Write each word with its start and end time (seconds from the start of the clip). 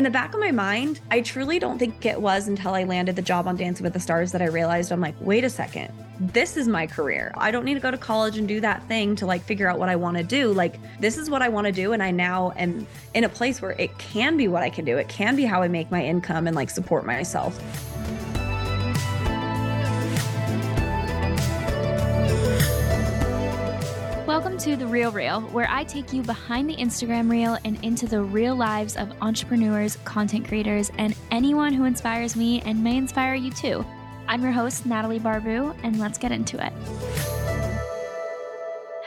In 0.00 0.04
the 0.04 0.08
back 0.08 0.32
of 0.32 0.40
my 0.40 0.50
mind, 0.50 0.98
I 1.10 1.20
truly 1.20 1.58
don't 1.58 1.78
think 1.78 2.06
it 2.06 2.18
was 2.18 2.48
until 2.48 2.72
I 2.72 2.84
landed 2.84 3.16
the 3.16 3.20
job 3.20 3.46
on 3.46 3.56
Dancing 3.56 3.84
with 3.84 3.92
the 3.92 4.00
Stars 4.00 4.32
that 4.32 4.40
I 4.40 4.46
realized 4.46 4.92
I'm 4.92 5.00
like, 5.02 5.14
wait 5.20 5.44
a 5.44 5.50
second, 5.50 5.92
this 6.18 6.56
is 6.56 6.66
my 6.66 6.86
career. 6.86 7.34
I 7.36 7.50
don't 7.50 7.66
need 7.66 7.74
to 7.74 7.80
go 7.80 7.90
to 7.90 7.98
college 7.98 8.38
and 8.38 8.48
do 8.48 8.62
that 8.62 8.82
thing 8.88 9.14
to 9.16 9.26
like 9.26 9.42
figure 9.42 9.68
out 9.68 9.78
what 9.78 9.90
I 9.90 9.96
want 9.96 10.16
to 10.16 10.22
do. 10.22 10.54
Like, 10.54 10.76
this 11.00 11.18
is 11.18 11.28
what 11.28 11.42
I 11.42 11.50
want 11.50 11.66
to 11.66 11.72
do. 11.74 11.92
And 11.92 12.02
I 12.02 12.12
now 12.12 12.54
am 12.56 12.86
in 13.12 13.24
a 13.24 13.28
place 13.28 13.60
where 13.60 13.72
it 13.72 13.98
can 13.98 14.38
be 14.38 14.48
what 14.48 14.62
I 14.62 14.70
can 14.70 14.86
do. 14.86 14.96
It 14.96 15.10
can 15.10 15.36
be 15.36 15.44
how 15.44 15.60
I 15.60 15.68
make 15.68 15.90
my 15.90 16.02
income 16.02 16.46
and 16.46 16.56
like 16.56 16.70
support 16.70 17.04
myself. 17.04 17.60
Welcome 24.30 24.58
to 24.58 24.76
The 24.76 24.86
Real 24.86 25.10
Reel, 25.10 25.40
where 25.40 25.66
I 25.68 25.82
take 25.82 26.12
you 26.12 26.22
behind 26.22 26.70
the 26.70 26.76
Instagram 26.76 27.28
reel 27.28 27.58
and 27.64 27.84
into 27.84 28.06
the 28.06 28.22
real 28.22 28.54
lives 28.54 28.96
of 28.96 29.10
entrepreneurs, 29.20 29.96
content 30.04 30.46
creators, 30.46 30.88
and 30.98 31.16
anyone 31.32 31.74
who 31.74 31.84
inspires 31.84 32.36
me 32.36 32.60
and 32.60 32.80
may 32.80 32.96
inspire 32.96 33.34
you 33.34 33.50
too. 33.50 33.84
I'm 34.28 34.40
your 34.40 34.52
host, 34.52 34.86
Natalie 34.86 35.18
Barbu, 35.18 35.76
and 35.82 35.98
let's 35.98 36.16
get 36.16 36.30
into 36.30 36.64
it. 36.64 36.72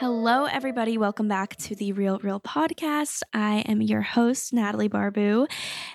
Hello, 0.06 0.44
everybody. 0.44 0.98
Welcome 0.98 1.28
back 1.28 1.56
to 1.56 1.74
the 1.74 1.94
Real 1.94 2.18
Reel 2.18 2.38
podcast. 2.38 3.22
I 3.32 3.60
am 3.60 3.80
your 3.80 4.02
host, 4.02 4.52
Natalie 4.52 4.90
Barbu. 4.90 5.50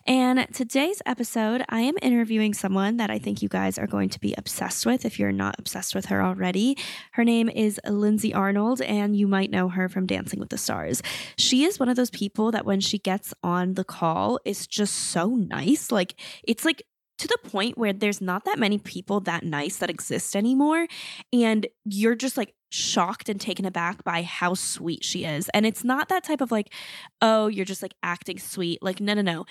And 0.08 0.48
today's 0.52 1.00
episode, 1.06 1.64
I 1.70 1.82
am 1.82 1.94
interviewing 2.02 2.56
someone 2.56 2.98
that 2.98 3.12
I 3.12 3.20
think 3.20 3.44
you 3.44 3.50
guys 3.50 3.78
are 3.78 3.86
going 3.86 4.10
to 4.10 4.20
be 4.20 4.34
obsessed 4.36 4.88
with 4.88 5.06
if 5.06 5.20
you're 5.20 5.32
not 5.32 5.60
obsessed 5.60 5.94
with 5.94 6.06
her 6.08 6.24
already. 6.24 6.76
Her 7.12 7.24
name 7.24 7.50
is 7.50 7.80
Lindsay 7.88 8.34
Arnold, 8.34 8.82
and 8.82 9.16
you 9.16 9.28
might 9.28 9.52
know 9.52 9.70
her 9.70 9.88
from 9.88 10.08
Dancing 10.08 10.40
with 10.40 10.50
the 10.50 10.58
Stars. 10.58 11.04
She 11.38 11.64
is 11.64 11.80
one 11.80 11.88
of 11.88 11.96
those 11.96 12.10
people 12.10 12.50
that 12.50 12.66
when 12.66 12.80
she 12.80 12.98
gets 12.98 13.32
on 13.44 13.76
the 13.76 13.84
call 13.84 14.40
is 14.44 14.66
just 14.66 14.96
so 14.96 15.36
nice. 15.36 15.92
Like, 15.92 16.16
it's 16.44 16.66
like 16.66 16.82
to 17.20 17.28
the 17.28 17.50
point 17.50 17.78
where 17.78 17.94
there's 17.94 18.22
not 18.22 18.46
that 18.46 18.58
many 18.58 18.78
people 18.78 19.20
that 19.22 19.44
nice 19.44 19.78
that 19.78 19.90
exist 19.90 20.36
anymore. 20.36 20.88
And 21.32 21.68
you're 21.86 22.16
just 22.16 22.38
like 22.38 22.54
shocked 22.72 23.30
and 23.30 23.40
taken 23.40 23.66
aback 23.66 24.04
by 24.04 24.24
how 24.24 24.54
sweet 24.54 25.04
she 25.04 25.26
is. 25.26 25.50
And 25.54 25.66
it's 25.66 25.84
not 25.84 26.10
that 26.10 26.24
type 26.24 26.42
of 26.42 26.52
like, 26.52 26.74
oh, 27.22 27.48
you're 27.48 27.66
just 27.66 27.82
like 27.82 27.94
acting 28.04 28.40
sweet. 28.40 28.82
Like, 28.82 29.00
no, 29.00 29.14
no, 29.14 29.22
no. 29.22 29.46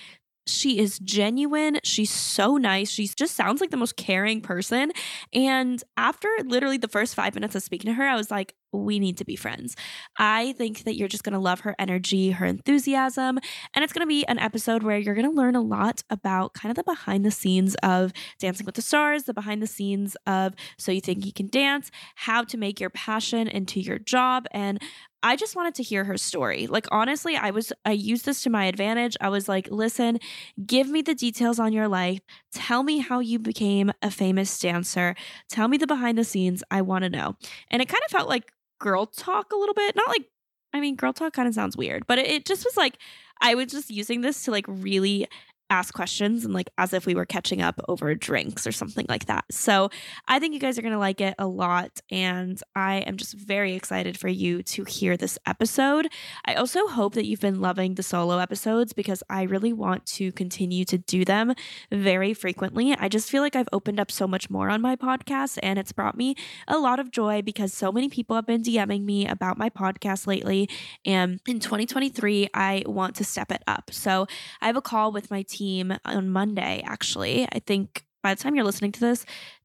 She 0.49 0.79
is 0.79 0.99
genuine. 0.99 1.79
She's 1.85 2.11
so 2.11 2.57
nice. 2.57 2.91
She 2.91 3.07
just 3.07 3.35
sounds 3.35 3.61
like 3.61 3.71
the 3.71 3.77
most 3.77 3.97
caring 3.97 4.41
person. 4.41 4.93
And 5.33 5.83
after 5.97 6.29
literally 6.45 6.79
the 6.79 6.89
first 6.89 7.15
five 7.15 7.35
minutes 7.35 7.55
of 7.55 7.63
speaking 7.63 7.91
to 7.91 7.95
her, 7.95 8.05
I 8.05 8.17
was 8.17 8.31
like, 8.31 8.55
we 8.73 8.99
need 8.99 9.17
to 9.19 9.25
be 9.25 9.37
friends. 9.37 9.77
I 10.19 10.53
think 10.53 10.85
that 10.85 10.97
you're 10.97 11.09
just 11.09 11.25
going 11.25 11.33
to 11.33 11.39
love 11.39 11.61
her 11.61 11.75
energy, 11.79 12.33
her 12.33 12.45
enthusiasm, 12.45 13.39
and 13.75 13.83
it's 13.83 13.93
going 13.93 14.03
to 14.03 14.09
be 14.09 14.27
an 14.27 14.39
episode 14.39 14.83
where 14.83 14.99
you're 14.99 15.15
going 15.15 15.29
to 15.29 15.35
learn 15.35 15.57
a 15.57 15.63
lot 15.63 16.03
about 16.11 16.53
kind 16.53 16.71
of 16.71 16.77
the 16.77 16.85
behind 16.85 17.25
the 17.25 17.31
scenes 17.31 17.75
of 17.83 18.13
Dancing 18.39 18.67
with 18.67 18.75
the 18.75 18.83
Stars, 18.83 19.25
the 19.25 19.33
behind 19.33 19.63
the 19.63 19.67
scenes 19.67 20.17
of 20.27 20.55
So 20.77 20.93
You 20.93 21.01
Think 21.01 21.25
You 21.25 21.33
Can 21.33 21.49
Dance, 21.49 21.91
how 22.15 22.45
to 22.45 22.57
make 22.59 22.79
your 22.79 22.91
passion 22.91 23.49
into 23.49 23.81
your 23.81 23.99
job, 23.99 24.47
and 24.51 24.83
I 25.23 25.37
just 25.37 25.57
wanted 25.57 25.75
to 25.77 25.83
hear 25.83 26.05
her 26.05 26.17
story. 26.17 26.67
Like 26.67 26.87
honestly, 26.93 27.37
I 27.37 27.51
was 27.51 27.73
I 27.85 27.93
used 27.93 28.25
this 28.25 28.43
to 28.45 28.51
my 28.51 28.67
advantage. 28.67 29.17
I 29.21 29.29
was 29.29 29.49
like, 29.49 29.69
"Listen, 29.71 30.19
give 30.65 30.89
me 30.89 31.03
the 31.03 31.15
details 31.15 31.59
on 31.59 31.73
your 31.73 31.89
life. 31.89 32.21
Tell 32.53 32.83
me 32.83 32.99
how 32.99 33.21
you 33.21 33.39
became 33.39 33.93
a 34.03 34.11
famous 34.11 34.57
dancer. 34.59 35.15
Tell 35.49 35.69
me 35.69 35.77
the 35.77 35.87
behind 35.87 36.19
the 36.19 36.25
scenes. 36.25 36.63
I 36.71 36.83
want 36.83 37.05
to 37.05 37.11
know." 37.11 37.37
And 37.71 37.83
it 37.83 37.89
kind 37.89 38.03
of 38.07 38.13
felt 38.13 38.29
like 38.29 38.53
girl 38.79 39.07
talk 39.07 39.53
a 39.53 39.57
little 39.57 39.75
bit. 39.75 39.97
Not 39.97 40.09
like, 40.09 40.27
I 40.73 40.81
mean, 40.81 40.97
girl 40.97 41.13
talk 41.13 41.33
kind 41.33 41.49
of 41.49 41.55
sounds 41.55 41.77
weird, 41.77 42.07
but 42.07 42.19
it, 42.19 42.29
it 42.29 42.45
just 42.47 42.65
was 42.65 42.77
like, 42.77 42.99
I 43.41 43.55
was 43.55 43.67
just 43.73 43.91
using 43.91 44.21
this 44.21 44.45
to 44.45 44.51
like 44.51 44.67
really 44.69 45.29
ask 45.71 45.93
questions 45.95 46.45
and 46.45 46.55
like 46.55 46.71
as 46.79 46.93
if 46.93 47.07
we 47.07 47.15
were 47.15 47.27
catching 47.27 47.61
up 47.61 47.81
over 47.89 48.15
drinks 48.15 48.67
or 48.67 48.73
something 48.73 49.07
like 49.09 49.27
that. 49.27 49.45
So 49.51 49.91
I 50.27 50.39
think 50.39 50.55
you 50.55 50.61
guys 50.61 50.79
are 50.79 50.83
going 50.83 50.93
to 50.93 50.99
like 50.99 51.21
it 51.21 51.35
a 51.39 51.47
lot. 51.47 52.01
And 52.11 52.61
I 52.75 52.97
am 52.99 53.17
just 53.17 53.35
very 53.35 53.75
excited 53.75 54.19
for 54.19 54.29
you 54.29 54.63
to 54.63 54.85
hear 54.85 55.17
this 55.17 55.39
episode. 55.47 56.09
I 56.45 56.55
also 56.55 56.87
hope 56.87 57.15
that 57.15 57.27
you've 57.27 57.41
been 57.41 57.61
loving 57.61 57.95
the 57.95 58.03
solo 58.03 58.39
episodes 58.39 58.93
because 58.93 59.23
I 59.29 59.43
really 59.43 59.73
want 59.73 60.07
to 60.07 60.33
continue 60.33 60.85
to 60.87 60.99
do 60.99 61.25
them 61.25 61.55
very 61.93 62.33
frequently. 62.33 62.95
I 62.99 63.09
just 63.09 63.31
feel 63.31 63.43
like 63.43 63.57
I've 63.57 63.69
opened 63.73 64.01
up 64.01 64.11
so 64.11 64.27
much 64.27 64.49
more 64.49 64.71
on 64.71 64.81
my 64.81 64.97
podcast 64.97 65.59
and 65.63 65.79
it's 65.79 65.93
brought 65.93 66.17
me 66.17 66.35
a 66.67 66.79
lot 66.79 66.99
of 66.99 67.11
joy 67.11 67.43
because 67.43 67.73
so 67.73 67.93
many 67.93 68.09
people 68.09 68.37
have 68.37 68.47
been 68.47 68.63
DMing 68.63 69.05
me 69.05 69.27
about 69.27 69.59
my 69.59 69.69
podcast 69.69 70.27
lately. 70.27 70.69
And 71.05 71.41
in 71.47 71.61
2023, 71.61 72.49
I 72.55 72.85
want 72.87 73.17
to 73.17 73.25
step 73.25 73.53
it 73.53 73.63
up. 73.67 73.91
So 73.93 74.27
I 74.61 74.67
have 74.67 74.77
a 74.77 74.83
call 74.83 75.13
with 75.13 75.31
my 75.31 75.43
team 75.43 75.58
team 75.59 75.97
on 76.05 76.31
Monday, 76.31 76.83
actually. 76.87 77.47
I 77.53 77.61
think 77.67 78.05
by 78.23 78.35
the 78.35 78.43
time 78.43 78.55
you're 78.55 78.65
listening 78.65 78.93
to 78.93 79.01
this, 79.01 79.25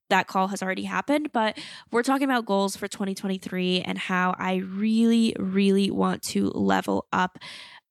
that 0.09 0.27
call 0.27 0.47
has 0.49 0.61
already 0.61 0.83
happened, 0.83 1.31
but 1.31 1.57
we're 1.91 2.03
talking 2.03 2.25
about 2.25 2.45
goals 2.45 2.75
for 2.75 2.87
2023 2.87 3.81
and 3.81 3.97
how 3.97 4.35
I 4.37 4.55
really, 4.57 5.35
really 5.39 5.89
want 5.89 6.21
to 6.23 6.49
level 6.49 7.07
up 7.11 7.39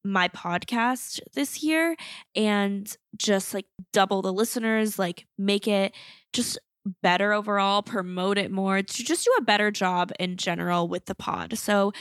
my 0.05 0.29
podcast 0.29 1.21
this 1.35 1.63
year 1.63 1.97
and 2.35 2.97
just 3.17 3.55
like 3.55 3.67
double 3.93 4.23
the 4.23 4.33
listeners, 4.33 4.99
like 4.99 5.27
make 5.39 5.67
it 5.67 5.95
just 6.33 6.59
better 7.03 7.33
overall, 7.33 7.83
promote 7.83 8.39
it 8.39 8.51
more, 8.51 8.83
to 8.83 9.05
just 9.05 9.25
do 9.25 9.31
a 9.39 9.43
better 9.43 9.71
job 9.71 10.13
in 10.19 10.37
general 10.37 10.89
with 10.89 11.07
the 11.07 11.15
pod. 11.15 11.57
So, 11.59 11.93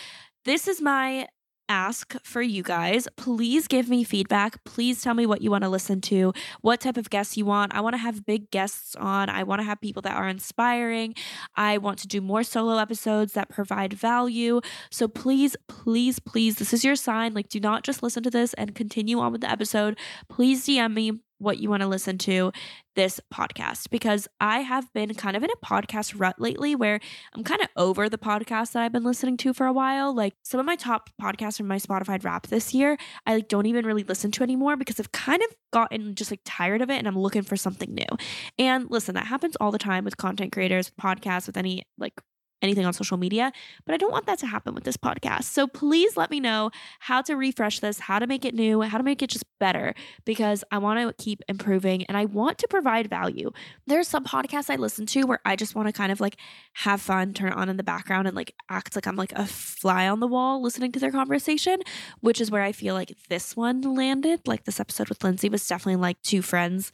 this 0.43 0.67
is 0.67 0.81
my 0.81 1.27
ask 1.71 2.15
for 2.23 2.41
you 2.41 2.63
guys. 2.63 3.07
Please 3.15 3.67
give 3.67 3.87
me 3.87 4.03
feedback. 4.03 4.63
Please 4.65 5.01
tell 5.01 5.13
me 5.13 5.25
what 5.25 5.41
you 5.41 5.49
want 5.49 5.63
to 5.63 5.69
listen 5.69 6.01
to, 6.01 6.33
what 6.59 6.81
type 6.81 6.97
of 6.97 7.09
guests 7.09 7.37
you 7.37 7.45
want. 7.45 7.73
I 7.73 7.79
want 7.79 7.93
to 7.93 7.97
have 7.97 8.25
big 8.25 8.51
guests 8.51 8.95
on. 8.97 9.29
I 9.29 9.43
want 9.43 9.59
to 9.59 9.63
have 9.63 9.79
people 9.79 10.01
that 10.01 10.15
are 10.17 10.27
inspiring. 10.27 11.15
I 11.55 11.77
want 11.77 11.99
to 11.99 12.07
do 12.07 12.19
more 12.19 12.43
solo 12.43 12.77
episodes 12.77 13.33
that 13.33 13.49
provide 13.49 13.93
value. 13.93 14.59
So 14.91 15.07
please, 15.07 15.55
please, 15.67 16.19
please, 16.19 16.57
this 16.57 16.73
is 16.73 16.83
your 16.83 16.97
sign. 16.97 17.33
Like, 17.33 17.47
do 17.47 17.59
not 17.59 17.83
just 17.83 18.03
listen 18.03 18.21
to 18.23 18.29
this 18.29 18.53
and 18.55 18.75
continue 18.75 19.19
on 19.19 19.31
with 19.31 19.41
the 19.41 19.49
episode. 19.49 19.97
Please 20.27 20.67
DM 20.67 20.93
me 20.93 21.21
what 21.41 21.59
you 21.59 21.69
want 21.69 21.81
to 21.81 21.87
listen 21.87 22.17
to 22.19 22.51
this 22.95 23.19
podcast 23.33 23.89
because 23.89 24.27
I 24.39 24.59
have 24.59 24.91
been 24.93 25.13
kind 25.15 25.37
of 25.37 25.43
in 25.43 25.49
a 25.49 25.65
podcast 25.65 26.13
rut 26.19 26.39
lately 26.39 26.75
where 26.75 26.99
I'm 27.33 27.43
kind 27.43 27.61
of 27.61 27.69
over 27.77 28.09
the 28.09 28.17
podcast 28.17 28.73
that 28.73 28.83
I've 28.83 28.91
been 28.91 29.03
listening 29.03 29.37
to 29.37 29.53
for 29.53 29.65
a 29.65 29.73
while. 29.73 30.13
Like 30.13 30.33
some 30.43 30.59
of 30.59 30.65
my 30.65 30.75
top 30.75 31.09
podcasts 31.21 31.57
from 31.57 31.67
my 31.67 31.77
Spotify 31.77 32.23
wrap 32.23 32.47
this 32.47 32.73
year, 32.73 32.97
I 33.25 33.35
like 33.35 33.47
don't 33.47 33.65
even 33.65 33.85
really 33.85 34.03
listen 34.03 34.31
to 34.31 34.43
anymore 34.43 34.75
because 34.75 34.99
I've 34.99 35.11
kind 35.11 35.41
of 35.41 35.55
gotten 35.71 36.15
just 36.15 36.31
like 36.31 36.41
tired 36.45 36.81
of 36.81 36.89
it 36.89 36.97
and 36.97 37.07
I'm 37.07 37.17
looking 37.17 37.43
for 37.43 37.55
something 37.55 37.93
new. 37.93 38.17
And 38.59 38.89
listen, 38.89 39.15
that 39.15 39.27
happens 39.27 39.55
all 39.59 39.71
the 39.71 39.79
time 39.79 40.03
with 40.03 40.17
content 40.17 40.51
creators, 40.51 40.91
podcasts, 41.01 41.47
with 41.47 41.57
any 41.57 41.83
like 41.97 42.21
anything 42.61 42.85
on 42.85 42.93
social 42.93 43.17
media, 43.17 43.51
but 43.85 43.93
I 43.93 43.97
don't 43.97 44.11
want 44.11 44.25
that 44.25 44.39
to 44.39 44.47
happen 44.47 44.75
with 44.75 44.83
this 44.83 44.97
podcast. 44.97 45.43
So 45.43 45.67
please 45.67 46.17
let 46.17 46.29
me 46.31 46.39
know 46.39 46.71
how 46.99 47.21
to 47.23 47.35
refresh 47.35 47.79
this, 47.79 47.99
how 47.99 48.19
to 48.19 48.27
make 48.27 48.45
it 48.45 48.53
new, 48.53 48.81
how 48.81 48.97
to 48.97 49.03
make 49.03 49.21
it 49.21 49.29
just 49.29 49.45
better 49.59 49.93
because 50.25 50.63
I 50.71 50.77
want 50.77 50.99
to 50.99 51.23
keep 51.23 51.41
improving 51.47 52.03
and 52.05 52.17
I 52.17 52.25
want 52.25 52.57
to 52.59 52.67
provide 52.67 53.09
value. 53.09 53.51
There's 53.87 54.07
some 54.07 54.23
podcasts 54.23 54.69
I 54.69 54.75
listen 54.75 55.05
to 55.07 55.23
where 55.23 55.39
I 55.45 55.55
just 55.55 55.75
want 55.75 55.87
to 55.87 55.93
kind 55.93 56.11
of 56.11 56.19
like 56.19 56.37
have 56.73 57.01
fun, 57.01 57.33
turn 57.33 57.51
it 57.51 57.57
on 57.57 57.69
in 57.69 57.77
the 57.77 57.83
background 57.83 58.27
and 58.27 58.35
like 58.35 58.53
act 58.69 58.95
like 58.95 59.07
I'm 59.07 59.15
like 59.15 59.33
a 59.33 59.45
fly 59.45 60.07
on 60.07 60.19
the 60.19 60.27
wall 60.27 60.61
listening 60.61 60.91
to 60.93 60.99
their 60.99 61.11
conversation, 61.11 61.79
which 62.21 62.41
is 62.41 62.51
where 62.51 62.63
I 62.63 62.71
feel 62.71 62.93
like 62.95 63.13
this 63.29 63.55
one 63.55 63.81
landed. 63.81 64.41
Like 64.47 64.65
this 64.65 64.79
episode 64.79 65.09
with 65.09 65.23
Lindsay 65.23 65.49
was 65.49 65.67
definitely 65.67 66.01
like 66.01 66.21
two 66.21 66.41
friends 66.41 66.91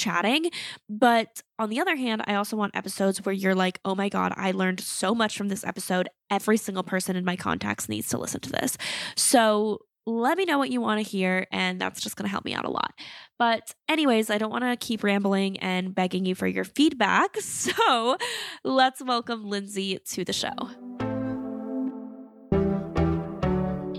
chatting. 0.00 0.50
But 0.88 1.42
on 1.58 1.70
the 1.70 1.80
other 1.80 1.96
hand, 1.96 2.22
I 2.26 2.34
also 2.34 2.56
want 2.56 2.74
episodes 2.74 3.24
where 3.24 3.34
you're 3.34 3.54
like, 3.54 3.80
oh 3.84 3.94
my 3.94 4.08
God, 4.08 4.32
I 4.36 4.52
learned 4.52 4.80
so 4.80 5.14
much 5.14 5.36
from 5.36 5.48
this 5.48 5.64
episode. 5.64 6.08
Every 6.30 6.56
single 6.56 6.82
person 6.82 7.16
in 7.16 7.24
my 7.24 7.36
contacts 7.36 7.88
needs 7.88 8.08
to 8.10 8.18
listen 8.18 8.40
to 8.40 8.50
this. 8.50 8.76
So 9.16 9.80
let 10.06 10.38
me 10.38 10.44
know 10.44 10.58
what 10.58 10.70
you 10.70 10.80
want 10.80 11.04
to 11.04 11.08
hear, 11.08 11.46
and 11.52 11.80
that's 11.80 12.00
just 12.00 12.16
going 12.16 12.24
to 12.24 12.30
help 12.30 12.44
me 12.44 12.54
out 12.54 12.64
a 12.64 12.70
lot. 12.70 12.94
But, 13.38 13.74
anyways, 13.88 14.30
I 14.30 14.38
don't 14.38 14.50
want 14.50 14.64
to 14.64 14.76
keep 14.76 15.04
rambling 15.04 15.58
and 15.58 15.94
begging 15.94 16.24
you 16.24 16.34
for 16.34 16.46
your 16.46 16.64
feedback. 16.64 17.36
So, 17.40 18.16
let's 18.64 19.02
welcome 19.02 19.44
Lindsay 19.44 19.98
to 20.12 20.24
the 20.24 20.32
show. 20.32 20.48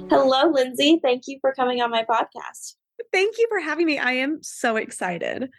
Hello, 0.10 0.50
Lindsay. 0.50 1.00
Thank 1.02 1.24
you 1.28 1.38
for 1.42 1.54
coming 1.54 1.82
on 1.82 1.92
my 1.92 2.04
podcast. 2.04 2.76
Thank 3.12 3.38
you 3.38 3.48
for 3.50 3.60
having 3.60 3.86
me. 3.86 3.98
I 3.98 4.14
am 4.14 4.40
so 4.42 4.76
excited. 4.76 5.50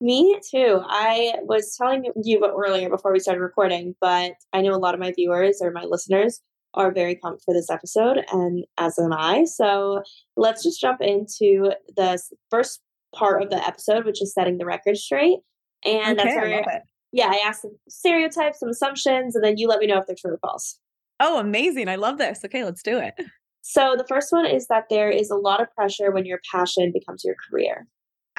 Me 0.00 0.40
too. 0.50 0.80
I 0.86 1.34
was 1.42 1.76
telling 1.76 2.04
you 2.22 2.38
about 2.38 2.54
earlier 2.56 2.88
before 2.88 3.12
we 3.12 3.20
started 3.20 3.40
recording, 3.40 3.94
but 4.00 4.32
I 4.52 4.62
know 4.62 4.74
a 4.74 4.78
lot 4.78 4.94
of 4.94 5.00
my 5.00 5.12
viewers 5.14 5.58
or 5.60 5.70
my 5.70 5.84
listeners 5.84 6.40
are 6.74 6.92
very 6.92 7.16
pumped 7.16 7.42
for 7.44 7.52
this 7.52 7.68
episode, 7.68 8.24
and 8.32 8.64
as 8.78 8.98
am 8.98 9.12
I. 9.12 9.44
So 9.44 10.02
let's 10.36 10.62
just 10.62 10.80
jump 10.80 11.00
into 11.00 11.72
the 11.96 12.22
first 12.48 12.80
part 13.14 13.42
of 13.42 13.50
the 13.50 13.66
episode, 13.66 14.04
which 14.06 14.22
is 14.22 14.32
setting 14.32 14.56
the 14.56 14.64
record 14.64 14.96
straight. 14.96 15.38
And 15.84 16.18
okay, 16.18 16.28
that's 16.28 16.36
where, 16.36 16.68
I 16.68 16.80
yeah, 17.12 17.28
I 17.28 17.42
asked 17.44 17.62
some 17.62 17.76
stereotypes, 17.88 18.60
some 18.60 18.68
assumptions, 18.70 19.34
and 19.34 19.44
then 19.44 19.58
you 19.58 19.68
let 19.68 19.80
me 19.80 19.86
know 19.86 19.98
if 19.98 20.06
they're 20.06 20.16
true 20.18 20.34
or 20.34 20.38
false. 20.38 20.78
Oh, 21.18 21.38
amazing. 21.38 21.88
I 21.88 21.96
love 21.96 22.18
this. 22.18 22.44
Okay, 22.44 22.64
let's 22.64 22.82
do 22.82 22.98
it. 22.98 23.14
So 23.62 23.94
the 23.98 24.06
first 24.08 24.32
one 24.32 24.46
is 24.46 24.68
that 24.68 24.84
there 24.88 25.10
is 25.10 25.28
a 25.28 25.36
lot 25.36 25.60
of 25.60 25.70
pressure 25.74 26.10
when 26.10 26.24
your 26.24 26.40
passion 26.50 26.92
becomes 26.94 27.24
your 27.24 27.34
career. 27.50 27.86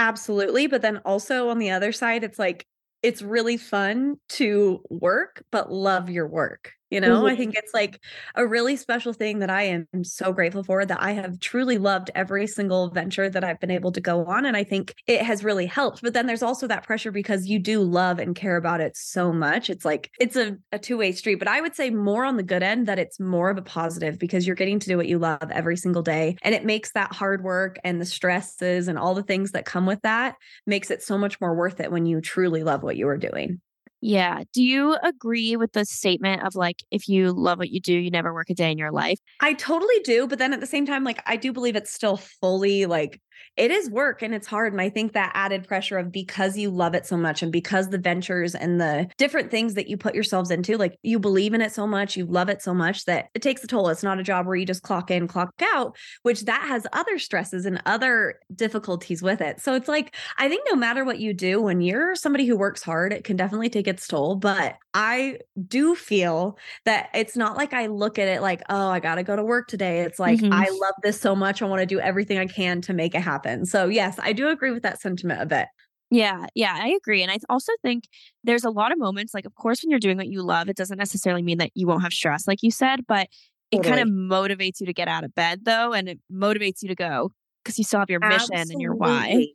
Absolutely. 0.02 0.66
But 0.68 0.82
then 0.82 0.98
also 1.06 1.50
on 1.50 1.60
the 1.60 1.70
other 1.70 1.92
side, 1.92 2.24
it's 2.24 2.40
like, 2.40 2.66
it's 3.04 3.22
really 3.22 3.58
fun 3.58 4.18
to 4.30 4.84
work, 4.90 5.44
but 5.52 5.72
love 5.72 6.10
your 6.10 6.28
work. 6.28 6.74
You 6.92 7.00
know, 7.00 7.20
mm-hmm. 7.20 7.28
I 7.28 7.36
think 7.38 7.56
it's 7.56 7.74
like 7.74 8.02
a 8.36 8.46
really 8.46 8.76
special 8.76 9.14
thing 9.14 9.40
that 9.40 9.50
I 9.50 9.64
am 9.64 9.88
so 10.04 10.34
grateful 10.34 10.62
for 10.62 10.86
that 10.86 11.02
I 11.02 11.14
have 11.14 11.40
truly 11.40 11.78
loved 11.78 12.12
every 12.14 12.46
single 12.48 12.90
venture 12.90 13.30
that 13.30 13.46
I've 13.46 13.62
been 13.62 13.72
able 13.72 13.94
to 13.94 14.02
go 14.02 14.26
on. 14.26 14.46
And 14.46 14.58
I 14.58 14.66
think 14.66 14.94
it 15.08 15.22
has 15.22 15.44
really 15.44 15.66
helped. 15.66 16.02
But 16.02 16.14
then 16.14 16.28
there's 16.28 16.44
also 16.44 16.68
that 16.68 16.84
pressure 16.84 17.12
because 17.12 17.48
you 17.48 17.60
do 17.60 17.82
love 17.82 18.20
and 18.20 18.36
care 18.36 18.58
about 18.58 18.82
it 18.82 18.98
so 18.98 19.32
much. 19.32 19.70
It's 19.70 19.86
like 19.86 20.12
it's 20.20 20.36
a, 20.36 20.58
a 20.74 20.78
two 20.78 20.98
way 20.98 21.14
street. 21.14 21.36
But 21.36 21.48
I 21.48 21.62
would 21.62 21.76
say 21.76 21.90
more 21.90 22.26
on 22.26 22.36
the 22.36 22.44
good 22.44 22.62
end 22.62 22.88
that 22.88 23.00
it's 23.00 23.20
more 23.20 23.50
of 23.50 23.58
a 23.58 23.62
positive 23.62 24.20
because 24.20 24.46
you're 24.46 24.56
getting 24.58 24.80
to 24.80 24.88
do 24.88 24.98
what 24.98 25.08
you 25.08 25.18
love 25.18 25.50
every 25.50 25.78
single 25.78 26.02
day. 26.02 26.36
And 26.42 26.54
it 26.54 26.66
makes 26.66 26.92
that 26.92 27.14
hard 27.14 27.42
work 27.42 27.78
and 27.86 28.02
the 28.02 28.06
stresses 28.06 28.90
and 28.90 29.00
all 29.00 29.16
the 29.16 29.24
things 29.24 29.52
that 29.52 29.66
come 29.66 29.86
with 29.86 30.02
that 30.02 30.36
makes 30.68 30.92
it 30.92 31.02
so 31.02 31.18
much 31.18 31.40
more 31.40 31.56
worth 31.56 31.80
it 31.80 31.92
when 31.92 32.06
you 32.06 32.20
truly 32.20 32.64
love 32.64 32.84
what 32.84 32.98
you 32.98 33.08
are 33.08 33.18
doing. 33.18 33.62
Yeah. 34.04 34.44
Do 34.52 34.64
you 34.64 34.98
agree 35.04 35.56
with 35.56 35.74
the 35.74 35.86
statement 35.86 36.44
of 36.44 36.56
like, 36.56 36.78
if 36.90 37.08
you 37.08 37.32
love 37.32 37.60
what 37.60 37.70
you 37.70 37.80
do, 37.80 37.94
you 37.94 38.10
never 38.10 38.34
work 38.34 38.50
a 38.50 38.56
day 38.56 38.72
in 38.72 38.80
your 38.80 38.92
life? 38.92 39.20
I 39.40 39.54
totally 39.54 40.00
do. 40.04 40.26
But 40.28 40.40
then 40.40 40.54
at 40.54 40.60
the 40.60 40.66
same 40.66 40.88
time, 40.88 41.04
like, 41.04 41.22
I 41.28 41.36
do 41.36 41.54
believe 41.54 41.76
it's 41.76 41.94
still 41.94 42.18
fully 42.18 42.88
like 42.88 43.22
it 43.58 43.72
is 43.72 43.90
work 43.90 44.22
and 44.22 44.34
it's 44.34 44.48
hard. 44.48 44.72
And 44.72 44.82
I 44.82 44.90
think 44.90 45.14
that 45.14 45.32
added 45.34 45.68
pressure 45.68 45.98
of 45.98 46.12
because 46.12 46.58
you 46.58 46.70
love 46.70 46.96
it 46.96 47.06
so 47.06 47.18
much 47.18 47.44
and 47.44 47.52
because 47.52 47.90
the 47.90 47.98
ventures 47.98 48.56
and 48.56 48.80
the 48.80 49.10
different 49.18 49.52
things 49.52 49.74
that 49.74 49.88
you 49.88 49.98
put 49.98 50.16
yourselves 50.16 50.52
into, 50.52 50.78
like 50.78 50.98
you 51.04 51.20
believe 51.20 51.54
in 51.54 51.62
it 51.62 51.74
so 51.74 51.86
much, 51.86 52.16
you 52.16 52.26
love 52.26 52.50
it 52.50 52.62
so 52.62 52.74
much 52.74 53.06
that 53.06 53.30
it 53.34 53.42
takes 53.42 53.64
a 53.64 53.68
toll. 53.68 53.90
It's 53.90 54.04
not 54.04 54.20
a 54.20 54.24
job 54.24 54.46
where 54.46 54.56
you 54.56 54.66
just 54.66 54.84
clock 54.84 55.12
in, 55.12 55.28
clock 55.28 55.54
out, 55.74 55.98
which 56.24 56.42
that 56.46 56.64
has 56.68 56.88
other 56.94 57.20
stresses 57.20 57.66
and 57.66 57.82
other 57.86 58.40
difficulties 58.56 59.22
with 59.22 59.42
it. 59.42 59.60
So 59.60 59.76
it's 59.76 59.88
like, 59.88 60.16
I 60.38 60.48
think 60.48 60.64
no 60.70 60.76
matter 60.76 61.04
what 61.04 61.20
you 61.20 61.34
do, 61.34 61.62
when 61.62 61.82
you're 61.82 62.16
somebody 62.16 62.46
who 62.46 62.56
works 62.56 62.84
hard, 62.84 63.12
it 63.12 63.24
can 63.24 63.36
definitely 63.36 63.70
take 63.70 63.88
its 63.88 64.08
toll. 64.08 64.36
But 64.36 64.78
I 64.94 65.40
do 65.68 65.96
feel 65.96 66.58
that 66.86 67.10
it's 67.14 67.36
not 67.36 67.58
like 67.58 67.74
I 67.74 67.88
look 67.88 68.18
at 68.18 68.28
it 68.28 68.42
like, 68.42 68.62
oh, 68.70 68.90
I 68.90 69.00
got 69.00 69.16
to 69.16 69.24
go 69.24 69.36
to 69.36 69.44
work 69.44 69.68
today. 69.68 70.02
It's 70.02 70.20
like, 70.20 70.40
mm-hmm. 70.40 70.54
I 70.54 70.68
love 70.82 70.96
this 71.04 71.20
so 71.20 71.36
much. 71.36 71.62
I 71.62 71.66
want 71.66 71.82
to 71.82 71.86
do 71.86 72.00
everything 72.00 72.38
I 72.38 72.48
can 72.48 72.82
to 72.82 72.94
make 72.94 73.14
it 73.16 73.22
happen 73.22 73.31
happen. 73.32 73.66
So, 73.66 73.88
yes, 73.88 74.18
I 74.22 74.34
do 74.34 74.50
agree 74.50 74.72
with 74.72 74.84
that 74.84 75.02
sentiment 75.02 75.42
a 75.42 75.46
bit. 75.46 75.68
Yeah, 76.10 76.48
yeah, 76.56 76.78
I 76.78 76.90
agree. 76.90 77.22
And 77.24 77.32
I 77.32 77.38
also 77.48 77.72
think 77.82 78.04
there's 78.44 78.66
a 78.66 78.70
lot 78.70 78.92
of 78.92 79.00
moments, 79.00 79.34
like, 79.34 79.46
of 79.46 79.56
course, 79.56 79.82
when 79.82 79.90
you're 79.90 80.00
doing 80.00 80.18
what 80.18 80.28
you 80.28 80.44
love, 80.44 80.68
it 80.68 80.76
doesn't 80.76 80.98
necessarily 80.98 81.42
mean 81.42 81.58
that 81.60 81.72
you 81.74 81.88
won't 81.88 82.04
have 82.04 82.12
stress, 82.12 82.48
like 82.48 82.62
you 82.62 82.72
said, 82.72 83.08
but 83.08 83.28
it 83.72 83.78
totally. 83.78 83.96
kind 83.96 84.02
of 84.02 84.14
motivates 84.14 84.82
you 84.82 84.86
to 84.88 84.94
get 84.94 85.08
out 85.08 85.24
of 85.24 85.34
bed, 85.34 85.62
though, 85.64 85.94
and 85.94 86.10
it 86.10 86.20
motivates 86.32 86.82
you 86.82 86.90
to 86.90 86.96
go 86.96 87.32
because 87.64 87.78
you 87.78 87.86
still 87.86 88.00
have 88.00 88.10
your 88.10 88.20
mission 88.20 88.54
Absolutely. 88.54 88.74
and 88.74 88.82
your 88.82 88.96
why. 88.96 89.48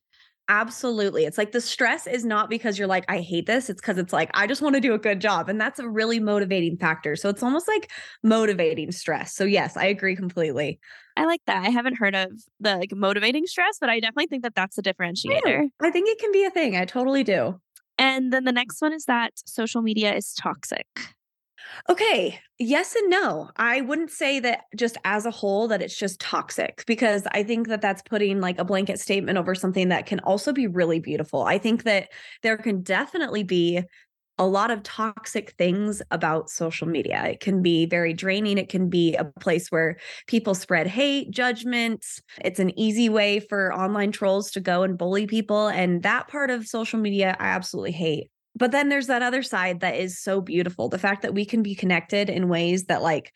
Absolutely. 0.49 1.25
It's 1.25 1.39
like 1.39 1.51
the 1.51 1.61
stress 1.61 2.07
is 2.07 2.25
not 2.25 2.49
because 2.49 2.79
you're 2.79 2.87
like, 2.87 3.05
I 3.09 3.19
hate 3.19 3.47
this. 3.47 3.69
It's 3.69 3.81
because 3.81 3.99
it's 3.99 4.13
like, 4.13 4.31
I 4.33 4.47
just 4.47 4.63
want 4.63 4.77
to 4.77 4.81
do 4.81 4.95
a 4.95 4.99
good 4.99 5.21
job. 5.21 5.49
And 5.49 5.61
that's 5.61 5.81
a 5.81 5.89
really 5.89 6.21
motivating 6.21 6.77
factor. 6.77 7.17
So 7.17 7.29
it's 7.29 7.43
almost 7.43 7.67
like 7.67 7.91
motivating 8.23 8.93
stress. 8.93 9.35
So, 9.35 9.45
yes, 9.45 9.77
I 9.77 9.87
agree 9.87 10.15
completely. 10.15 10.79
I 11.17 11.25
like 11.25 11.41
that. 11.47 11.65
I 11.65 11.71
haven't 11.71 11.97
heard 11.97 12.15
of 12.15 12.31
the 12.61 12.77
like 12.77 12.95
motivating 12.95 13.47
stress, 13.47 13.79
but 13.81 13.91
I 13.91 13.99
definitely 13.99 14.29
think 14.29 14.45
that 14.45 14.55
that's 14.55 14.79
a 14.79 14.83
differentiator. 14.83 15.69
I 15.81 15.91
think 15.91 16.09
it 16.09 16.19
can 16.19 16.31
be 16.31 16.45
a 16.45 16.51
thing. 16.51 16.77
I 16.77 16.85
totally 16.85 17.25
do. 17.25 17.61
And 17.99 18.33
then 18.33 18.45
the 18.45 18.53
next 18.53 18.81
one 18.81 18.93
is 18.93 19.07
that 19.07 19.33
social 19.47 19.83
media 19.83 20.15
is 20.15 20.33
toxic. 20.35 20.87
Okay, 21.89 22.39
yes 22.59 22.95
and 22.95 23.11
no. 23.11 23.51
I 23.57 23.81
wouldn't 23.81 24.11
say 24.11 24.41
that 24.41 24.65
just 24.77 24.97
as 25.05 25.27
a 25.27 25.31
whole 25.31 25.69
that 25.69 25.83
it's 25.83 25.97
just 25.97 26.21
toxic 26.21 26.85
because 26.87 27.27
I 27.33 27.43
think 27.43 27.69
that 27.69 27.81
that's 27.81 28.03
putting 28.03 28.41
like 28.41 28.59
a 28.59 28.65
blanket 28.65 29.01
statement 29.01 29.39
over 29.39 29.55
something 29.55 29.89
that 29.89 30.07
can 30.07 30.21
also 30.21 30.53
be 30.53 30.67
really 30.67 31.01
beautiful. 31.01 31.43
I 31.43 31.59
think 31.59 31.85
that 31.85 32.09
there 32.43 32.57
can 32.57 32.83
definitely 32.83 33.43
be 33.43 33.83
a 34.39 34.47
lot 34.47 34.71
of 34.71 34.83
toxic 34.83 35.53
things 35.53 36.03
about 36.11 36.51
social 36.51 36.87
media. 36.87 37.25
It 37.25 37.41
can 37.41 37.63
be 37.63 37.87
very 37.87 38.13
draining. 38.13 38.59
It 38.59 38.69
can 38.69 38.91
be 38.91 39.15
a 39.15 39.25
place 39.25 39.69
where 39.69 39.97
people 40.27 40.55
spread 40.55 40.87
hate, 40.87 41.31
judgments. 41.31 42.21
It's 42.45 42.61
an 42.61 42.79
easy 42.79 43.09
way 43.09 43.41
for 43.41 43.73
online 43.73 44.13
trolls 44.13 44.51
to 44.53 44.61
go 44.61 44.83
and 44.83 44.99
bully 44.99 45.27
people. 45.27 45.69
And 45.69 46.03
that 46.03 46.29
part 46.29 46.51
of 46.51 46.67
social 46.67 46.99
media, 46.99 47.35
I 47.41 47.47
absolutely 47.47 47.93
hate 47.93 48.29
but 48.57 48.73
then 48.73 48.89
there's 48.89 49.07
that 49.07 49.23
other 49.23 49.43
side 49.43 49.81
that 49.81 49.97
is 49.97 50.19
so 50.19 50.41
beautiful 50.41 50.89
the 50.89 50.99
fact 50.99 51.23
that 51.23 51.35
we 51.35 51.45
can 51.45 51.63
be 51.63 51.75
connected 51.75 52.31
in 52.31 52.49
ways 52.49 52.85
that 52.85 53.03
like 53.03 53.33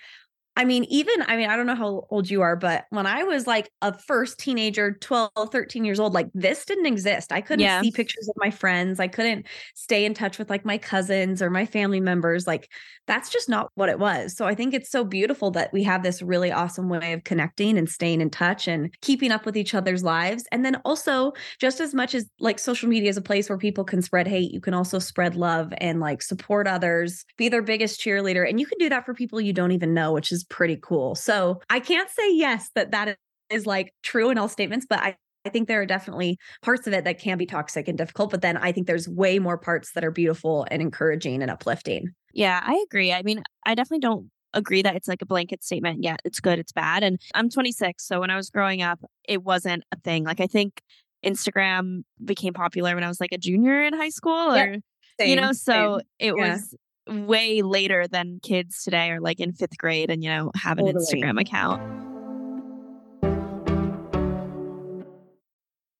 I 0.57 0.65
mean, 0.65 0.85
even, 0.85 1.23
I 1.23 1.37
mean, 1.37 1.49
I 1.49 1.57
don't 1.57 1.67
know 1.67 1.77
how 1.77 2.07
old 2.11 2.29
you 2.29 2.43
are, 2.43 2.57
but 2.57 2.85
when 2.91 3.07
I 3.07 3.23
was 3.23 3.47
like 3.47 3.71
a 3.83 3.97
first 3.97 4.39
teenager, 4.39 4.93
12, 5.01 5.31
13 5.51 5.85
years 5.85 6.01
old, 6.01 6.13
like 6.13 6.29
this 6.35 6.65
didn't 6.65 6.87
exist. 6.87 7.33
I 7.33 7.41
couldn't 7.41 7.65
yeah. 7.65 7.81
see 7.81 7.91
pictures 7.93 8.29
of 8.29 8.35
my 8.37 8.51
friends. 8.51 9.01
I 9.01 9.09
couldn't 9.09 9.47
stay 9.75 10.05
in 10.05 10.13
touch 10.13 10.39
with 10.39 10.51
like 10.51 10.65
my 10.65 10.77
cousins 10.77 11.41
or 11.41 11.51
my 11.51 11.65
family 11.65 12.01
members. 12.01 12.47
Like 12.47 12.69
that's 13.07 13.31
just 13.31 13.49
not 13.49 13.71
what 13.75 13.89
it 13.89 13.99
was. 13.99 14.37
So 14.37 14.45
I 14.45 14.55
think 14.55 14.75
it's 14.75 14.91
so 14.91 15.05
beautiful 15.05 15.51
that 15.53 15.73
we 15.73 15.83
have 15.85 16.03
this 16.03 16.21
really 16.21 16.53
awesome 16.53 16.89
way 16.89 17.13
of 17.13 17.25
connecting 17.25 17.79
and 17.79 17.89
staying 17.89 18.21
in 18.21 18.29
touch 18.29 18.69
and 18.69 18.93
keeping 19.01 19.33
up 19.33 19.47
with 19.47 19.57
each 19.57 19.75
other's 19.75 20.03
lives. 20.03 20.45
And 20.53 20.65
then 20.65 20.77
also, 20.85 21.33
just 21.59 21.81
as 21.81 21.95
much 21.95 22.15
as 22.15 22.29
like 22.39 22.59
social 22.59 22.89
media 22.89 23.09
is 23.09 23.17
a 23.17 23.23
place 23.23 23.49
where 23.49 23.59
people 23.59 23.85
can 23.85 24.03
spread 24.03 24.27
hate, 24.27 24.53
you 24.53 24.61
can 24.61 24.75
also 24.75 24.99
spread 24.99 25.37
love 25.37 25.73
and 25.79 26.01
like 26.01 26.23
support 26.23 26.67
others, 26.67 27.25
be 27.37 27.49
their 27.49 27.63
biggest 27.63 28.01
cheerleader. 28.01 28.49
And 28.49 28.61
you 28.61 28.67
can 28.67 28.79
do 28.79 28.89
that 28.91 29.07
for 29.07 29.15
people 29.15 29.41
you 29.41 29.53
don't 29.53 29.73
even 29.73 29.95
know, 29.95 30.13
which 30.13 30.33
is 30.33 30.45
pretty 30.51 30.77
cool. 30.83 31.15
So 31.15 31.61
I 31.71 31.81
can't 31.81 32.11
say 32.11 32.35
yes 32.35 32.71
that 32.75 32.91
that 32.91 33.17
is 33.49 33.67
like 33.67 33.95
true 34.03 34.31
in 34.31 34.39
all 34.39 34.49
statements, 34.49 34.87
but 34.89 34.99
I 34.99 35.17
I 35.47 35.49
think 35.49 35.69
there 35.69 35.81
are 35.81 35.87
definitely 35.87 36.39
parts 36.63 36.87
of 36.87 36.93
it 36.93 37.05
that 37.05 37.19
can 37.19 37.39
be 37.39 37.47
toxic 37.47 37.89
and 37.89 37.97
difficult, 37.97 38.31
but 38.31 38.43
then 38.43 38.59
I 38.59 38.73
think 38.73 38.87
there's 38.87 39.09
way 39.09 39.39
more 39.39 39.57
parts 39.57 39.93
that 39.93 40.05
are 40.05 40.11
beautiful 40.11 40.67
and 40.71 40.83
encouraging 40.83 41.41
and 41.41 41.51
uplifting. 41.51 42.11
Yeah, 42.35 42.61
I 42.63 42.85
agree. 42.87 43.13
I 43.13 43.23
mean, 43.23 43.43
I 43.65 43.75
definitely 43.75 44.01
don't 44.01 44.31
agree 44.53 44.83
that 44.83 44.97
it's 44.97 45.09
like 45.09 45.23
a 45.23 45.27
blanket 45.27 45.65
statement. 45.65 46.03
Yeah, 46.03 46.17
it's 46.25 46.41
good, 46.41 46.59
it's 46.59 46.73
bad. 46.73 47.03
And 47.03 47.19
I'm 47.35 47.49
26. 47.49 48.07
So 48.07 48.21
when 48.21 48.31
I 48.31 48.37
was 48.37 48.51
growing 48.51 48.83
up, 48.83 49.01
it 49.27 49.43
wasn't 49.43 49.85
a 49.93 50.01
thing. 50.01 50.25
Like, 50.25 50.41
I 50.41 50.47
think 50.47 50.83
Instagram 51.25 52.03
became 52.23 52.53
popular 52.53 52.95
when 52.95 53.05
I 53.05 53.09
was 53.09 53.21
like 53.21 53.33
a 53.33 53.39
junior 53.39 53.83
in 53.83 53.95
high 53.95 54.09
school 54.11 54.55
or, 54.55 54.73
yep. 54.73 54.81
you 55.21 55.37
know, 55.37 55.53
so 55.53 56.01
same. 56.21 56.35
it 56.35 56.35
yeah. 56.37 56.53
was 56.53 56.75
way 57.11 57.63
later 57.63 58.07
than 58.09 58.41
kids 58.43 58.83
today 58.85 59.11
are 59.11 59.21
like 59.21 59.41
in 59.41 59.53
fifth 59.53 59.77
grade 59.77 60.11
and, 60.11 60.23
you 60.23 60.31
know, 60.31 60.51
have 60.55 60.79
an 60.79 60.87
totally. 60.87 61.05
Instagram 61.05 61.41
account. 61.41 62.10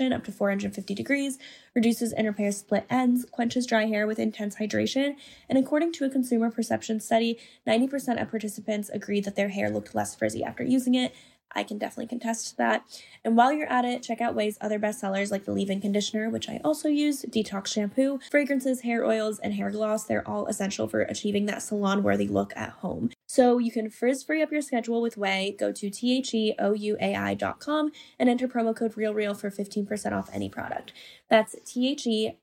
up 0.00 0.24
to 0.24 0.32
450 0.32 0.94
degrees, 0.94 1.38
reduces 1.74 2.12
and 2.12 2.26
repairs 2.26 2.56
split 2.58 2.86
ends, 2.90 3.24
quenches 3.30 3.66
dry 3.66 3.86
hair 3.86 4.06
with 4.06 4.18
intense 4.18 4.56
hydration, 4.56 5.16
and 5.48 5.58
according 5.58 5.92
to 5.92 6.04
a 6.04 6.10
consumer 6.10 6.50
perception 6.50 7.00
study, 7.00 7.38
90% 7.66 8.20
of 8.20 8.30
participants 8.30 8.88
agreed 8.88 9.24
that 9.24 9.36
their 9.36 9.50
hair 9.50 9.70
looked 9.70 9.94
less 9.94 10.14
frizzy 10.14 10.42
after 10.42 10.64
using 10.64 10.94
it. 10.94 11.14
I 11.52 11.64
can 11.64 11.78
definitely 11.78 12.06
contest 12.06 12.56
that. 12.58 12.84
And 13.24 13.36
while 13.36 13.52
you're 13.52 13.70
at 13.70 13.84
it, 13.84 14.02
check 14.02 14.20
out 14.20 14.34
Ouai's 14.34 14.56
other 14.60 14.78
bestsellers 14.78 15.32
like 15.32 15.44
the 15.44 15.52
leave-in 15.52 15.80
conditioner, 15.80 16.30
which 16.30 16.48
I 16.48 16.60
also 16.64 16.88
use, 16.88 17.24
detox 17.24 17.66
shampoo, 17.68 18.20
fragrances, 18.30 18.82
hair 18.82 19.04
oils, 19.04 19.40
and 19.40 19.54
hair 19.54 19.70
gloss. 19.70 20.04
They're 20.04 20.26
all 20.28 20.46
essential 20.46 20.86
for 20.86 21.02
achieving 21.02 21.46
that 21.46 21.62
salon-worthy 21.62 22.28
look 22.28 22.52
at 22.56 22.70
home. 22.70 23.10
So 23.32 23.58
you 23.58 23.70
can 23.70 23.90
frizz 23.90 24.24
free 24.24 24.42
up 24.42 24.50
your 24.50 24.60
schedule 24.60 25.00
with 25.00 25.14
Ouai. 25.14 25.56
Go 25.56 25.70
to 25.70 25.88
theouai.com 25.88 27.92
and 28.18 28.28
enter 28.28 28.48
promo 28.48 28.74
code 28.74 28.96
RealReal 28.96 29.38
for 29.38 29.52
15% 29.52 30.12
off 30.12 30.28
any 30.32 30.48
product. 30.48 30.92
That's 31.28 31.54
theouai.com, 31.54 32.34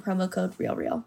promo 0.00 0.30
code 0.30 0.56
RealReal. 0.58 1.06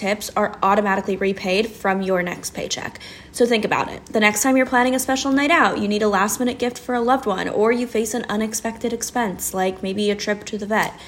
tips 0.01 0.31
are 0.35 0.57
automatically 0.63 1.15
repaid 1.15 1.67
from 1.67 2.01
your 2.01 2.23
next 2.23 2.55
paycheck. 2.55 2.99
So 3.31 3.45
think 3.45 3.63
about 3.63 3.87
it. 3.87 4.03
The 4.07 4.19
next 4.19 4.41
time 4.41 4.57
you're 4.57 4.65
planning 4.65 4.95
a 4.95 4.99
special 4.99 5.31
night 5.31 5.51
out, 5.51 5.77
you 5.77 5.87
need 5.87 6.01
a 6.01 6.09
last 6.09 6.39
minute 6.39 6.57
gift 6.57 6.79
for 6.79 6.95
a 6.95 6.99
loved 7.01 7.27
one, 7.27 7.47
or 7.47 7.71
you 7.71 7.85
face 7.85 8.15
an 8.15 8.25
unexpected 8.27 8.93
expense, 8.93 9.53
like 9.53 9.83
maybe 9.83 10.09
a 10.09 10.15
trip 10.15 10.43
to 10.45 10.57
the 10.57 10.65
vet. 10.65 10.99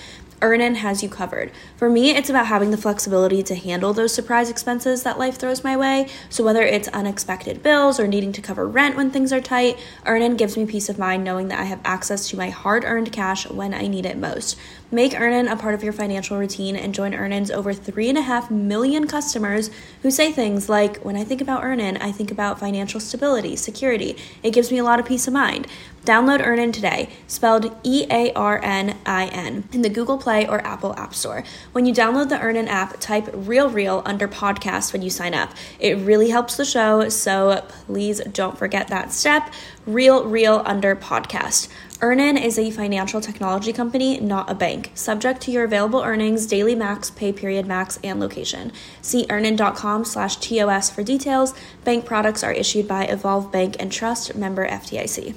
Earnin 0.44 0.76
has 0.76 1.02
you 1.02 1.08
covered. 1.08 1.52
For 1.78 1.90
me, 1.90 2.12
it's 2.12 2.30
about 2.30 2.48
having 2.48 2.72
the 2.72 2.78
flexibility 2.78 3.42
to 3.44 3.56
handle 3.56 3.94
those 3.94 4.14
surprise 4.14 4.50
expenses 4.50 5.02
that 5.04 5.18
life 5.18 5.38
throws 5.38 5.64
my 5.64 5.78
way. 5.78 6.10
So 6.30 6.44
whether 6.44 6.64
it's 6.64 6.90
unexpected 6.90 7.64
bills 7.64 7.98
or 7.98 8.08
needing 8.08 8.34
to 8.34 8.42
cover 8.42 8.68
rent 8.68 8.98
when 8.98 9.10
things 9.10 9.32
are 9.32 9.40
tight, 9.40 9.80
Earnin 10.06 10.36
gives 10.36 10.58
me 10.58 10.66
peace 10.66 10.90
of 10.90 11.00
mind 11.00 11.24
knowing 11.24 11.48
that 11.48 11.62
I 11.62 11.64
have 11.64 11.80
access 11.86 12.28
to 12.28 12.38
my 12.38 12.50
hard-earned 12.50 13.14
cash 13.14 13.50
when 13.50 13.74
I 13.74 13.88
need 13.88 14.06
it 14.06 14.18
most. 14.18 14.58
Make 14.92 15.20
Earnin 15.20 15.48
a 15.48 15.56
part 15.56 15.76
of 15.76 15.84
your 15.84 15.94
financial 15.94 16.38
routine 16.38 16.76
and 16.76 16.94
join 16.94 17.16
Earnin's 17.16 17.50
over 17.50 17.74
3.5 17.74 18.52
million 18.52 19.08
customers 19.08 19.72
who 20.02 20.12
say 20.12 20.32
things 20.32 20.68
like, 20.68 20.98
When 20.98 21.16
I 21.16 21.24
think 21.24 21.40
about 21.40 21.64
Earnin, 21.64 21.96
I 21.98 22.12
think 22.12 22.32
about 22.32 22.60
financial 22.60 23.00
stability, 23.00 23.56
security. 23.56 24.18
It 24.44 24.52
gives 24.52 24.72
me 24.72 24.78
a 24.78 24.84
lot 24.84 25.00
of 25.00 25.06
peace 25.06 25.26
of 25.26 25.34
mind. 25.34 25.68
Download 26.06 26.46
Earnin 26.46 26.74
today, 26.74 27.10
spelled 27.28 27.74
E 27.84 28.06
A 28.12 28.34
R 28.34 28.60
N 28.62 28.98
I 29.06 29.28
N, 29.28 29.70
in 29.72 29.84
the 29.84 29.90
Google 29.90 30.18
Play 30.18 30.33
or 30.42 30.66
Apple 30.66 30.96
App 30.98 31.14
Store. 31.14 31.44
When 31.72 31.86
you 31.86 31.94
download 31.94 32.30
the 32.30 32.40
Earnin 32.40 32.68
app, 32.68 33.00
type 33.00 33.30
Real 33.34 33.70
Real 33.70 34.02
under 34.06 34.28
podcast 34.28 34.92
when 34.92 35.02
you 35.02 35.10
sign 35.10 35.34
up. 35.34 35.52
It 35.80 35.98
really 36.00 36.30
helps 36.30 36.58
the 36.58 36.66
show, 36.66 37.08
so 37.10 37.64
please 37.86 38.20
don't 38.32 38.58
forget 38.58 38.88
that 38.88 39.12
step. 39.12 39.54
Real 39.86 40.26
Real 40.26 40.64
under 40.66 40.96
podcast. 40.96 41.70
Earnin 42.02 42.38
is 42.38 42.60
a 42.60 42.70
financial 42.70 43.22
technology 43.22 43.72
company, 43.72 44.20
not 44.20 44.50
a 44.52 44.56
bank, 44.56 44.92
subject 44.94 45.40
to 45.44 45.52
your 45.52 45.64
available 45.64 46.02
earnings, 46.02 46.46
daily 46.46 46.76
max, 46.76 47.10
pay 47.10 47.32
period 47.32 47.66
max, 47.66 47.98
and 48.04 48.20
location. 48.20 48.74
See 49.02 49.26
earnin.com 49.30 50.04
slash 50.04 50.36
TOS 50.38 50.90
for 50.90 51.04
details. 51.04 51.54
Bank 51.86 52.06
products 52.06 52.44
are 52.44 52.52
issued 52.52 52.90
by 52.90 53.06
Evolve 53.06 53.52
Bank 53.52 53.78
and 53.80 53.92
Trust, 53.92 54.36
member 54.36 54.68
FDIC. 54.68 55.36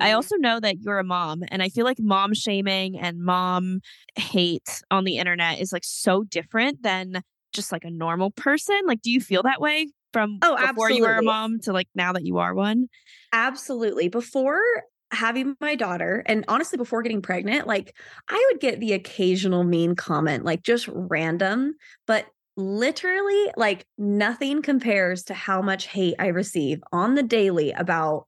I 0.00 0.08
mm-hmm. 0.08 0.16
also 0.16 0.36
know 0.36 0.60
that 0.60 0.80
you're 0.80 0.98
a 0.98 1.04
mom, 1.04 1.42
and 1.48 1.62
I 1.62 1.68
feel 1.68 1.84
like 1.84 1.98
mom 2.00 2.34
shaming 2.34 2.98
and 2.98 3.20
mom 3.20 3.80
hate 4.16 4.82
on 4.90 5.04
the 5.04 5.18
internet 5.18 5.60
is 5.60 5.72
like 5.72 5.84
so 5.84 6.24
different 6.24 6.82
than 6.82 7.22
just 7.52 7.72
like 7.72 7.84
a 7.84 7.90
normal 7.90 8.30
person. 8.30 8.80
Like, 8.86 9.02
do 9.02 9.10
you 9.10 9.20
feel 9.20 9.42
that 9.42 9.60
way 9.60 9.88
from 10.12 10.38
Oh, 10.42 10.56
before 10.56 10.90
you 10.90 11.02
were 11.02 11.16
a 11.16 11.22
mom 11.22 11.60
to 11.60 11.72
like 11.72 11.88
now 11.94 12.12
that 12.12 12.24
you 12.24 12.38
are 12.38 12.54
one? 12.54 12.88
Absolutely. 13.32 14.08
Before 14.08 14.62
having 15.12 15.56
my 15.60 15.74
daughter, 15.74 16.22
and 16.26 16.44
honestly, 16.48 16.76
before 16.76 17.02
getting 17.02 17.22
pregnant, 17.22 17.66
like 17.66 17.96
I 18.28 18.48
would 18.50 18.60
get 18.60 18.80
the 18.80 18.92
occasional 18.92 19.64
mean 19.64 19.94
comment, 19.96 20.44
like 20.44 20.62
just 20.62 20.88
random, 20.88 21.74
but 22.06 22.26
literally, 22.56 23.50
like 23.56 23.86
nothing 23.98 24.62
compares 24.62 25.24
to 25.24 25.34
how 25.34 25.62
much 25.62 25.86
hate 25.86 26.14
I 26.18 26.28
receive 26.28 26.80
on 26.92 27.14
the 27.14 27.22
daily 27.22 27.72
about 27.72 28.26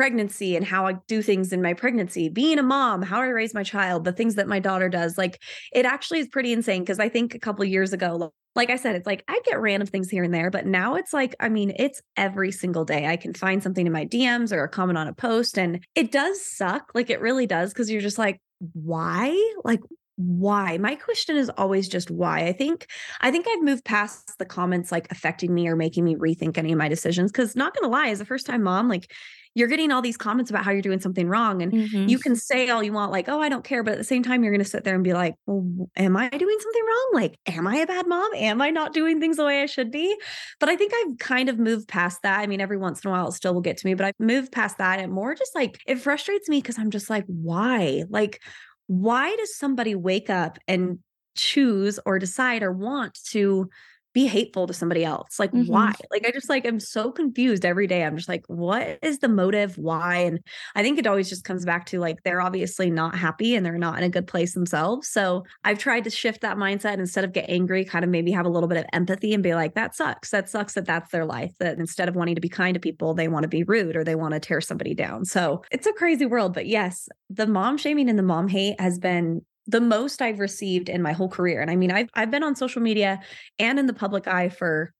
pregnancy 0.00 0.56
and 0.56 0.64
how 0.64 0.86
I 0.86 0.94
do 1.08 1.20
things 1.20 1.52
in 1.52 1.60
my 1.60 1.74
pregnancy, 1.74 2.30
being 2.30 2.58
a 2.58 2.62
mom, 2.62 3.02
how 3.02 3.20
I 3.20 3.26
raise 3.26 3.52
my 3.52 3.62
child, 3.62 4.04
the 4.04 4.12
things 4.12 4.36
that 4.36 4.48
my 4.48 4.58
daughter 4.58 4.88
does. 4.88 5.18
Like 5.18 5.38
it 5.74 5.84
actually 5.84 6.20
is 6.20 6.28
pretty 6.28 6.54
insane 6.54 6.80
because 6.80 6.98
I 6.98 7.10
think 7.10 7.34
a 7.34 7.38
couple 7.38 7.66
years 7.66 7.92
ago, 7.92 8.32
like 8.54 8.70
I 8.70 8.76
said, 8.76 8.96
it's 8.96 9.06
like 9.06 9.22
I 9.28 9.38
get 9.44 9.60
random 9.60 9.86
things 9.86 10.08
here 10.08 10.24
and 10.24 10.32
there, 10.32 10.50
but 10.50 10.64
now 10.64 10.94
it's 10.94 11.12
like, 11.12 11.36
I 11.38 11.50
mean, 11.50 11.74
it's 11.76 12.00
every 12.16 12.50
single 12.50 12.86
day. 12.86 13.08
I 13.08 13.18
can 13.18 13.34
find 13.34 13.62
something 13.62 13.86
in 13.86 13.92
my 13.92 14.06
DMs 14.06 14.52
or 14.52 14.64
a 14.64 14.70
comment 14.70 14.96
on 14.96 15.06
a 15.06 15.12
post, 15.12 15.58
and 15.58 15.84
it 15.94 16.10
does 16.10 16.40
suck. 16.50 16.92
Like 16.94 17.10
it 17.10 17.20
really 17.20 17.46
does 17.46 17.70
because 17.70 17.90
you're 17.90 18.00
just 18.00 18.16
like, 18.16 18.40
why? 18.72 19.36
Like, 19.64 19.80
why? 20.16 20.78
My 20.78 20.94
question 20.94 21.36
is 21.36 21.50
always 21.58 21.90
just 21.90 22.10
why. 22.10 22.46
I 22.46 22.52
think 22.54 22.86
I 23.20 23.30
think 23.30 23.46
I've 23.46 23.62
moved 23.62 23.84
past 23.84 24.38
the 24.38 24.46
comments 24.46 24.90
like 24.90 25.08
affecting 25.10 25.52
me 25.52 25.68
or 25.68 25.76
making 25.76 26.04
me 26.04 26.16
rethink 26.16 26.56
any 26.56 26.72
of 26.72 26.78
my 26.78 26.88
decisions. 26.88 27.30
Cause 27.32 27.54
not 27.54 27.74
gonna 27.74 27.92
lie, 27.92 28.08
as 28.08 28.22
a 28.22 28.24
first 28.24 28.46
time 28.46 28.62
mom, 28.62 28.88
like 28.88 29.12
you're 29.54 29.68
getting 29.68 29.90
all 29.90 30.02
these 30.02 30.16
comments 30.16 30.50
about 30.50 30.64
how 30.64 30.70
you're 30.70 30.82
doing 30.82 31.00
something 31.00 31.28
wrong. 31.28 31.62
And 31.62 31.72
Mm-hmm. 31.72 32.06
you 32.06 32.18
can 32.18 32.36
say 32.36 32.68
all 32.68 32.82
you 32.82 32.92
want, 32.92 33.10
like, 33.12 33.28
oh, 33.28 33.40
I 33.40 33.48
don't 33.48 33.64
care. 33.64 33.82
But 33.82 33.92
at 33.92 33.98
the 33.98 34.04
same 34.04 34.22
time, 34.22 34.42
you're 34.44 34.52
going 34.52 34.64
to 34.64 34.68
sit 34.68 34.84
there 34.84 34.94
and 34.94 35.02
be 35.04 35.12
like, 35.12 35.34
well, 35.46 35.90
am 35.96 36.16
I 36.16 36.28
doing 36.28 36.56
something 36.60 36.84
wrong? 36.86 37.10
Like, 37.14 37.38
am 37.46 37.66
I 37.66 37.76
a 37.76 37.86
bad 37.86 38.06
mom? 38.06 38.30
Am 38.34 38.62
I 38.62 38.70
not 38.70 38.92
doing 38.92 39.20
things 39.20 39.36
the 39.36 39.44
way 39.44 39.62
I 39.62 39.66
should 39.66 39.90
be? 39.90 40.16
But 40.58 40.68
I 40.68 40.76
think 40.76 40.92
I've 40.94 41.18
kind 41.18 41.48
of 41.48 41.58
moved 41.58 41.88
past 41.88 42.22
that. 42.22 42.40
I 42.40 42.46
mean, 42.46 42.60
every 42.60 42.76
once 42.76 43.04
in 43.04 43.08
a 43.08 43.12
while, 43.12 43.28
it 43.28 43.32
still 43.32 43.54
will 43.54 43.60
get 43.60 43.76
to 43.78 43.86
me, 43.86 43.94
but 43.94 44.06
I've 44.06 44.14
moved 44.20 44.52
past 44.52 44.78
that 44.78 45.00
and 45.00 45.12
more 45.12 45.34
just 45.34 45.54
like 45.54 45.78
it 45.86 45.96
frustrates 45.96 46.48
me 46.48 46.58
because 46.58 46.78
I'm 46.78 46.90
just 46.90 47.10
like, 47.10 47.24
why? 47.26 48.04
Like, 48.08 48.40
why 48.86 49.34
does 49.36 49.56
somebody 49.56 49.94
wake 49.94 50.30
up 50.30 50.58
and 50.66 50.98
choose 51.36 51.98
or 52.04 52.18
decide 52.18 52.62
or 52.62 52.72
want 52.72 53.18
to 53.30 53.68
be 54.12 54.26
hateful 54.26 54.66
to 54.66 54.74
somebody 54.74 55.04
else. 55.04 55.38
Like, 55.38 55.52
Mhm. 55.52 55.66
why? 55.66 55.92
Like, 56.10 56.26
I 56.26 56.30
just 56.32 56.48
like, 56.48 56.66
I'm 56.66 56.80
so 56.80 57.12
confused 57.12 57.64
every 57.64 57.86
day. 57.86 58.04
I'm 58.04 58.16
just 58.16 58.28
like, 58.28 58.44
what 58.48 58.98
is 59.02 59.18
the 59.20 59.28
motive? 59.28 59.78
Why? 59.78 60.16
And 60.18 60.40
I 60.74 60.82
think 60.82 60.98
it 60.98 61.06
always 61.06 61.28
just 61.28 61.44
comes 61.44 61.64
back 61.64 61.86
to 61.86 62.00
like, 62.00 62.22
they're 62.24 62.40
obviously 62.40 62.90
not 62.90 63.14
happy 63.16 63.54
and 63.54 63.64
they're 63.64 63.78
not 63.78 63.98
in 63.98 64.04
a 64.04 64.08
good 64.08 64.26
place 64.26 64.54
themselves. 64.54 65.08
So 65.08 65.44
I've 65.64 65.78
tried 65.78 66.04
to 66.04 66.10
shift 66.10 66.40
that 66.40 66.56
mindset 66.56 66.94
instead 66.98 67.24
of 67.24 67.32
get 67.32 67.48
angry, 67.48 67.84
kind 67.84 68.04
of 68.04 68.10
maybe 68.10 68.32
have 68.32 68.46
a 68.46 68.50
little 68.50 68.68
bit 68.68 68.78
of 68.78 68.84
empathy 68.92 69.32
and 69.32 69.42
be 69.42 69.54
like, 69.54 69.74
that 69.74 69.94
sucks. 69.94 70.30
That 70.30 70.48
sucks 70.48 70.74
that 70.74 70.86
that's 70.86 71.10
their 71.12 71.24
life. 71.24 71.52
That 71.60 71.78
instead 71.78 72.08
of 72.08 72.16
wanting 72.16 72.34
to 72.34 72.40
be 72.40 72.48
kind 72.48 72.74
to 72.74 72.80
people, 72.80 73.14
they 73.14 73.28
want 73.28 73.44
to 73.44 73.48
be 73.48 73.62
rude 73.62 73.96
or 73.96 74.04
they 74.04 74.16
want 74.16 74.34
to 74.34 74.40
tear 74.40 74.60
somebody 74.60 74.94
down. 74.94 75.24
So 75.24 75.62
it's 75.70 75.86
a 75.86 75.92
crazy 75.92 76.26
world. 76.26 76.52
But 76.54 76.66
yes, 76.66 77.08
the 77.28 77.46
mom 77.46 77.76
shaming 77.76 78.08
and 78.08 78.18
the 78.18 78.22
mom 78.24 78.48
hate 78.48 78.80
has 78.80 78.98
been 78.98 79.42
the 79.70 79.80
most 79.80 80.22
I've 80.22 80.38
received 80.40 80.88
in 80.88 81.02
my 81.02 81.12
whole 81.12 81.28
career. 81.28 81.60
And 81.60 81.70
I 81.70 81.76
mean, 81.76 81.90
I've 81.90 82.08
I've 82.14 82.30
been 82.30 82.42
on 82.42 82.56
social 82.56 82.82
media 82.82 83.20
and 83.58 83.78
in 83.78 83.86
the 83.86 83.92
public 83.94 84.26
eye 84.26 84.48
for 84.48 84.92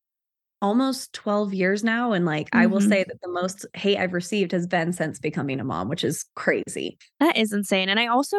almost 0.61 1.13
12 1.13 1.53
years 1.53 1.83
now. 1.83 2.13
And 2.13 2.25
like 2.25 2.49
I 2.53 2.67
will 2.67 2.79
Mhm. 2.79 2.89
say 2.89 3.03
that 3.03 3.21
the 3.21 3.29
most 3.29 3.65
hate 3.75 3.97
I've 3.97 4.13
received 4.13 4.51
has 4.51 4.67
been 4.67 4.93
since 4.93 5.19
becoming 5.19 5.59
a 5.59 5.63
mom, 5.63 5.89
which 5.89 6.03
is 6.03 6.25
crazy. 6.35 6.97
That 7.19 7.37
is 7.37 7.51
insane. 7.53 7.89
And 7.89 7.99
I 7.99 8.07
also 8.07 8.37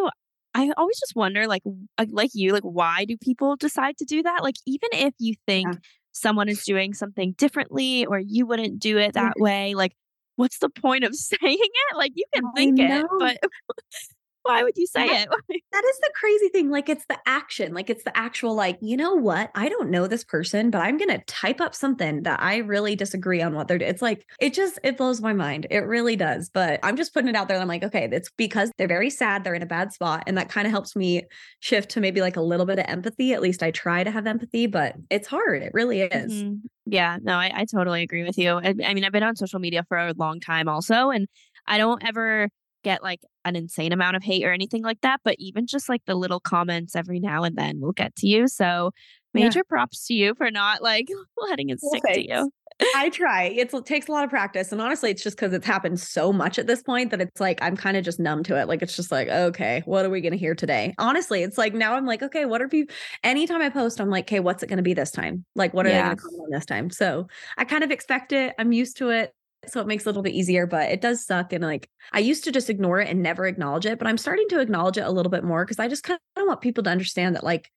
I 0.55 0.71
always 0.77 0.99
just 1.01 1.17
wonder 1.17 1.47
like 1.47 1.63
uh, 1.99 2.07
like 2.11 2.31
you 2.35 2.53
like 2.53 2.63
why 2.63 3.05
do 3.07 3.17
people 3.17 3.57
decide 3.57 3.97
to 3.99 4.05
do 4.05 4.23
that? 4.23 4.43
Like 4.43 4.57
even 4.67 4.91
if 4.93 5.15
you 5.19 5.35
think 5.47 5.75
Yeah. 5.75 5.79
someone 6.13 6.49
is 6.49 6.63
doing 6.65 6.95
something 6.95 7.33
differently 7.39 8.05
or 8.07 8.19
you 8.19 8.47
wouldn't 8.47 8.79
do 8.79 8.99
it 8.99 9.15
that 9.15 9.39
way, 9.39 9.75
like 9.75 9.93
what's 10.37 10.59
the 10.59 10.69
point 10.69 11.05
of 11.05 11.15
saying 11.17 11.41
it? 11.59 11.97
Like 11.97 12.13
you 12.15 12.25
can 12.35 12.53
think 12.53 12.79
it, 12.79 13.07
but 13.19 13.39
why 14.43 14.63
would 14.63 14.77
you 14.77 14.87
say 14.87 15.07
Yeah. 15.07 15.25
it? 15.25 15.29
That 15.73 15.85
is 15.87 15.99
the 16.01 16.11
crazy 16.15 16.49
thing. 16.51 16.69
Like 16.71 16.91
it's 16.91 17.07
the 17.07 17.19
action, 17.25 17.73
like 17.73 17.89
it's 17.89 18.05
the 18.05 18.15
actual, 18.15 18.55
like, 18.55 18.77
you 18.83 18.95
know 18.95 19.15
what? 19.15 19.51
I 19.55 19.71
don't 19.71 19.89
know 19.91 20.07
this 20.07 20.23
person, 20.23 20.71
but 20.71 20.83
I'm 20.83 20.99
going 20.99 21.09
to 21.09 21.25
type 21.27 21.63
up 21.63 21.75
something 21.75 22.25
that 22.25 22.43
I 22.43 22.59
really 22.59 22.95
disagree 22.95 23.41
on 23.41 23.55
what 23.55 23.69
they're 23.69 23.79
doing. 23.79 23.91
It's 23.91 24.03
like, 24.03 24.27
it 24.39 24.53
just, 24.53 24.79
it 24.85 24.99
blows 24.99 25.23
my 25.23 25.33
mind. 25.33 25.67
It 25.71 25.79
really 25.87 26.15
does. 26.15 26.51
But 26.53 26.79
I'm 26.83 26.95
just 26.97 27.15
putting 27.15 27.29
it 27.31 27.37
out 27.37 27.49
there. 27.49 27.57
And 27.57 27.63
I'm 27.63 27.69
like, 27.69 27.85
okay, 27.85 28.07
it's 28.13 28.31
because 28.37 28.71
they're 28.77 28.87
very 28.87 29.09
sad. 29.09 29.45
They're 29.45 29.55
in 29.55 29.63
a 29.63 29.67
bad 29.67 29.93
spot. 29.95 30.25
And 30.27 30.37
that 30.37 30.51
kind 30.51 30.67
of 30.67 30.73
helps 30.73 30.95
me 30.95 31.23
shift 31.61 31.91
to 31.93 32.01
maybe 32.01 32.21
like 32.21 32.37
a 32.37 32.43
little 32.43 32.67
bit 32.67 32.79
of 32.79 32.85
empathy. 32.87 33.33
At 33.33 33.41
least 33.41 33.63
I 33.63 33.71
try 33.71 34.05
to 34.05 34.11
have 34.11 34.27
empathy, 34.27 34.67
but 34.67 34.95
it's 35.09 35.27
hard. 35.29 35.63
It 35.63 35.73
really 35.73 36.03
is. 36.03 36.45
Mhm. 36.45 36.61
Yeah, 36.85 37.17
no, 37.23 37.37
I, 37.37 37.51
I 37.55 37.65
totally 37.65 38.03
agree 38.03 38.25
with 38.25 38.37
you. 38.37 38.51
I, 38.51 38.75
I 38.85 38.93
mean, 38.93 39.05
I've 39.05 39.13
been 39.13 39.23
on 39.23 39.37
social 39.37 39.59
media 39.61 39.85
for 39.89 39.97
a 39.97 40.13
long 40.19 40.39
time 40.41 40.69
also, 40.69 41.09
and 41.11 41.29
I 41.67 41.79
don't 41.79 42.05
ever 42.05 42.49
get 42.85 43.03
like 43.03 43.21
an 43.45 43.57
insane 43.57 43.93
amount 43.93 44.17
of 44.17 44.23
hate 44.23 44.45
or 44.45 44.53
anything 44.53 44.83
like 44.83 45.01
that. 45.03 45.21
But 45.25 45.37
even 45.39 45.67
just 45.67 45.89
like 45.89 46.03
the 46.07 46.15
little 46.15 46.41
comments 46.41 46.97
every 46.97 47.21
now 47.21 47.45
and 47.45 47.57
then 47.57 47.81
will 47.81 47.93
get 47.93 48.15
to 48.17 48.27
you. 48.27 48.49
So 48.49 48.93
Yeah. 49.35 49.45
major 49.45 49.65
props 49.65 50.07
to 50.07 50.15
you 50.15 50.35
for 50.35 50.51
not 50.51 50.83
like 50.83 51.09
letting 51.37 51.71
it 51.71 51.79
Well, 51.83 51.91
stick 51.91 52.15
to 52.15 52.29
you. 52.29 52.53
I 52.95 53.11
try. 53.11 53.45
It's, 53.45 53.73
it 53.73 53.87
takes 53.87 54.09
a 54.09 54.13
lot 54.13 54.25
of 54.25 54.31
practice. 54.31 54.73
And 54.73 54.81
honestly, 54.81 55.11
it's 55.11 55.23
just 55.23 55.37
because 55.37 55.53
it's 55.53 55.67
happened 55.67 56.01
so 56.01 56.33
much 56.33 56.59
at 56.59 56.67
this 56.67 56.83
point 56.83 57.11
that 57.11 57.21
it's 57.21 57.41
like 57.41 57.59
I'm 57.63 57.77
kind 57.77 57.97
of 57.97 58.05
just 58.05 58.19
numb 58.19 58.43
to 58.45 58.59
it. 58.61 58.67
Like 58.67 58.83
it's 58.83 58.97
just 58.97 59.13
like, 59.13 59.29
okay, 59.29 59.83
what 59.85 60.05
are 60.05 60.11
we 60.11 60.21
gonna 60.21 60.37
hear 60.37 60.55
today? 60.55 60.95
Honestly, 60.99 61.43
it's 61.43 61.57
like 61.57 61.75
now 61.75 61.95
I'm 61.95 62.07
like, 62.07 62.23
okay, 62.23 62.45
what 62.45 62.61
are 62.61 62.69
people 62.69 62.95
anytime 63.23 63.63
I 63.63 63.69
post, 63.71 64.01
I'm 64.01 64.11
like, 64.11 64.25
okay, 64.25 64.41
what's 64.41 64.63
it 64.63 64.69
gonna 64.69 64.83
be 64.83 64.95
this 64.95 65.11
time? 65.11 65.45
Like, 65.55 65.73
what 65.75 65.87
are 65.87 65.91
they 65.91 66.03
gonna 66.03 66.17
comment 66.17 66.41
on 66.45 66.51
this 66.51 66.67
time? 66.67 66.91
So 66.91 67.29
I 67.57 67.65
kind 67.65 67.85
of 67.85 67.91
expect 67.91 68.33
it. 68.33 68.55
I'm 68.59 68.73
used 68.73 68.97
to 68.99 69.11
it. 69.11 69.33
So 69.69 69.81
it 69.81 69.87
makes 69.87 70.05
it 70.05 70.07
a 70.07 70.11
little 70.11 70.23
bit 70.23 70.35
easier, 70.35 70.67
but 70.67 70.91
it 70.91 71.01
does 71.01 71.25
suck. 71.25 71.53
And 71.53 71.63
like 71.63 71.89
I 72.13 72.19
used 72.19 72.45
to 72.45 72.53
just 72.53 72.71
ignore 72.71 73.01
it 73.01 73.09
and 73.09 73.23
never 73.23 73.47
acknowledge 73.47 73.87
it, 73.87 73.99
but 73.99 74.09
I'm 74.09 74.19
starting 74.19 74.49
to 74.49 74.61
acknowledge 74.61 74.99
it 74.99 75.07
a 75.07 75.11
little 75.11 75.31
bit 75.31 75.45
more 75.45 75.65
because 75.65 75.79
I 75.79 75.89
just 75.89 76.03
kind 76.03 76.19
of 76.37 76.47
want 76.47 76.61
people 76.61 76.83
to 76.85 76.91
understand 76.91 77.37
that 77.37 77.45
like 77.45 77.71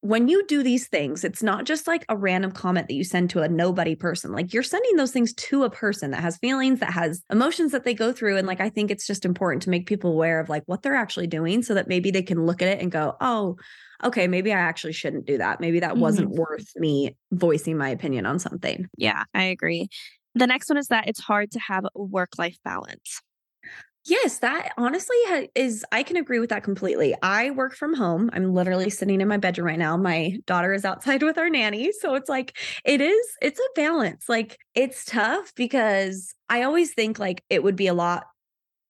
when 0.00 0.28
you 0.28 0.46
do 0.46 0.62
these 0.62 0.86
things, 0.86 1.24
it's 1.24 1.42
not 1.42 1.64
just 1.64 1.88
like 1.88 2.04
a 2.08 2.16
random 2.16 2.52
comment 2.52 2.86
that 2.86 2.94
you 2.94 3.02
send 3.02 3.30
to 3.30 3.40
a 3.40 3.48
nobody 3.48 3.96
person. 3.96 4.30
Like 4.30 4.54
you're 4.54 4.62
sending 4.62 4.94
those 4.94 5.10
things 5.10 5.34
to 5.34 5.64
a 5.64 5.70
person 5.70 6.12
that 6.12 6.20
has 6.20 6.38
feelings, 6.38 6.78
that 6.80 6.92
has 6.92 7.24
emotions 7.30 7.72
that 7.72 7.84
they 7.84 7.94
go 7.94 8.12
through. 8.12 8.36
And 8.36 8.46
like 8.46 8.60
I 8.60 8.68
think 8.68 8.90
it's 8.92 9.06
just 9.06 9.24
important 9.24 9.62
to 9.62 9.70
make 9.70 9.86
people 9.86 10.12
aware 10.12 10.38
of 10.38 10.48
like 10.48 10.62
what 10.66 10.82
they're 10.82 10.94
actually 10.94 11.26
doing 11.26 11.62
so 11.64 11.74
that 11.74 11.88
maybe 11.88 12.12
they 12.12 12.22
can 12.22 12.46
look 12.46 12.62
at 12.62 12.68
it 12.68 12.80
and 12.80 12.92
go, 12.92 13.16
oh, 13.20 13.56
okay, 14.04 14.28
maybe 14.28 14.52
I 14.52 14.58
actually 14.58 14.92
shouldn't 14.92 15.26
do 15.26 15.38
that. 15.38 15.60
Maybe 15.60 15.80
that 15.80 15.92
mm-hmm. 15.92 16.00
wasn't 16.00 16.30
worth 16.30 16.68
me 16.76 17.16
voicing 17.32 17.76
my 17.76 17.88
opinion 17.88 18.24
on 18.24 18.38
something. 18.38 18.88
Yeah, 18.96 19.24
I 19.34 19.44
agree. 19.44 19.88
The 20.38 20.46
next 20.46 20.68
one 20.68 20.78
is 20.78 20.86
that 20.86 21.08
it's 21.08 21.18
hard 21.18 21.50
to 21.50 21.58
have 21.58 21.84
work 21.96 22.38
life 22.38 22.58
balance. 22.64 23.20
Yes, 24.06 24.38
that 24.38 24.70
honestly 24.78 25.16
is, 25.56 25.84
I 25.90 26.04
can 26.04 26.16
agree 26.16 26.38
with 26.38 26.50
that 26.50 26.62
completely. 26.62 27.14
I 27.22 27.50
work 27.50 27.74
from 27.74 27.92
home. 27.92 28.30
I'm 28.32 28.54
literally 28.54 28.88
sitting 28.88 29.20
in 29.20 29.26
my 29.26 29.36
bedroom 29.36 29.66
right 29.66 29.78
now. 29.78 29.96
My 29.96 30.38
daughter 30.46 30.72
is 30.72 30.84
outside 30.84 31.22
with 31.24 31.38
our 31.38 31.50
nanny. 31.50 31.90
So 31.90 32.14
it's 32.14 32.28
like, 32.28 32.56
it 32.84 33.00
is, 33.00 33.26
it's 33.42 33.58
a 33.58 33.68
balance. 33.74 34.28
Like, 34.28 34.58
it's 34.76 35.04
tough 35.04 35.52
because 35.56 36.32
I 36.48 36.62
always 36.62 36.94
think 36.94 37.18
like 37.18 37.42
it 37.50 37.64
would 37.64 37.76
be 37.76 37.88
a 37.88 37.94
lot 37.94 38.24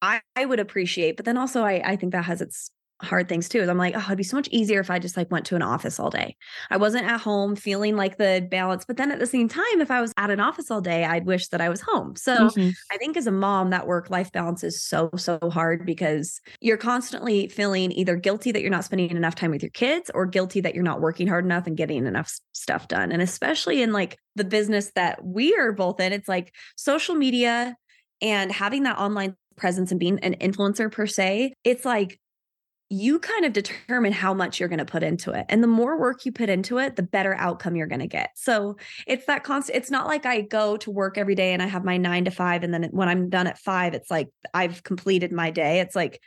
I, 0.02 0.20
I 0.36 0.44
would 0.44 0.60
appreciate, 0.60 1.16
but 1.16 1.24
then 1.24 1.36
also 1.38 1.62
I, 1.62 1.82
I 1.84 1.96
think 1.96 2.12
that 2.12 2.24
has 2.26 2.40
its 2.40 2.70
hard 3.02 3.28
things 3.28 3.48
too. 3.48 3.60
Is 3.60 3.68
I'm 3.68 3.78
like, 3.78 3.94
oh, 3.96 4.00
it'd 4.06 4.18
be 4.18 4.24
so 4.24 4.36
much 4.36 4.48
easier 4.50 4.80
if 4.80 4.90
I 4.90 4.98
just 4.98 5.16
like 5.16 5.30
went 5.30 5.46
to 5.46 5.56
an 5.56 5.62
office 5.62 6.00
all 6.00 6.10
day. 6.10 6.36
I 6.70 6.76
wasn't 6.76 7.06
at 7.06 7.20
home 7.20 7.54
feeling 7.56 7.96
like 7.96 8.16
the 8.18 8.46
balance. 8.50 8.84
But 8.84 8.96
then 8.96 9.12
at 9.12 9.18
the 9.20 9.26
same 9.26 9.48
time, 9.48 9.80
if 9.80 9.90
I 9.90 10.00
was 10.00 10.12
at 10.16 10.30
an 10.30 10.40
office 10.40 10.70
all 10.70 10.80
day, 10.80 11.04
I'd 11.04 11.26
wish 11.26 11.48
that 11.48 11.60
I 11.60 11.68
was 11.68 11.80
home. 11.80 12.16
So 12.16 12.52
Mhm. 12.56 12.78
I 12.90 12.96
think 12.96 13.16
as 13.16 13.26
a 13.26 13.30
mom, 13.30 13.70
that 13.70 13.86
work 13.86 14.10
life 14.10 14.32
balance 14.32 14.64
is 14.64 14.82
so, 14.82 15.10
so 15.16 15.38
hard 15.50 15.86
because 15.86 16.40
you're 16.60 16.76
constantly 16.76 17.48
feeling 17.48 17.92
either 17.92 18.16
guilty 18.16 18.50
that 18.52 18.62
you're 18.62 18.70
not 18.70 18.84
spending 18.84 19.10
enough 19.10 19.34
time 19.34 19.50
with 19.50 19.62
your 19.62 19.70
kids 19.70 20.10
or 20.14 20.26
guilty 20.26 20.60
that 20.60 20.74
you're 20.74 20.84
not 20.84 21.00
working 21.00 21.26
hard 21.28 21.44
enough 21.44 21.66
and 21.66 21.76
getting 21.76 22.06
enough 22.06 22.32
stuff 22.52 22.88
done. 22.88 23.12
And 23.12 23.22
especially 23.22 23.82
in 23.82 23.92
like 23.92 24.18
the 24.34 24.44
business 24.44 24.90
that 24.94 25.24
we 25.24 25.56
are 25.56 25.72
both 25.72 26.00
in, 26.00 26.12
it's 26.12 26.28
like 26.28 26.54
social 26.76 27.14
media 27.14 27.76
and 28.20 28.50
having 28.50 28.82
that 28.84 28.98
online 28.98 29.36
presence 29.56 29.90
and 29.90 30.00
being 30.00 30.18
an 30.20 30.34
influencer 30.34 30.90
per 30.90 31.06
se, 31.06 31.54
it's 31.64 31.84
like 31.84 32.18
you 32.90 33.18
kind 33.18 33.44
of 33.44 33.52
determine 33.52 34.12
how 34.12 34.32
much 34.32 34.58
you're 34.58 34.68
going 34.68 34.78
to 34.78 34.84
put 34.84 35.02
into 35.02 35.32
it. 35.32 35.44
And 35.48 35.62
the 35.62 35.68
more 35.68 35.98
work 35.98 36.24
you 36.24 36.32
put 36.32 36.48
into 36.48 36.78
it, 36.78 36.96
the 36.96 37.02
better 37.02 37.34
outcome 37.34 37.76
you're 37.76 37.86
going 37.86 38.00
to 38.00 38.06
get. 38.06 38.30
So 38.34 38.76
it's 39.06 39.26
that 39.26 39.44
constant, 39.44 39.76
it's 39.76 39.90
not 39.90 40.06
like 40.06 40.24
I 40.24 40.40
go 40.40 40.78
to 40.78 40.90
work 40.90 41.18
every 41.18 41.34
day 41.34 41.52
and 41.52 41.62
I 41.62 41.66
have 41.66 41.84
my 41.84 41.98
nine 41.98 42.24
to 42.24 42.30
five. 42.30 42.64
And 42.64 42.72
then 42.72 42.84
when 42.92 43.08
I'm 43.08 43.28
done 43.28 43.46
at 43.46 43.58
five, 43.58 43.92
it's 43.92 44.10
like 44.10 44.28
I've 44.54 44.82
completed 44.82 45.32
my 45.32 45.50
day. 45.50 45.80
It's 45.80 45.94
like 45.94 46.20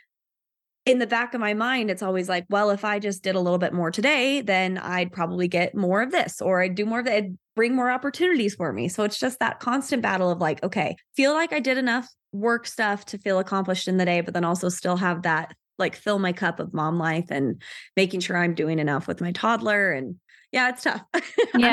in 0.86 0.98
the 0.98 1.06
back 1.06 1.34
of 1.34 1.40
my 1.40 1.54
mind, 1.54 1.90
it's 1.90 2.02
always 2.02 2.28
like, 2.28 2.44
well, 2.48 2.70
if 2.70 2.84
I 2.84 3.00
just 3.00 3.24
did 3.24 3.34
a 3.34 3.40
little 3.40 3.58
bit 3.58 3.72
more 3.72 3.90
today, 3.90 4.40
then 4.40 4.78
I'd 4.78 5.12
probably 5.12 5.48
get 5.48 5.74
more 5.74 6.00
of 6.00 6.12
this 6.12 6.40
or 6.40 6.62
I'd 6.62 6.76
do 6.76 6.86
more 6.86 7.00
of 7.00 7.06
that, 7.06 7.18
it'd 7.18 7.38
bring 7.56 7.74
more 7.74 7.90
opportunities 7.90 8.54
for 8.54 8.72
me. 8.72 8.88
So 8.88 9.02
it's 9.02 9.18
just 9.18 9.40
that 9.40 9.58
constant 9.58 10.02
battle 10.02 10.30
of 10.30 10.40
like, 10.40 10.62
okay, 10.62 10.96
feel 11.16 11.32
like 11.32 11.52
I 11.52 11.60
did 11.60 11.76
enough 11.76 12.08
work 12.32 12.66
stuff 12.66 13.04
to 13.06 13.18
feel 13.18 13.38
accomplished 13.38 13.88
in 13.88 13.96
the 13.96 14.04
day, 14.04 14.20
but 14.22 14.32
then 14.32 14.44
also 14.44 14.68
still 14.68 14.96
have 14.96 15.22
that 15.22 15.54
like 15.82 15.96
fill 15.96 16.18
my 16.18 16.32
cup 16.32 16.60
of 16.60 16.72
mom 16.72 16.98
life 16.98 17.26
and 17.30 17.60
making 17.96 18.20
sure 18.20 18.36
I'm 18.36 18.54
doing 18.54 18.78
enough 18.78 19.06
with 19.06 19.20
my 19.20 19.32
toddler. 19.32 19.92
And 19.92 20.16
yeah, 20.52 20.68
it's 20.68 20.82
tough. 20.82 21.02
I'm 21.14 21.22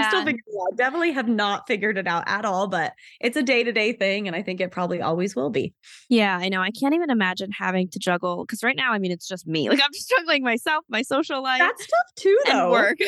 still 0.10 0.24
figuring 0.24 0.38
it 0.48 0.62
out. 0.72 0.78
Definitely 0.78 1.12
have 1.12 1.28
not 1.28 1.68
figured 1.68 1.98
it 1.98 2.08
out 2.08 2.24
at 2.28 2.46
all, 2.46 2.68
but 2.68 2.94
it's 3.20 3.36
a 3.36 3.44
day 3.44 3.64
to 3.64 3.72
day 3.74 3.92
thing. 3.94 4.26
And 4.28 4.36
I 4.36 4.42
think 4.42 4.62
it 4.62 4.72
probably 4.72 5.02
always 5.02 5.36
will 5.36 5.50
be. 5.50 5.74
Yeah, 6.10 6.38
I 6.42 6.48
know. 6.50 6.62
I 6.62 6.72
can't 6.72 6.94
even 6.96 7.10
imagine 7.10 7.52
having 7.52 7.90
to 7.90 8.00
juggle 8.00 8.46
because 8.46 8.64
right 8.64 8.76
now, 8.78 8.94
I 8.94 9.00
mean, 9.00 9.12
it's 9.12 9.28
just 9.28 9.46
me. 9.48 9.68
Like 9.70 9.82
I'm 9.84 9.92
just 9.94 10.06
struggling 10.08 10.44
myself, 10.44 10.86
my 10.90 11.02
social 11.02 11.44
life, 11.44 11.60
That's 11.60 11.86
tough 11.88 12.16
too, 12.16 12.38
and 12.48 12.58
though. 12.60 12.72
work. 12.72 12.98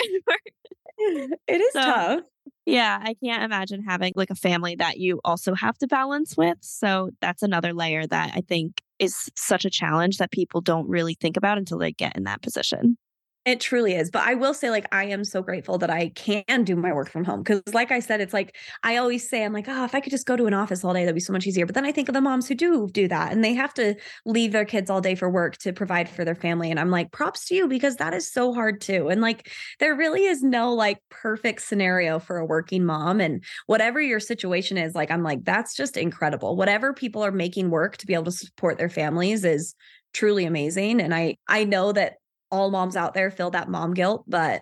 It 0.98 1.62
is 1.62 1.74
So- 1.74 1.82
tough. 1.82 2.20
yeah, 2.66 3.00
I 3.02 3.16
can't 3.24 3.44
imagine 3.44 3.82
having 3.84 4.14
like 4.16 4.30
a 4.30 4.36
family 4.36 4.76
that 4.76 4.98
you 4.98 5.20
also 5.26 5.56
have 5.56 5.78
to 5.80 5.88
balance 5.88 6.38
with. 6.38 6.58
So 6.62 7.10
that's 7.22 7.42
another 7.44 7.74
layer 7.74 8.06
that 8.06 8.32
I 8.36 8.42
think 8.42 8.81
is 9.02 9.30
such 9.36 9.66
a 9.66 9.70
challenge 9.70 10.18
that 10.18 10.32
people 10.32 10.62
don't 10.62 10.88
really 10.88 11.16
think 11.16 11.36
about 11.36 11.58
until 11.58 11.80
they 11.80 11.92
get 11.92 12.16
in 12.16 12.24
that 12.24 12.42
position. 12.42 12.98
It 13.44 13.60
truly 13.60 13.96
is. 13.96 14.12
But 14.12 14.22
I 14.22 14.36
will 14.36 14.54
say, 14.54 14.70
like, 14.70 14.86
I 14.92 15.06
am 15.06 15.24
so 15.24 15.42
grateful 15.42 15.80
that 15.80 15.90
I 15.90 16.10
can 16.10 16.64
do 16.64 16.76
my 16.76 16.94
work 16.94 17.10
from 17.10 17.24
home. 17.24 17.44
Cause, 17.44 17.64
like 17.74 17.92
I 17.92 18.00
said, 18.00 18.22
it's 18.22 18.34
like, 18.34 18.56
I 18.84 18.98
always 18.98 19.28
say, 19.28 19.44
I'm 19.44 19.52
like, 19.52 19.66
oh, 19.68 19.84
if 19.84 19.96
I 19.96 20.00
could 20.00 20.12
just 20.12 20.28
go 20.28 20.36
to 20.36 20.46
an 20.46 20.54
office 20.54 20.84
all 20.84 20.94
day, 20.94 21.06
that'd 21.06 21.16
be 21.16 21.22
so 21.22 21.34
much 21.34 21.48
easier. 21.48 21.66
But 21.66 21.74
then 21.74 21.84
I 21.84 21.92
think 21.92 22.08
of 22.08 22.14
the 22.14 22.22
moms 22.22 22.48
who 22.48 22.54
do 22.54 22.88
do 22.92 23.08
that 23.08 23.32
and 23.32 23.44
they 23.44 23.56
have 23.56 23.74
to 23.76 23.96
leave 24.28 24.52
their 24.52 24.66
kids 24.66 24.92
all 24.92 25.02
day 25.02 25.16
for 25.16 25.28
work 25.28 25.58
to 25.60 25.74
provide 25.74 26.08
for 26.08 26.24
their 26.24 26.36
family. 26.36 26.70
And 26.70 26.80
I'm 26.80 26.92
like, 26.92 27.12
props 27.12 27.46
to 27.48 27.56
you 27.56 27.68
because 27.68 27.96
that 27.96 28.14
is 28.14 28.32
so 28.32 28.54
hard 28.54 28.80
too. 28.80 29.08
And 29.08 29.22
like, 29.22 29.52
there 29.80 29.96
really 29.96 30.26
is 30.26 30.44
no 30.44 30.72
like 30.72 31.00
perfect 31.10 31.64
scenario 31.64 32.20
for 32.20 32.38
a 32.38 32.46
working 32.46 32.86
mom. 32.86 33.20
And 33.20 33.44
whatever 33.66 34.00
your 34.00 34.20
situation 34.20 34.78
is, 34.78 34.94
like, 34.94 35.10
I'm 35.10 35.24
like, 35.24 35.46
that's 35.46 35.76
just 35.76 35.98
incredible. 35.98 36.56
Whatever 36.56 36.94
people 36.94 37.26
are 37.26 37.32
making 37.32 37.72
work 37.72 37.98
to 37.98 38.06
be 38.06 38.14
able 38.14 38.26
to 38.26 38.32
support 38.32 38.78
their 38.78 38.88
families 38.88 39.44
is 39.44 39.74
truly 40.14 40.46
amazing. 40.46 41.02
And 41.02 41.16
I, 41.16 41.38
I 41.48 41.64
know 41.64 41.92
that 41.94 42.18
all 42.52 42.72
moms 42.72 42.96
out 42.96 43.14
there 43.14 43.32
feel 43.32 43.52
that 43.52 43.70
mom 43.70 43.94
guilt, 43.94 44.26
but 44.28 44.62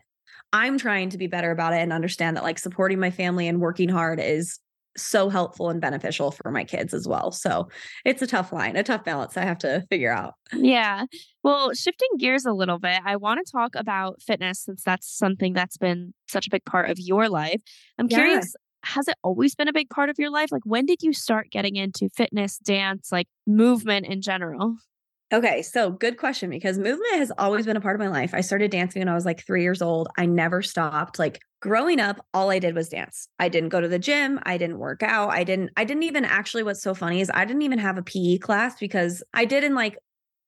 I'm 0.53 0.77
trying 0.77 1.09
to 1.11 1.17
be 1.17 1.27
better 1.27 1.51
about 1.51 1.73
it 1.73 1.77
and 1.77 1.93
understand 1.93 2.37
that 2.37 2.43
like 2.43 2.59
supporting 2.59 2.99
my 2.99 3.11
family 3.11 3.47
and 3.47 3.59
working 3.59 3.89
hard 3.89 4.19
is 4.19 4.59
so 4.97 5.29
helpful 5.29 5.69
and 5.69 5.79
beneficial 5.79 6.31
for 6.31 6.51
my 6.51 6.63
kids 6.63 6.93
as 6.93 7.07
well. 7.07 7.31
So 7.31 7.69
it's 8.05 8.21
a 8.21 8.27
tough 8.27 8.51
line, 8.51 8.75
a 8.75 8.83
tough 8.83 9.03
balance 9.05 9.37
I 9.37 9.45
have 9.45 9.59
to 9.59 9.85
figure 9.89 10.11
out. 10.11 10.33
Yeah. 10.53 11.05
Well, 11.43 11.73
shifting 11.73 12.09
gears 12.17 12.45
a 12.45 12.51
little 12.51 12.79
bit, 12.79 12.99
I 13.05 13.15
want 13.15 13.45
to 13.45 13.51
talk 13.51 13.75
about 13.75 14.21
fitness 14.21 14.61
since 14.61 14.83
that's 14.83 15.07
something 15.07 15.53
that's 15.53 15.77
been 15.77 16.13
such 16.27 16.47
a 16.47 16.49
big 16.49 16.65
part 16.65 16.89
of 16.89 16.97
your 16.99 17.29
life. 17.29 17.61
I'm 17.97 18.07
Yeah. 18.09 18.17
curious, 18.17 18.55
has 18.83 19.07
it 19.07 19.15
always 19.23 19.55
been 19.55 19.67
a 19.67 19.73
big 19.73 19.89
part 19.89 20.09
of 20.09 20.17
your 20.17 20.31
life? 20.31 20.51
Like, 20.51 20.63
when 20.65 20.85
did 20.85 21.01
you 21.01 21.13
start 21.13 21.51
getting 21.51 21.75
into 21.75 22.09
fitness, 22.09 22.57
dance, 22.57 23.11
like 23.11 23.27
movement 23.45 24.07
in 24.07 24.21
general? 24.21 24.75
Okay, 25.31 25.61
so 25.61 25.91
good 25.91 26.17
question 26.17 26.49
because 26.49 26.79
movement 26.79 27.13
has 27.13 27.31
always 27.37 27.63
been 27.63 27.77
a 27.77 27.81
part 27.81 27.95
of 27.95 27.99
my 27.99 28.07
life. 28.07 28.33
I 28.33 28.41
started 28.41 28.71
dancing 28.71 29.01
when 29.01 29.09
I 29.09 29.13
was 29.13 29.25
like 29.25 29.45
three 29.45 29.61
years 29.61 29.79
old. 29.79 30.07
I 30.17 30.25
never 30.25 30.63
stopped. 30.63 31.19
Like 31.19 31.39
growing 31.61 31.99
up, 31.99 32.25
all 32.33 32.49
I 32.49 32.57
did 32.57 32.73
was 32.73 32.89
dance. 32.89 33.27
I 33.37 33.47
didn't 33.47 33.69
go 33.69 33.79
to 33.79 33.87
the 33.87 33.99
gym. 33.99 34.39
I 34.43 34.57
didn't 34.57 34.79
work 34.79 35.03
out. 35.03 35.29
I 35.29 35.43
didn't, 35.43 35.69
I 35.77 35.83
didn't 35.83 36.03
even 36.03 36.25
actually, 36.25 36.63
what's 36.63 36.81
so 36.81 36.95
funny 36.95 37.21
is 37.21 37.29
I 37.31 37.45
didn't 37.45 37.61
even 37.61 37.77
have 37.77 37.99
a 37.99 38.01
PE 38.01 38.39
class 38.39 38.79
because 38.79 39.21
I 39.31 39.45
did 39.45 39.63
in 39.63 39.75
like 39.75 39.99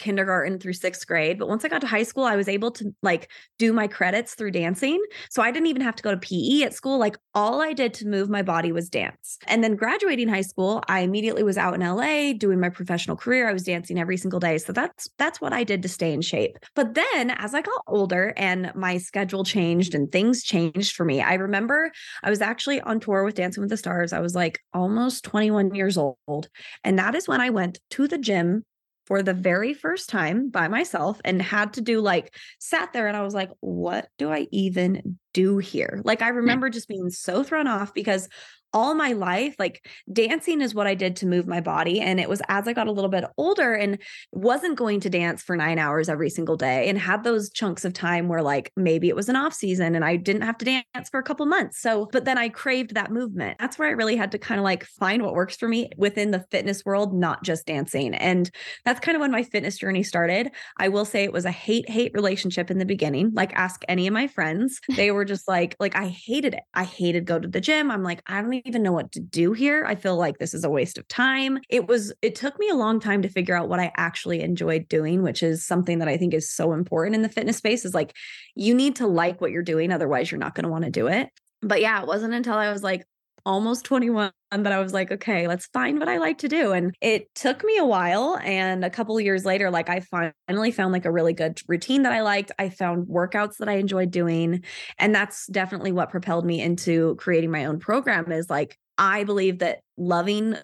kindergarten 0.01 0.59
through 0.59 0.73
sixth 0.73 1.07
grade. 1.07 1.39
But 1.39 1.47
once 1.47 1.63
I 1.63 1.69
got 1.69 1.81
to 1.81 1.87
high 1.87 2.03
school, 2.03 2.25
I 2.25 2.35
was 2.35 2.49
able 2.49 2.71
to 2.71 2.93
like 3.01 3.31
do 3.57 3.71
my 3.71 3.87
credits 3.87 4.33
through 4.33 4.51
dancing. 4.51 5.01
So 5.29 5.41
I 5.41 5.51
didn't 5.51 5.67
even 5.67 5.83
have 5.83 5.95
to 5.95 6.03
go 6.03 6.11
to 6.11 6.17
PE 6.17 6.63
at 6.63 6.73
school. 6.73 6.97
Like 6.97 7.17
all 7.33 7.61
I 7.61 7.73
did 7.73 7.93
to 7.95 8.07
move 8.07 8.29
my 8.29 8.41
body 8.41 8.71
was 8.71 8.89
dance. 8.89 9.37
And 9.47 9.63
then 9.63 9.75
graduating 9.75 10.27
high 10.27 10.41
school, 10.41 10.83
I 10.87 11.01
immediately 11.01 11.43
was 11.43 11.57
out 11.57 11.75
in 11.75 11.81
LA 11.81 12.33
doing 12.33 12.59
my 12.59 12.69
professional 12.69 13.15
career. 13.15 13.47
I 13.47 13.53
was 13.53 13.63
dancing 13.63 13.99
every 13.99 14.17
single 14.17 14.39
day. 14.39 14.57
So 14.57 14.73
that's 14.73 15.09
that's 15.17 15.39
what 15.39 15.53
I 15.53 15.63
did 15.63 15.83
to 15.83 15.89
stay 15.89 16.11
in 16.11 16.21
shape. 16.21 16.57
But 16.75 16.95
then 16.95 17.31
as 17.31 17.53
I 17.53 17.61
got 17.61 17.81
older 17.87 18.33
and 18.35 18.71
my 18.75 18.97
schedule 18.97 19.43
changed 19.43 19.93
and 19.93 20.11
things 20.11 20.43
changed 20.43 20.95
for 20.95 21.05
me, 21.05 21.21
I 21.21 21.35
remember 21.35 21.91
I 22.23 22.29
was 22.29 22.41
actually 22.41 22.81
on 22.81 22.99
tour 22.99 23.23
with 23.23 23.35
Dancing 23.35 23.61
with 23.61 23.69
the 23.69 23.77
Stars. 23.77 24.13
I 24.13 24.19
was 24.19 24.35
like 24.35 24.59
almost 24.73 25.23
21 25.25 25.75
years 25.75 25.97
old. 25.97 26.49
And 26.83 26.97
that 26.97 27.15
is 27.15 27.27
when 27.27 27.41
I 27.41 27.51
went 27.51 27.79
to 27.91 28.07
the 28.07 28.17
gym 28.17 28.65
for 29.05 29.23
the 29.23 29.33
very 29.33 29.73
first 29.73 30.09
time 30.09 30.49
by 30.49 30.67
myself 30.67 31.19
and 31.25 31.41
had 31.41 31.73
to 31.73 31.81
do 31.81 32.01
like 32.01 32.35
sat 32.59 32.93
there 32.93 33.07
and 33.07 33.17
I 33.17 33.23
was 33.23 33.33
like, 33.33 33.49
what 33.59 34.07
do 34.17 34.31
I 34.31 34.47
even 34.51 35.17
do 35.33 35.57
here? 35.57 36.01
Like 36.03 36.21
I 36.21 36.29
remember 36.29 36.69
just 36.69 36.87
being 36.87 37.09
so 37.09 37.43
thrown 37.43 37.67
off 37.67 37.93
because 37.93 38.29
all 38.73 38.93
my 38.93 39.12
life 39.12 39.55
like 39.60 39.88
dancing 40.12 40.62
is 40.62 40.73
what 40.73 40.88
i 40.88 40.95
did 40.95 41.15
to 41.15 41.25
move 41.25 41.47
my 41.47 41.62
body 41.62 41.99
and 41.99 42.19
it 42.19 42.29
was 42.29 42.41
as 42.47 42.67
i 42.67 42.73
got 42.73 42.88
a 42.88 42.91
little 42.91 43.10
bit 43.10 43.25
older 43.38 43.73
and 43.73 43.97
wasn't 44.31 44.77
going 44.77 44.99
to 44.99 45.10
dance 45.10 45.41
for 45.41 45.55
9 45.55 45.77
hours 45.77 46.10
every 46.10 46.29
single 46.29 46.55
day 46.55 46.89
and 46.89 46.97
had 46.97 47.23
those 47.23 47.49
chunks 47.49 47.86
of 47.86 47.93
time 47.93 48.27
where 48.27 48.41
like 48.41 48.71
maybe 48.75 49.10
it 49.10 49.15
was 49.15 49.29
an 49.29 49.36
off 49.36 49.53
season 49.53 49.95
and 49.95 50.05
i 50.05 50.15
didn't 50.15 50.41
have 50.43 50.57
to 50.57 50.65
dance 50.65 51.10
for 51.10 51.19
a 51.19 51.23
couple 51.23 51.45
months. 51.45 51.79
So 51.81 52.07
but 52.12 52.25
then 52.25 52.38
i 52.38 52.49
craved 52.49 52.95
that 52.95 53.12
movement. 53.12 53.57
That's 53.60 53.77
where 53.77 53.88
i 53.88 53.91
really 53.91 54.15
had 54.15 54.31
to 54.31 54.39
kind 54.39 54.60
of 54.60 54.63
like 54.63 54.86
find 54.86 55.23
what 55.23 55.34
works 55.34 55.55
for 55.55 55.67
me 55.67 55.89
within 55.97 56.31
the 56.31 56.45
fitness 56.51 56.86
world 56.86 57.13
not 57.13 57.43
just 57.43 57.65
dancing. 57.65 58.15
And 58.15 58.49
that's 58.86 58.99
kind 58.99 59.15
of 59.15 59.21
when 59.21 59.31
my 59.31 59.43
fitness 59.43 59.77
journey 59.77 60.03
started. 60.03 60.51
I 60.77 60.89
will 60.89 61.05
say 61.05 61.23
it 61.23 61.34
was 61.34 61.45
a 61.45 61.51
hate 61.51 61.89
hate 61.89 62.13
relationship 62.13 62.71
in 62.71 62.77
the 62.77 62.86
beginning. 62.86 63.31
Like 63.34 63.53
ask 63.53 63.84
any 63.88 64.07
of 64.07 64.13
my 64.13 64.27
friends. 64.27 64.79
They 64.95 65.12
were 65.12 65.25
just 65.25 65.47
like 65.47 65.75
like 65.79 65.95
i 65.95 66.07
hated 66.07 66.53
it. 66.55 66.63
I 66.73 66.84
hated 66.84 67.25
go 67.25 67.39
to 67.39 67.47
the 67.47 67.62
gym. 67.62 67.91
I'm 67.91 68.03
like 68.03 68.21
i 68.27 68.41
don't 68.41 68.61
even 68.65 68.84
know 68.84 68.91
what 68.91 69.12
to 69.13 69.19
do 69.19 69.54
here. 69.54 69.86
I 69.86 69.95
feel 69.95 70.15
like 70.15 70.38
this 70.38 70.54
is 70.54 70.63
a 70.63 70.69
waste 70.69 70.97
of 70.97 71.08
time. 71.08 71.60
It 71.69 71.88
was, 71.88 72.13
it 72.21 72.36
took 72.36 72.58
me 72.60 72.69
a 72.69 72.76
long 72.76 73.00
time 73.00 73.21
to 73.21 73.30
figure 73.30 73.56
out 73.56 73.69
what 73.69 73.80
I 73.80 73.91
actually 73.97 74.41
enjoyed 74.41 74.88
doing, 74.88 75.24
which 75.24 75.43
is 75.43 75.65
something 75.65 76.00
that 76.00 76.08
I 76.08 76.17
think 76.17 76.34
is 76.34 76.52
so 76.52 76.74
important 76.74 77.15
in 77.15 77.21
the 77.21 77.30
fitness 77.30 77.58
space 77.58 77.86
is 77.86 77.93
like, 77.93 78.15
you 78.56 78.74
need 78.74 78.97
to 78.97 79.08
like 79.08 79.41
what 79.41 79.52
you're 79.52 79.63
doing. 79.63 79.91
Otherwise, 79.91 80.32
you're 80.32 80.39
not 80.39 80.56
going 80.56 80.65
to 80.65 80.69
want 80.69 80.86
to 80.86 80.91
do 80.91 81.08
it. 81.08 81.30
But 81.62 81.82
yeah, 81.82 82.02
it 82.02 82.08
wasn't 82.08 82.34
until 82.34 82.56
I 82.56 82.71
was 82.71 82.84
like, 82.84 83.06
almost 83.45 83.86
21 83.86 84.32
that 84.51 84.71
I 84.71 84.80
was 84.80 84.93
like, 84.93 85.12
okay, 85.12 85.47
let's 85.47 85.67
find 85.67 85.99
what 85.99 86.10
I 86.10 86.17
like 86.17 86.39
to 86.39 86.47
do. 86.47 86.71
And 86.71 86.93
it 87.01 87.34
took 87.36 87.63
me 87.63 87.77
a 87.77 87.86
while. 87.86 88.38
And 88.43 88.84
a 88.84 88.89
couple 88.89 89.17
of 89.17 89.23
years 89.23 89.45
later, 89.45 89.71
like 89.71 89.89
I 89.89 90.01
finally 90.01 90.71
found 90.71 90.91
like 90.91 91.06
a 91.06 91.12
really 91.12 91.34
good 91.34 91.62
routine 91.67 92.04
that 92.04 92.13
I 92.13 92.21
liked. 92.21 92.51
I 92.60 92.69
found 92.69 93.08
workouts 93.08 93.58
that 93.58 93.69
I 93.69 93.73
enjoyed 93.73 94.12
doing. 94.12 94.63
And 94.99 95.15
that's 95.15 95.47
definitely 95.47 95.91
what 95.91 96.10
propelled 96.10 96.45
me 96.45 96.62
into 96.62 97.15
creating 97.15 97.51
my 97.51 97.65
own 97.65 97.80
program 97.80 98.32
is 98.32 98.49
like, 98.49 98.77
I 98.97 99.23
believe 99.23 99.60
that 99.60 99.80
loving 99.97 100.58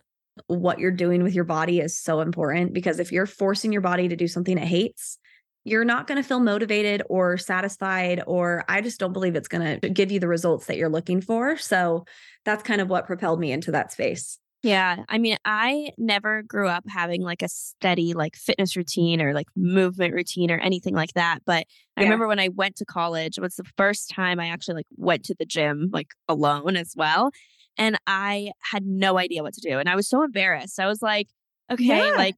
what 0.47 0.79
you're 0.79 0.91
doing 0.91 1.23
with 1.23 1.33
your 1.33 1.43
body 1.43 1.79
is 1.79 1.99
so 1.99 2.19
important 2.19 2.73
because 2.73 2.99
if 2.99 3.11
you're 3.11 3.25
forcing 3.25 3.71
your 3.71 3.81
body 3.81 4.07
to 4.07 4.15
do 4.15 4.27
something 4.27 4.57
it 4.57 4.63
hates, 4.63 5.17
you're 5.67 5.83
not 5.83 6.07
going 6.07 6.21
to 6.21 6.27
feel 6.27 6.39
motivated 6.39 7.03
or 7.09 7.37
satisfied 7.37 8.23
or 8.25 8.63
i 8.69 8.79
just 8.79 8.99
don't 8.99 9.13
believe 9.13 9.35
it's 9.35 9.49
going 9.49 9.79
to 9.79 9.89
give 9.89 10.11
you 10.11 10.19
the 10.19 10.27
results 10.27 10.65
that 10.67 10.77
you're 10.77 10.89
looking 10.89 11.19
for. 11.21 11.57
So 11.57 12.05
that's 12.45 12.63
kind 12.63 12.79
of 12.79 12.89
what 12.89 13.05
propelled 13.05 13.39
me 13.39 13.51
into 13.51 13.71
that 13.71 13.91
space. 13.91 14.39
Yeah 14.63 15.03
i 15.07 15.19
mean 15.19 15.37
i 15.45 15.91
never 15.99 16.41
grew 16.41 16.67
up 16.67 16.83
having 16.89 17.21
like 17.21 17.43
a 17.43 17.47
steady 17.47 18.13
like 18.13 18.35
fitness 18.35 18.75
routine 18.75 19.21
or 19.21 19.33
like 19.33 19.47
movement 19.55 20.15
routine 20.15 20.49
or 20.49 20.57
anything 20.57 20.95
like 20.95 21.13
that 21.13 21.39
but 21.45 21.67
i 21.95 22.01
remember 22.01 22.27
when 22.27 22.39
i 22.39 22.47
went 22.47 22.75
to 22.77 22.85
college 22.85 23.37
it 23.37 23.41
was 23.41 23.55
the 23.55 23.63
first 23.77 24.09
time 24.09 24.39
i 24.39 24.47
actually 24.47 24.73
like 24.73 24.87
went 24.95 25.23
to 25.25 25.35
the 25.37 25.45
gym 25.45 25.89
like 25.93 26.07
alone 26.27 26.75
as 26.75 26.93
well 26.97 27.29
and 27.77 27.99
i 28.07 28.51
had 28.71 28.83
no 28.83 29.19
idea 29.19 29.43
what 29.43 29.53
to 29.53 29.61
do 29.61 29.77
and 29.77 29.87
i 29.87 29.95
was 29.95 30.09
so 30.09 30.23
embarrassed. 30.23 30.79
I 30.79 30.87
was 30.87 31.03
like 31.03 31.27
okay 31.71 32.09
yeah. 32.09 32.15
like 32.17 32.35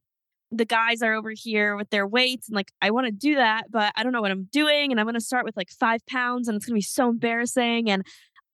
the 0.52 0.64
guys 0.64 1.02
are 1.02 1.14
over 1.14 1.30
here 1.30 1.76
with 1.76 1.90
their 1.90 2.06
weights 2.06 2.48
and 2.48 2.56
like 2.56 2.72
I 2.82 2.90
want 2.90 3.06
to 3.06 3.12
do 3.12 3.36
that, 3.36 3.70
but 3.70 3.92
I 3.96 4.02
don't 4.02 4.12
know 4.12 4.20
what 4.20 4.30
I'm 4.30 4.48
doing. 4.50 4.90
And 4.90 4.98
I'm 4.98 5.06
going 5.06 5.14
to 5.14 5.20
start 5.20 5.44
with 5.44 5.56
like 5.56 5.70
five 5.70 6.04
pounds 6.06 6.48
and 6.48 6.56
it's 6.56 6.66
going 6.66 6.74
to 6.74 6.78
be 6.78 6.82
so 6.82 7.08
embarrassing. 7.08 7.88
And 7.88 8.04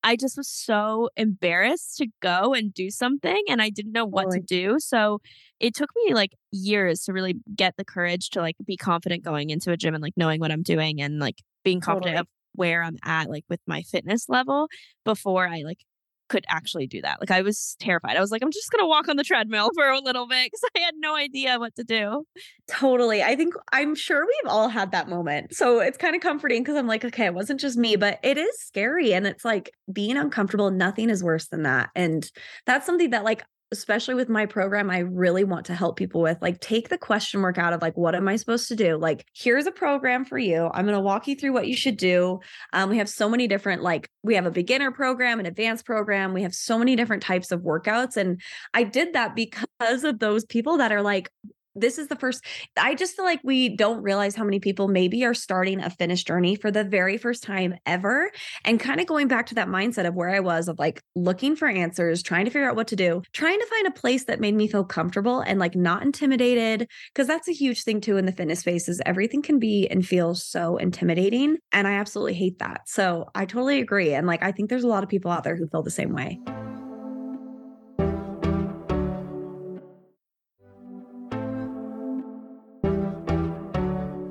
I 0.03 0.15
just 0.15 0.37
was 0.37 0.49
so 0.49 1.09
embarrassed 1.17 1.97
to 1.99 2.07
go 2.21 2.55
and 2.55 2.73
do 2.73 2.91
something 2.91 3.43
and 3.49 3.61
I 3.61 3.71
didn't 3.71 3.93
know 3.93 4.05
what 4.05 4.31
to 4.31 4.41
do. 4.41 4.79
So 4.79 5.21
it 5.59 5.75
took 5.75 5.91
me 6.05 6.15
like 6.15 6.33
years 6.53 7.03
to 7.05 7.13
really 7.13 7.35
get 7.55 7.77
the 7.77 7.85
courage 7.85 8.31
to 8.31 8.41
like 8.41 8.57
be 8.65 8.77
confident 8.77 9.25
going 9.25 9.51
into 9.51 9.73
a 9.73 9.77
gym 9.77 9.95
and 9.95 10.03
like 10.03 10.17
knowing 10.17 10.39
what 10.39 10.53
I'm 10.53 10.63
doing 10.63 11.01
and 11.01 11.19
like 11.19 11.43
being 11.65 11.81
confident 11.81 12.17
totally. 12.17 12.21
of 12.21 12.27
where 12.53 12.83
I'm 12.83 12.99
at 13.05 13.29
like 13.29 13.45
with 13.49 13.61
my 13.67 13.83
fitness 13.83 14.29
level 14.29 14.69
before 15.05 15.49
I 15.49 15.63
like 15.65 15.81
could 16.29 16.45
actually 16.49 16.87
do 16.87 17.01
that. 17.03 17.21
Like 17.21 17.31
I 17.31 17.43
was 17.43 17.77
terrified. 17.81 18.17
I 18.17 18.21
was 18.21 18.31
like, 18.31 18.43
I'm 18.43 18.51
just 18.51 18.71
gonna 18.71 18.87
walk 18.87 19.09
on 19.09 19.17
the 19.17 19.25
treadmill 19.25 19.71
for 19.77 19.89
a 19.89 20.01
little 20.01 20.27
bit 20.27 20.47
because 20.47 20.61
I 20.77 20.81
had 20.81 20.95
no 20.99 21.15
idea 21.15 21.59
what 21.59 21.75
to 21.77 21.85
do. 21.85 22.25
Totally. 22.69 23.23
I 23.23 23.37
think 23.37 23.55
I'm 23.73 23.95
sure 23.95 24.27
we've 24.27 24.51
all 24.51 24.69
had 24.69 24.93
that 24.93 25.09
moment. 25.09 25.55
So 25.55 25.81
it's 25.81 25.99
kind 25.99 26.17
of 26.17 26.23
comforting 26.23 26.63
because 26.63 26.77
I'm 26.77 26.87
like, 26.87 27.05
okay, 27.05 27.27
it 27.27 27.35
wasn't 27.35 27.61
just 27.61 27.77
me, 27.77 27.97
but 27.97 28.19
it 28.23 28.39
is 28.39 28.61
scary. 28.61 29.15
And 29.15 29.27
it's 29.27 29.45
like 29.45 29.71
being 29.93 30.17
uncomfortable, 30.17 30.71
nothing 30.71 31.11
is 31.11 31.23
worse 31.23 31.49
than 31.49 31.63
that. 31.63 31.91
And 31.95 32.29
that's 32.65 32.87
something 32.87 33.11
that 33.11 33.25
like 33.25 33.45
especially 33.73 34.15
with 34.15 34.29
my 34.29 34.47
program, 34.47 34.91
I 34.91 34.99
really 34.99 35.43
want 35.43 35.67
to 35.67 35.75
help 35.75 35.97
people 35.97 36.21
with 36.21 36.39
like 36.41 36.61
take 36.61 36.89
the 36.89 36.99
question 36.99 37.41
mark 37.41 37.59
out 37.59 37.73
of 37.73 37.83
like, 37.83 37.97
what 37.97 38.15
am 38.15 38.29
I 38.29 38.37
supposed 38.37 38.69
to 38.69 38.77
do? 38.77 38.97
Like, 38.97 39.27
here's 39.35 39.67
a 39.67 39.73
program 39.73 40.25
for 40.25 40.39
you. 40.39 40.71
I'm 40.73 40.85
going 40.85 40.97
to 40.97 41.01
walk 41.01 41.27
you 41.27 41.35
through 41.35 41.53
what 41.53 41.67
you 41.67 41.77
should 41.77 41.97
do. 41.97 42.39
Um, 42.73 42.91
we 42.91 42.99
have 42.99 43.09
so 43.09 43.29
many 43.29 43.49
different, 43.49 43.83
like, 43.83 44.09
we 44.23 44.37
have 44.37 44.47
a 44.47 44.53
beginner 44.53 44.93
program, 44.93 45.41
an 45.41 45.47
advanced 45.47 45.85
program. 45.85 46.33
We 46.33 46.43
have 46.43 46.55
so 46.55 46.79
many 46.79 46.95
different 46.95 47.23
types 47.23 47.51
of 47.51 47.63
workouts. 47.63 48.17
And 48.17 48.41
I 48.73 48.85
did 48.85 49.15
that 49.15 49.35
because 49.35 50.05
of 50.05 50.21
those 50.21 50.45
people 50.45 50.79
that 50.79 50.93
are 50.93 51.03
like, 51.03 51.31
this 51.77 51.99
is 51.99 52.09
the 52.09 52.17
first 52.17 52.45
i 52.77 52.95
just 52.95 53.15
feel 53.15 53.25
like 53.25 53.41
we 53.45 53.69
don't 53.69 54.03
realize 54.03 54.35
how 54.35 54.45
many 54.45 54.59
people 54.59 54.89
maybe 54.89 55.25
are 55.25 55.35
starting 55.35 55.81
a 55.81 55.91
fitness 55.91 56.25
journey 56.25 56.57
for 56.57 56.71
the 56.71 56.83
very 56.83 57.17
first 57.17 57.43
time 57.43 57.75
ever 57.85 58.31
and 58.65 58.81
kind 58.81 59.01
of 59.01 59.07
going 59.07 59.29
back 59.29 59.47
to 59.47 59.55
that 59.55 59.69
mindset 59.69 60.07
of 60.07 60.15
where 60.15 60.31
i 60.31 60.41
was 60.41 60.69
of 60.69 60.79
like 60.79 61.03
looking 61.15 61.55
for 61.55 61.69
answers 61.69 62.23
trying 62.23 62.45
to 62.45 62.51
figure 62.51 62.69
out 62.69 62.77
what 62.77 62.89
to 62.89 62.97
do 62.97 63.23
trying 63.33 63.59
to 63.59 63.67
find 63.67 63.87
a 63.87 63.91
place 63.91 64.25
that 64.25 64.41
made 64.41 64.55
me 64.55 64.67
feel 64.67 64.85
comfortable 64.85 65.41
and 65.41 65.59
like 65.61 65.77
not 65.77 66.03
intimidated 66.03 66.89
because 67.13 67.27
that's 67.27 67.49
a 67.49 67.53
huge 67.53 67.83
thing 67.83 68.01
too 68.01 68.17
in 68.17 68.27
the 68.27 68.33
fitness 68.33 68.61
space 68.61 68.89
is 68.89 69.01
everything 69.05 69.43
can 69.43 69.59
be 69.59 69.87
and 69.89 70.07
feel 70.07 70.35
so 70.35 70.77
intimidating 70.79 71.57
and 71.73 71.87
i 71.87 71.93
absolutely 71.93 72.35
hate 72.35 72.59
that 72.59 72.81
so 72.87 73.27
i 73.35 73.45
totally 73.45 73.81
agree 73.81 74.15
and 74.15 74.27
like 74.27 74.43
i 74.43 74.51
think 74.51 74.71
there's 74.71 74.85
a 74.85 74.89
lot 74.89 75.03
of 75.03 75.09
people 75.09 75.31
out 75.31 75.45
there 75.45 75.57
who 75.57 75.67
feel 75.69 75.83
the 75.83 75.91
same 75.91 76.13
way 76.13 76.41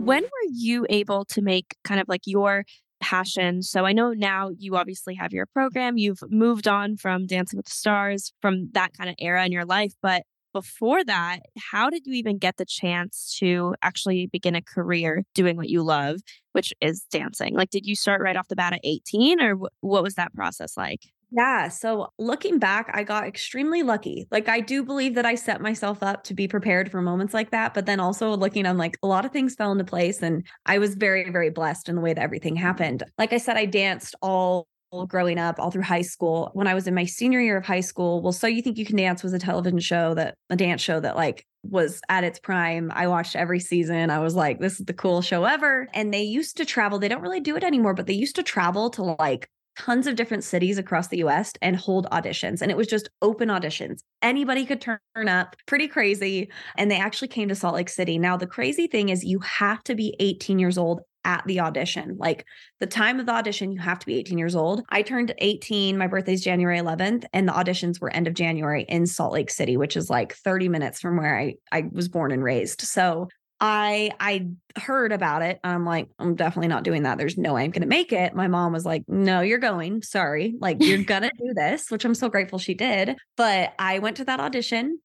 when 0.05 0.23
mm. 0.23 0.27
were 0.27 0.51
you 0.51 0.85
able 0.89 1.25
to 1.25 1.41
make 1.41 1.75
kind 1.83 1.99
of 1.99 2.07
like 2.07 2.21
your 2.25 2.65
passion? 2.99 3.61
So 3.61 3.85
I 3.85 3.93
know 3.93 4.13
now 4.13 4.49
you 4.57 4.75
obviously 4.77 5.15
have 5.15 5.33
your 5.33 5.45
program, 5.45 5.97
you've 5.97 6.23
moved 6.29 6.67
on 6.67 6.97
from 6.97 7.25
Dancing 7.27 7.57
with 7.57 7.65
the 7.65 7.71
Stars 7.71 8.31
from 8.41 8.69
that 8.73 8.93
kind 8.97 9.09
of 9.09 9.15
era 9.19 9.45
in 9.45 9.51
your 9.51 9.65
life, 9.65 9.93
but 10.01 10.23
before 10.55 11.03
that, 11.03 11.39
how 11.59 11.89
did 11.89 12.03
you 12.05 12.13
even 12.13 12.37
get 12.37 12.55
the 12.55 12.65
chance 12.65 13.35
to 13.39 13.75
actually 13.81 14.27
begin 14.27 14.55
a 14.55 14.61
career 14.61 15.23
doing 15.33 15.57
what 15.57 15.67
you 15.67 15.83
love, 15.83 16.21
which 16.53 16.73
is 16.79 17.03
dancing? 17.11 17.53
Like, 17.53 17.71
did 17.71 17.85
you 17.85 17.93
start 17.93 18.21
right 18.21 18.37
off 18.37 18.47
the 18.47 18.55
bat 18.55 18.71
at 18.71 18.79
18 18.85 19.41
or 19.41 19.55
what 19.81 20.01
was 20.01 20.15
that 20.15 20.33
process 20.33 20.77
like? 20.77 21.01
Yeah. 21.35 21.67
So 21.67 22.13
looking 22.17 22.59
back, 22.59 22.89
I 22.93 23.03
got 23.03 23.27
extremely 23.27 23.83
lucky. 23.83 24.25
Like, 24.31 24.47
I 24.47 24.61
do 24.61 24.85
believe 24.85 25.15
that 25.15 25.25
I 25.25 25.35
set 25.35 25.59
myself 25.59 26.01
up 26.01 26.23
to 26.25 26.33
be 26.33 26.47
prepared 26.47 26.89
for 26.89 27.01
moments 27.01 27.33
like 27.33 27.51
that. 27.51 27.73
But 27.73 27.85
then 27.85 27.99
also 27.99 28.37
looking, 28.37 28.65
I'm 28.65 28.77
like, 28.77 28.97
a 29.03 29.07
lot 29.07 29.25
of 29.25 29.31
things 29.31 29.53
fell 29.53 29.73
into 29.73 29.83
place. 29.83 30.21
And 30.21 30.47
I 30.65 30.77
was 30.77 30.95
very, 30.95 31.29
very 31.31 31.49
blessed 31.49 31.89
in 31.89 31.95
the 31.95 32.01
way 32.01 32.13
that 32.13 32.21
everything 32.21 32.55
happened. 32.55 33.03
Like 33.17 33.33
I 33.33 33.37
said, 33.37 33.57
I 33.57 33.65
danced 33.65 34.15
all 34.21 34.67
growing 35.09 35.37
up 35.37 35.59
all 35.59 35.71
through 35.71 35.81
high 35.81 36.03
school 36.03 36.51
when 36.53 36.67
i 36.67 36.73
was 36.73 36.87
in 36.87 36.93
my 36.93 37.03
senior 37.03 37.41
year 37.41 37.57
of 37.57 37.65
high 37.65 37.81
school 37.81 38.21
well 38.21 38.31
so 38.31 38.47
you 38.47 38.61
think 38.61 38.77
you 38.77 38.85
can 38.85 38.95
dance 38.95 39.23
was 39.23 39.33
a 39.33 39.39
television 39.39 39.79
show 39.79 40.13
that 40.13 40.35
a 40.49 40.55
dance 40.55 40.81
show 40.81 41.01
that 41.01 41.17
like 41.17 41.45
was 41.63 41.99
at 42.07 42.23
its 42.23 42.39
prime 42.39 42.89
i 42.95 43.05
watched 43.05 43.35
every 43.35 43.59
season 43.59 44.09
i 44.09 44.19
was 44.19 44.35
like 44.35 44.59
this 44.59 44.79
is 44.79 44.85
the 44.85 44.93
cool 44.93 45.21
show 45.21 45.43
ever 45.43 45.89
and 45.93 46.13
they 46.13 46.23
used 46.23 46.55
to 46.55 46.63
travel 46.63 46.97
they 46.97 47.09
don't 47.09 47.23
really 47.23 47.41
do 47.41 47.57
it 47.57 47.63
anymore 47.63 47.93
but 47.93 48.07
they 48.07 48.13
used 48.13 48.37
to 48.37 48.43
travel 48.43 48.89
to 48.89 49.03
like 49.19 49.49
tons 49.77 50.07
of 50.07 50.15
different 50.15 50.43
cities 50.43 50.77
across 50.77 51.07
the 51.07 51.17
US 51.17 51.53
and 51.61 51.75
hold 51.75 52.07
auditions. 52.11 52.61
And 52.61 52.71
it 52.71 52.77
was 52.77 52.87
just 52.87 53.09
open 53.21 53.49
auditions. 53.49 53.99
Anybody 54.21 54.65
could 54.65 54.81
turn 54.81 54.99
up, 55.15 55.55
pretty 55.65 55.87
crazy. 55.87 56.49
And 56.77 56.89
they 56.89 56.97
actually 56.97 57.27
came 57.27 57.49
to 57.49 57.55
Salt 57.55 57.75
Lake 57.75 57.89
City. 57.89 58.17
Now, 58.17 58.37
the 58.37 58.47
crazy 58.47 58.87
thing 58.87 59.09
is, 59.09 59.23
you 59.23 59.39
have 59.39 59.83
to 59.83 59.95
be 59.95 60.15
18 60.19 60.59
years 60.59 60.77
old 60.77 61.01
at 61.25 61.43
the 61.47 61.59
audition. 61.59 62.15
Like 62.17 62.45
the 62.79 62.85
time 62.85 63.19
of 63.19 63.25
the 63.25 63.33
audition, 63.33 63.71
you 63.71 63.79
have 63.79 63.99
to 63.99 64.05
be 64.05 64.15
18 64.17 64.37
years 64.37 64.55
old. 64.55 64.83
I 64.89 65.01
turned 65.01 65.33
18. 65.39 65.97
My 65.97 66.07
birthday's 66.07 66.43
January 66.43 66.79
11th, 66.79 67.25
and 67.33 67.47
the 67.47 67.51
auditions 67.51 67.99
were 67.99 68.11
end 68.11 68.27
of 68.27 68.35
January 68.35 68.85
in 68.87 69.07
Salt 69.07 69.33
Lake 69.33 69.49
City, 69.49 69.75
which 69.75 69.97
is 69.97 70.09
like 70.09 70.35
30 70.35 70.69
minutes 70.69 71.01
from 71.01 71.17
where 71.17 71.37
I, 71.37 71.55
I 71.71 71.85
was 71.91 72.07
born 72.07 72.31
and 72.31 72.43
raised. 72.43 72.81
So 72.81 73.27
I 73.59 74.11
I 74.19 74.47
heard 74.77 75.11
about 75.11 75.41
it. 75.41 75.59
I'm 75.63 75.85
like, 75.85 76.09
I'm 76.19 76.35
definitely 76.35 76.67
not 76.67 76.83
doing 76.83 77.03
that. 77.03 77.17
There's 77.17 77.37
no 77.37 77.53
way 77.53 77.63
I'm 77.63 77.71
gonna 77.71 77.85
make 77.85 78.11
it. 78.11 78.33
My 78.35 78.47
mom 78.47 78.73
was 78.73 78.85
like, 78.85 79.03
No, 79.07 79.41
you're 79.41 79.59
going. 79.59 80.01
Sorry. 80.01 80.55
Like 80.59 80.77
you're 80.79 81.03
gonna 81.03 81.31
do 81.37 81.53
this, 81.53 81.89
which 81.89 82.05
I'm 82.05 82.15
so 82.15 82.29
grateful 82.29 82.59
she 82.59 82.73
did. 82.73 83.15
But 83.37 83.73
I 83.79 83.99
went 83.99 84.17
to 84.17 84.25
that 84.25 84.39
audition. 84.39 84.99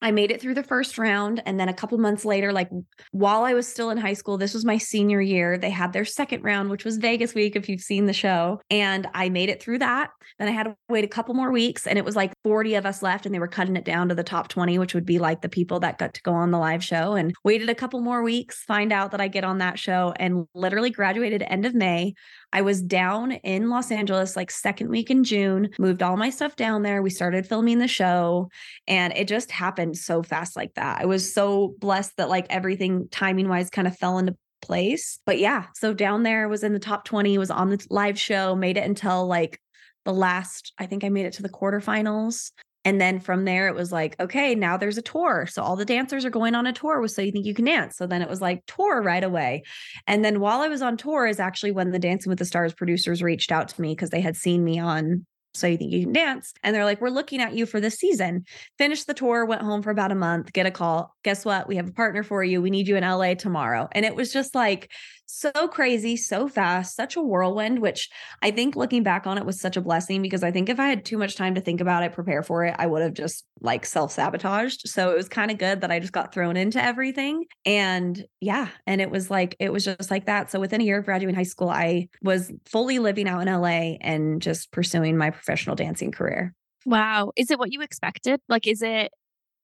I 0.00 0.10
made 0.10 0.30
it 0.30 0.40
through 0.40 0.54
the 0.54 0.62
first 0.62 0.98
round. 0.98 1.42
And 1.44 1.58
then 1.58 1.68
a 1.68 1.74
couple 1.74 1.98
months 1.98 2.24
later, 2.24 2.52
like 2.52 2.70
while 3.10 3.44
I 3.44 3.54
was 3.54 3.66
still 3.66 3.90
in 3.90 3.98
high 3.98 4.12
school, 4.12 4.38
this 4.38 4.54
was 4.54 4.64
my 4.64 4.78
senior 4.78 5.20
year, 5.20 5.58
they 5.58 5.70
had 5.70 5.92
their 5.92 6.04
second 6.04 6.44
round, 6.44 6.70
which 6.70 6.84
was 6.84 6.98
Vegas 6.98 7.34
week, 7.34 7.56
if 7.56 7.68
you've 7.68 7.80
seen 7.80 8.06
the 8.06 8.12
show. 8.12 8.60
And 8.70 9.08
I 9.14 9.28
made 9.28 9.48
it 9.48 9.62
through 9.62 9.78
that. 9.78 10.10
Then 10.38 10.48
I 10.48 10.52
had 10.52 10.64
to 10.64 10.76
wait 10.88 11.04
a 11.04 11.08
couple 11.08 11.34
more 11.34 11.50
weeks, 11.50 11.86
and 11.86 11.98
it 11.98 12.04
was 12.04 12.14
like 12.14 12.32
40 12.44 12.74
of 12.76 12.86
us 12.86 13.02
left, 13.02 13.26
and 13.26 13.34
they 13.34 13.38
were 13.38 13.48
cutting 13.48 13.76
it 13.76 13.84
down 13.84 14.08
to 14.08 14.14
the 14.14 14.22
top 14.22 14.48
20, 14.48 14.78
which 14.78 14.94
would 14.94 15.06
be 15.06 15.18
like 15.18 15.42
the 15.42 15.48
people 15.48 15.80
that 15.80 15.98
got 15.98 16.14
to 16.14 16.22
go 16.22 16.32
on 16.32 16.50
the 16.50 16.58
live 16.58 16.84
show. 16.84 17.14
And 17.14 17.34
waited 17.44 17.68
a 17.68 17.74
couple 17.74 18.00
more 18.00 18.22
weeks, 18.22 18.62
find 18.62 18.92
out 18.92 19.10
that 19.10 19.20
I 19.20 19.28
get 19.28 19.44
on 19.44 19.58
that 19.58 19.78
show, 19.78 20.14
and 20.16 20.46
literally 20.54 20.90
graduated 20.90 21.42
end 21.42 21.66
of 21.66 21.74
May. 21.74 22.14
I 22.52 22.62
was 22.62 22.82
down 22.82 23.32
in 23.32 23.68
Los 23.68 23.90
Angeles 23.90 24.36
like 24.36 24.50
second 24.50 24.88
week 24.88 25.10
in 25.10 25.24
June, 25.24 25.70
moved 25.78 26.02
all 26.02 26.16
my 26.16 26.30
stuff 26.30 26.56
down 26.56 26.82
there. 26.82 27.02
We 27.02 27.10
started 27.10 27.46
filming 27.46 27.78
the 27.78 27.88
show 27.88 28.48
and 28.86 29.12
it 29.16 29.28
just 29.28 29.50
happened 29.50 29.96
so 29.96 30.22
fast 30.22 30.56
like 30.56 30.74
that. 30.74 31.00
I 31.00 31.04
was 31.04 31.32
so 31.32 31.74
blessed 31.78 32.16
that 32.16 32.30
like 32.30 32.46
everything 32.48 33.08
timing 33.10 33.48
wise 33.48 33.70
kind 33.70 33.86
of 33.86 33.96
fell 33.96 34.18
into 34.18 34.36
place. 34.62 35.20
But 35.26 35.38
yeah, 35.38 35.66
so 35.74 35.92
down 35.92 36.22
there 36.22 36.48
was 36.48 36.64
in 36.64 36.72
the 36.72 36.78
top 36.78 37.04
20, 37.04 37.36
was 37.38 37.50
on 37.50 37.70
the 37.70 37.86
live 37.90 38.18
show, 38.18 38.54
made 38.54 38.76
it 38.76 38.84
until 38.84 39.26
like 39.26 39.60
the 40.04 40.12
last, 40.12 40.72
I 40.78 40.86
think 40.86 41.04
I 41.04 41.10
made 41.10 41.26
it 41.26 41.34
to 41.34 41.42
the 41.42 41.48
quarterfinals. 41.48 42.52
And 42.88 42.98
then 42.98 43.20
from 43.20 43.44
there, 43.44 43.68
it 43.68 43.74
was 43.74 43.92
like, 43.92 44.18
okay, 44.18 44.54
now 44.54 44.78
there's 44.78 44.96
a 44.96 45.02
tour. 45.02 45.46
So 45.46 45.62
all 45.62 45.76
the 45.76 45.84
dancers 45.84 46.24
are 46.24 46.30
going 46.30 46.54
on 46.54 46.66
a 46.66 46.72
tour 46.72 47.02
with 47.02 47.10
So 47.10 47.20
You 47.20 47.30
Think 47.30 47.44
You 47.44 47.52
Can 47.52 47.66
Dance. 47.66 47.98
So 47.98 48.06
then 48.06 48.22
it 48.22 48.30
was 48.30 48.40
like 48.40 48.64
tour 48.64 49.02
right 49.02 49.22
away. 49.22 49.64
And 50.06 50.24
then 50.24 50.40
while 50.40 50.62
I 50.62 50.68
was 50.68 50.80
on 50.80 50.96
tour 50.96 51.26
is 51.26 51.38
actually 51.38 51.72
when 51.72 51.90
the 51.90 51.98
Dancing 51.98 52.30
with 52.30 52.38
the 52.38 52.46
Stars 52.46 52.72
producers 52.72 53.22
reached 53.22 53.52
out 53.52 53.68
to 53.68 53.82
me 53.82 53.92
because 53.94 54.08
they 54.08 54.22
had 54.22 54.36
seen 54.36 54.64
me 54.64 54.78
on 54.78 55.26
so 55.52 55.66
you 55.66 55.76
think 55.76 55.92
you 55.92 56.02
can 56.02 56.12
dance 56.12 56.52
and 56.62 56.74
they're 56.74 56.84
like 56.84 57.00
we're 57.00 57.08
looking 57.08 57.40
at 57.40 57.54
you 57.54 57.64
for 57.64 57.80
this 57.80 57.96
season 57.96 58.44
finished 58.76 59.06
the 59.06 59.14
tour 59.14 59.46
went 59.46 59.62
home 59.62 59.82
for 59.82 59.90
about 59.90 60.12
a 60.12 60.14
month 60.14 60.52
get 60.52 60.66
a 60.66 60.70
call 60.70 61.16
guess 61.28 61.44
what 61.44 61.68
we 61.68 61.76
have 61.76 61.88
a 61.88 61.92
partner 61.92 62.22
for 62.22 62.42
you 62.42 62.60
we 62.62 62.70
need 62.70 62.88
you 62.88 62.96
in 62.96 63.04
la 63.04 63.34
tomorrow 63.34 63.88
and 63.92 64.04
it 64.04 64.14
was 64.14 64.32
just 64.32 64.54
like 64.54 64.90
so 65.28 65.68
crazy, 65.68 66.16
so 66.16 66.48
fast, 66.48 66.96
such 66.96 67.14
a 67.14 67.22
whirlwind, 67.22 67.80
which 67.80 68.08
I 68.42 68.50
think 68.50 68.76
looking 68.76 69.02
back 69.02 69.26
on 69.26 69.36
it 69.36 69.44
was 69.44 69.60
such 69.60 69.76
a 69.76 69.80
blessing 69.80 70.22
because 70.22 70.42
I 70.42 70.50
think 70.50 70.68
if 70.68 70.80
I 70.80 70.88
had 70.88 71.04
too 71.04 71.18
much 71.18 71.36
time 71.36 71.54
to 71.54 71.60
think 71.60 71.80
about 71.80 72.02
it, 72.02 72.12
prepare 72.12 72.42
for 72.42 72.64
it, 72.64 72.74
I 72.78 72.86
would 72.86 73.02
have 73.02 73.12
just 73.12 73.44
like 73.60 73.84
self 73.84 74.10
sabotaged. 74.10 74.88
So 74.88 75.10
it 75.10 75.16
was 75.16 75.28
kind 75.28 75.50
of 75.50 75.58
good 75.58 75.82
that 75.82 75.90
I 75.90 76.00
just 76.00 76.14
got 76.14 76.32
thrown 76.32 76.56
into 76.56 76.82
everything. 76.82 77.44
And 77.66 78.24
yeah, 78.40 78.68
and 78.86 79.00
it 79.00 79.10
was 79.10 79.30
like, 79.30 79.54
it 79.60 79.70
was 79.70 79.84
just 79.84 80.10
like 80.10 80.26
that. 80.26 80.50
So 80.50 80.60
within 80.60 80.80
a 80.80 80.84
year 80.84 80.98
of 80.98 81.04
graduating 81.04 81.36
high 81.36 81.42
school, 81.42 81.68
I 81.68 82.08
was 82.22 82.50
fully 82.64 82.98
living 82.98 83.28
out 83.28 83.46
in 83.46 83.52
LA 83.52 83.96
and 84.00 84.40
just 84.40 84.72
pursuing 84.72 85.16
my 85.16 85.30
professional 85.30 85.76
dancing 85.76 86.10
career. 86.10 86.54
Wow. 86.86 87.32
Is 87.36 87.50
it 87.50 87.58
what 87.58 87.72
you 87.72 87.82
expected? 87.82 88.40
Like, 88.48 88.66
is 88.66 88.80
it, 88.80 89.12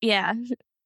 yeah. 0.02 0.34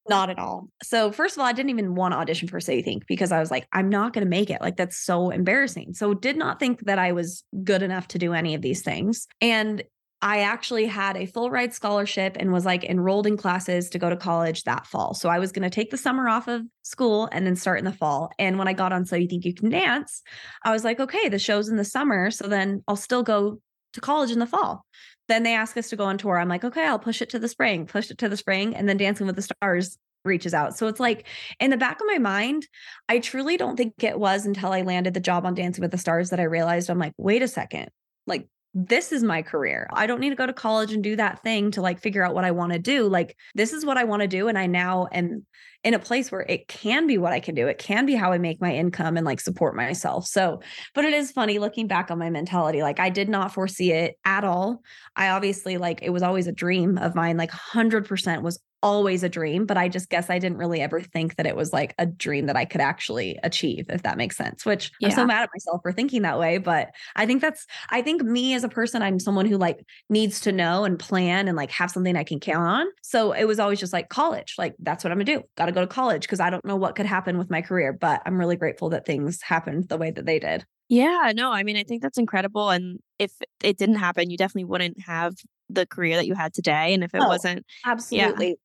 Not 0.09 0.31
at 0.31 0.39
all. 0.39 0.69
So, 0.83 1.13
first 1.13 1.37
of 1.37 1.41
all, 1.41 1.47
I 1.47 1.53
didn't 1.53 1.71
even 1.71 1.95
want 1.95 2.13
to 2.13 2.19
audition 2.19 2.49
for 2.49 2.61
Say 2.61 2.83
Think 2.83 3.07
because 3.07 3.33
I 3.33 3.41
was 3.41 3.51
like, 3.51 3.67
I'm 3.73 3.89
not 3.89 4.13
going 4.13 4.25
to 4.25 4.31
make 4.31 4.51
it. 4.51 4.61
Like, 4.61 4.77
that's 4.77 4.97
so 4.97 5.31
embarrassing. 5.31 5.95
So, 5.95 6.15
did 6.15 6.37
not 6.37 6.59
think 6.59 6.87
that 6.87 6.99
I 6.99 7.13
was 7.13 7.45
good 7.65 7.83
enough 7.83 8.09
to 8.09 8.19
do 8.19 8.33
any 8.33 8.55
of 8.55 8.63
these 8.63 8.83
things. 8.83 9.27
And 9.41 9.83
I 10.21 10.41
actually 10.41 10.87
had 10.87 11.17
a 11.17 11.27
full 11.27 11.49
ride 11.51 11.73
scholarship 11.73 12.37
and 12.41 12.53
was 12.53 12.65
like 12.65 12.83
enrolled 12.85 13.27
in 13.27 13.37
classes 13.37 13.89
to 13.91 14.01
go 14.01 14.11
to 14.11 14.17
college 14.17 14.65
that 14.65 14.87
fall. 14.87 15.15
So 15.15 15.29
I 15.29 15.39
was 15.39 15.53
going 15.53 15.63
to 15.63 15.71
take 15.71 15.91
the 15.91 15.97
summer 15.97 16.29
off 16.29 16.49
of 16.49 16.63
school 16.83 17.29
and 17.31 17.47
then 17.47 17.55
start 17.55 17.79
in 17.79 17.85
the 17.85 17.93
fall. 17.93 18.33
And 18.39 18.59
when 18.59 18.67
I 18.67 18.73
got 18.73 18.93
on 18.93 19.05
So 19.05 19.15
You 19.15 19.29
Think 19.29 19.45
You 19.45 19.55
Can 19.55 19.69
Dance, 19.69 20.23
I 20.65 20.73
was 20.73 20.83
like, 20.83 20.99
okay, 20.99 21.29
the 21.29 21.39
show's 21.39 21.69
in 21.69 21.77
the 21.77 21.85
summer. 21.85 22.33
So 22.33 22.49
then 22.49 22.83
I'll 22.89 22.97
still 22.97 23.23
go 23.23 23.61
to 23.93 24.01
college 24.01 24.33
in 24.33 24.41
the 24.41 24.47
fall. 24.47 24.85
Then 25.29 25.43
they 25.43 25.55
ask 25.55 25.77
us 25.77 25.91
to 25.91 25.97
go 25.97 26.05
on 26.05 26.19
tour. 26.19 26.39
I'm 26.39 26.49
like, 26.49 26.65
okay, 26.65 26.87
I'll 26.87 26.99
push 26.99 27.23
it 27.23 27.31
to 27.31 27.39
the 27.39 27.49
spring, 27.49 27.87
push 27.87 28.11
it 28.11 28.19
to 28.19 28.29
the 28.29 28.37
spring. 28.37 28.75
And 28.75 28.89
then 28.89 28.97
Dancing 28.97 29.27
with 29.27 29.37
the 29.37 29.43
Stars 29.43 29.99
reaches 30.25 30.55
out. 30.55 30.77
So 30.77 30.87
it's 30.87 31.01
like 31.01 31.27
in 31.61 31.71
the 31.71 31.77
back 31.77 32.01
of 32.01 32.07
my 32.07 32.19
mind, 32.19 32.67
I 33.09 33.19
truly 33.19 33.57
don't 33.57 33.77
think 33.77 34.03
it 34.03 34.19
was 34.19 34.47
until 34.47 34.73
I 34.73 34.83
landed 34.83 35.15
the 35.15 35.21
job 35.21 35.47
on 35.47 35.55
Dancing 35.55 35.83
with 35.83 35.91
the 35.91 35.99
Stars 35.99 36.31
that 36.31 36.41
I 36.41 36.45
realized 36.45 36.91
I'm 36.91 36.99
like, 36.99 37.15
wait 37.17 37.43
a 37.43 37.49
second, 37.49 37.91
like 38.27 38.49
this 38.87 39.11
is 39.11 39.25
my 39.25 39.43
career. 39.43 39.89
I 39.93 40.07
don't 40.07 40.21
need 40.21 40.31
to 40.31 40.37
go 40.37 40.47
to 40.47 40.53
college 40.53 40.93
and 40.93 41.03
do 41.03 41.17
that 41.17 41.43
thing 41.43 41.73
to 41.73 41.83
like 41.83 42.01
figure 42.01 42.25
out 42.25 42.35
what 42.35 42.45
I 42.45 42.53
want 42.53 42.73
to 42.73 42.79
do. 42.79 43.09
Like, 43.09 43.37
this 43.57 43.73
is 43.73 43.85
what 43.85 43.97
I 43.97 44.05
want 44.05 44.23
to 44.23 44.29
do. 44.29 44.47
And 44.47 44.57
I 44.57 44.67
now 44.67 45.09
am 45.11 45.45
in 45.83 45.95
a 45.95 45.99
place 45.99 46.31
where 46.31 46.43
it 46.43 46.69
can 46.69 47.09
be 47.09 47.19
what 47.19 47.33
I 47.33 47.41
can 47.41 47.57
do. 47.57 47.67
It 47.67 47.79
can 47.79 48.07
be 48.07 48.15
how 48.15 48.33
I 48.33 48.39
make 48.39 48.61
my 48.61 48.73
income 48.73 49.17
and 49.17 49.27
like 49.27 49.41
support 49.41 49.75
myself. 49.75 50.27
So, 50.27 50.61
but 50.95 51.05
it 51.05 51.13
is 51.13 51.33
funny 51.33 51.59
looking 51.59 51.89
back 51.89 52.11
on 52.11 52.21
my 52.21 52.31
mentality. 52.31 52.83
Like, 52.83 53.01
I 53.01 53.11
did 53.11 53.29
not 53.29 53.53
foresee 53.53 53.93
it 53.93 54.17
at 54.25 54.45
all. 54.45 54.83
I 55.17 55.31
obviously, 55.31 55.77
like, 55.77 56.01
it 56.03 56.11
was 56.11 56.23
always 56.23 56.47
a 56.47 56.53
dream 56.53 56.99
of 56.99 57.17
mine. 57.17 57.37
Like, 57.37 57.51
100% 57.51 58.43
was 58.43 58.61
always 58.83 59.23
a 59.23 59.29
dream, 59.29 59.67
but 59.67 59.77
I 59.77 59.89
just 59.89 60.09
guess 60.09 60.31
I 60.31 60.39
didn't 60.39 60.59
really 60.59 60.81
ever 60.81 61.01
think 61.01 61.37
that 61.37 61.47
it 61.47 61.57
was 61.57 61.73
like 61.73 61.95
a 61.99 62.07
dream 62.07 62.47
that 62.47 62.57
I 62.57 62.65
could 62.65 62.81
actually 62.81 63.39
achieve, 63.43 63.87
if 63.89 64.03
that 64.03 64.17
makes 64.17 64.37
sense. 64.37 64.65
Which 64.65 64.91
yeah. 65.01 65.09
I'm 65.09 65.15
so 65.15 65.27
mad 65.27 65.43
at 65.43 65.51
myself 65.55 65.81
for 65.83 65.93
thinking 65.93 66.23
that 66.23 66.39
way. 66.39 66.59
But 66.59 66.91
I 67.17 67.27
think 67.27 67.41
that's, 67.41 67.67
I 67.91 68.03
think 68.03 68.23
me 68.23 68.55
as 68.55 68.65
a 68.65 68.69
person, 68.69 69.03
I'm 69.03 69.19
someone 69.19 69.47
who 69.47 69.57
like 69.57 69.85
needs 70.09 70.41
to 70.41 70.53
know 70.53 70.85
and 70.85 70.99
plan 70.99 71.49
and 71.49 71.57
like 71.57 71.71
have 71.73 71.91
something 71.91 72.17
I 72.17 72.25
can 72.25 72.41
count 72.41 72.67
on. 72.67 72.87
So 73.03 73.33
it 73.33 73.45
was 73.45 73.59
always 73.59 73.81
just 73.81 73.93
like 73.93 74.09
college, 74.09 74.55
like 74.59 74.75
that's 74.79 75.05
what 75.05 75.13
I'm 75.13 75.19
gonna 75.19 75.25
do. 75.25 75.43
Got 75.57 75.67
to 75.67 75.73
go 75.73 75.81
to 75.81 75.87
college 75.87 76.23
because 76.23 76.41
I 76.41 76.51
don't 76.51 76.65
know 76.65 76.77
what 76.77 76.95
could 76.95 77.07
happen 77.07 77.39
with 77.39 77.51
my 77.51 77.63
career. 77.63 77.93
But 77.93 78.23
I'm 78.27 78.39
really 78.39 78.57
grateful 78.57 78.91
that 78.91 79.07
things 79.07 79.43
happened 79.43 79.89
the 79.89 79.97
way 79.97 80.11
that 80.11 80.27
they 80.27 80.39
did. 80.39 80.65
Yeah, 80.89 81.33
no, 81.35 81.53
I 81.53 81.65
mean, 81.65 81.77
I 81.77 81.83
think 81.83 82.01
that's 82.01 82.17
incredible. 82.17 82.71
And 82.71 83.01
if 83.19 83.33
it 83.63 83.77
didn't 83.77 83.97
happen, 83.97 84.31
you 84.31 84.39
definitely 84.39 84.65
wouldn't 84.65 85.01
have 85.03 85.35
the 85.69 85.85
career 85.85 86.17
that 86.17 86.27
you 86.27 86.35
had 86.35 86.55
today. 86.55 86.95
And 86.95 87.05
if 87.05 87.15
it 87.15 87.21
oh, 87.23 87.29
wasn't, 87.29 87.67
absolutely. 87.85 88.57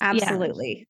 Absolutely. 0.00 0.78
Yeah. 0.78 0.84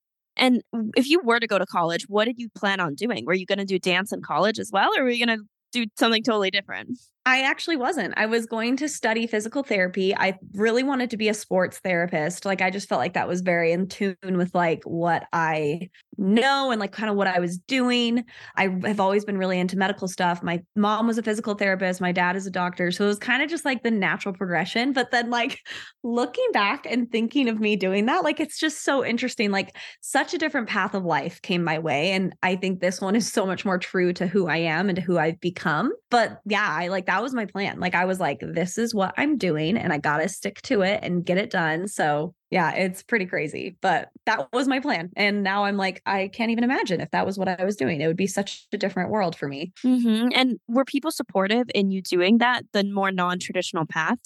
And 0.47 0.63
if 0.97 1.09
you 1.09 1.21
were 1.23 1.41
to 1.41 1.47
go 1.47 1.59
to 1.59 1.67
college, 1.67 2.05
what 2.09 2.25
did 2.25 2.39
you 2.39 2.49
plan 2.57 2.81
on 2.81 2.95
doing? 2.95 3.27
Were 3.27 3.35
you 3.35 3.47
going 3.47 3.59
to 3.59 3.65
do 3.65 3.79
dance 3.79 4.13
in 4.13 4.23
college 4.23 4.59
as 4.59 4.71
well, 4.73 4.91
or 4.97 5.03
were 5.05 5.11
you 5.11 5.25
going 5.27 5.39
to 5.39 5.45
do 5.73 5.87
something 5.99 6.23
totally 6.23 6.51
different? 6.51 6.99
I 7.27 7.43
actually 7.43 7.77
wasn't. 7.77 8.15
I 8.17 8.25
was 8.25 8.47
going 8.47 8.79
to 8.79 8.89
study 8.89 9.27
physical 9.27 9.63
therapy. 9.63 10.17
I 10.17 10.39
really 10.55 10.83
wanted 10.83 11.11
to 11.11 11.19
be 11.19 11.29
a 11.29 11.35
sports 11.35 11.79
therapist. 11.79 12.47
Like 12.47 12.63
I 12.63 12.71
just 12.71 12.89
felt 12.89 12.99
like 12.99 13.13
that 13.13 13.29
was 13.29 13.43
very 13.43 13.73
in 13.73 13.89
tune 13.89 14.17
with 14.23 14.55
like 14.55 14.83
what 14.85 15.27
I 15.31 15.91
know 16.17 16.71
and 16.71 16.81
like 16.81 16.93
kind 16.93 17.11
of 17.11 17.17
what 17.17 17.27
I 17.27 17.39
was 17.39 17.59
doing. 17.59 18.25
I 18.57 18.69
have 18.85 19.01
always 19.01 19.27
been 19.27 19.37
really 19.37 19.61
into 19.61 19.77
medical 19.77 20.09
stuff. 20.09 20.43
My 20.43 20.63
mom 20.75 21.07
was 21.07 21.19
a 21.19 21.23
physical 21.23 21.55
therapist, 21.55 22.01
my 22.01 22.11
dad 22.11 22.37
is 22.37 22.47
a 22.47 22.51
doctor, 22.51 22.91
so 22.91 23.05
it 23.05 23.09
was 23.09 23.19
kind 23.19 23.43
of 23.43 23.51
just 23.51 23.67
like 23.67 23.83
the 23.83 23.91
natural 23.91 24.35
progression. 24.35 24.95
But 24.95 25.11
then 25.11 25.29
like 25.29 25.61
looking 26.03 26.49
back 26.53 26.87
and 26.87 27.13
thinking 27.13 27.51
of 27.51 27.61
me 27.61 27.77
doing 27.77 28.07
that, 28.07 28.25
like 28.25 28.41
it's 28.41 28.59
just 28.59 28.83
so 28.83 29.05
interesting. 29.05 29.51
Like 29.51 29.77
such 30.01 30.33
a 30.33 30.39
different 30.39 30.71
path 30.71 30.95
of 30.95 31.05
life 31.05 31.43
came 31.43 31.65
my 31.65 31.79
way 31.81 32.13
and 32.13 32.35
I 32.43 32.57
think 32.57 32.81
this 32.81 32.99
one 32.99 33.15
is 33.15 33.31
so 33.31 33.45
much 33.45 33.67
more 33.67 33.79
true 33.79 34.15
to 34.15 34.27
who 34.27 34.49
I 34.49 34.57
am 34.57 34.89
and 34.89 34.97
to 34.97 35.03
who 35.03 35.19
I've 35.19 35.41
become. 35.41 35.93
But 36.11 36.41
yeah, 36.45 36.69
I 36.69 36.89
like 36.89 37.07
that 37.07 37.23
was 37.23 37.35
my 37.35 37.47
plan. 37.47 37.79
Like 37.79 37.95
I 37.95 38.05
was 38.05 38.19
like, 38.19 38.41
this 38.41 38.79
is 38.79 38.95
what 38.95 39.15
I'm 39.17 39.39
doing 39.39 39.77
and 39.77 39.93
I 39.93 39.99
got 39.99 40.19
to 40.19 40.29
stick 40.29 40.61
to 40.63 40.83
it 40.83 41.01
and 41.03 41.25
get 41.25 41.39
it 41.39 41.51
done. 41.51 41.87
So 41.87 42.35
yeah, 42.51 42.73
it's 42.73 43.03
pretty 43.05 43.27
crazy, 43.27 43.77
but 43.81 44.09
that 44.27 44.53
was 44.53 44.67
my 44.67 44.81
plan. 44.81 45.11
And 45.17 45.45
now 45.45 45.65
I'm 45.65 45.77
like, 45.77 46.03
I 46.05 46.29
can't 46.29 46.51
even 46.51 46.65
imagine 46.65 47.01
if 47.01 47.11
that 47.13 47.25
was 47.25 47.39
what 47.39 47.49
I 47.49 47.65
was 47.65 47.77
doing. 47.77 48.01
It 48.01 48.09
would 48.09 48.17
be 48.17 48.27
such 48.27 48.67
a 48.73 48.77
different 48.77 49.11
world 49.11 49.37
for 49.37 49.47
me. 49.47 49.73
Mm-hmm. 49.85 50.31
And 50.35 50.59
were 50.67 50.85
people 50.85 51.13
supportive 51.13 51.71
in 51.75 51.93
you 51.93 52.03
doing 52.03 52.39
that, 52.39 52.65
the 52.73 52.83
more 52.83 53.13
non 53.13 53.39
traditional 53.39 53.87
path? 53.87 54.19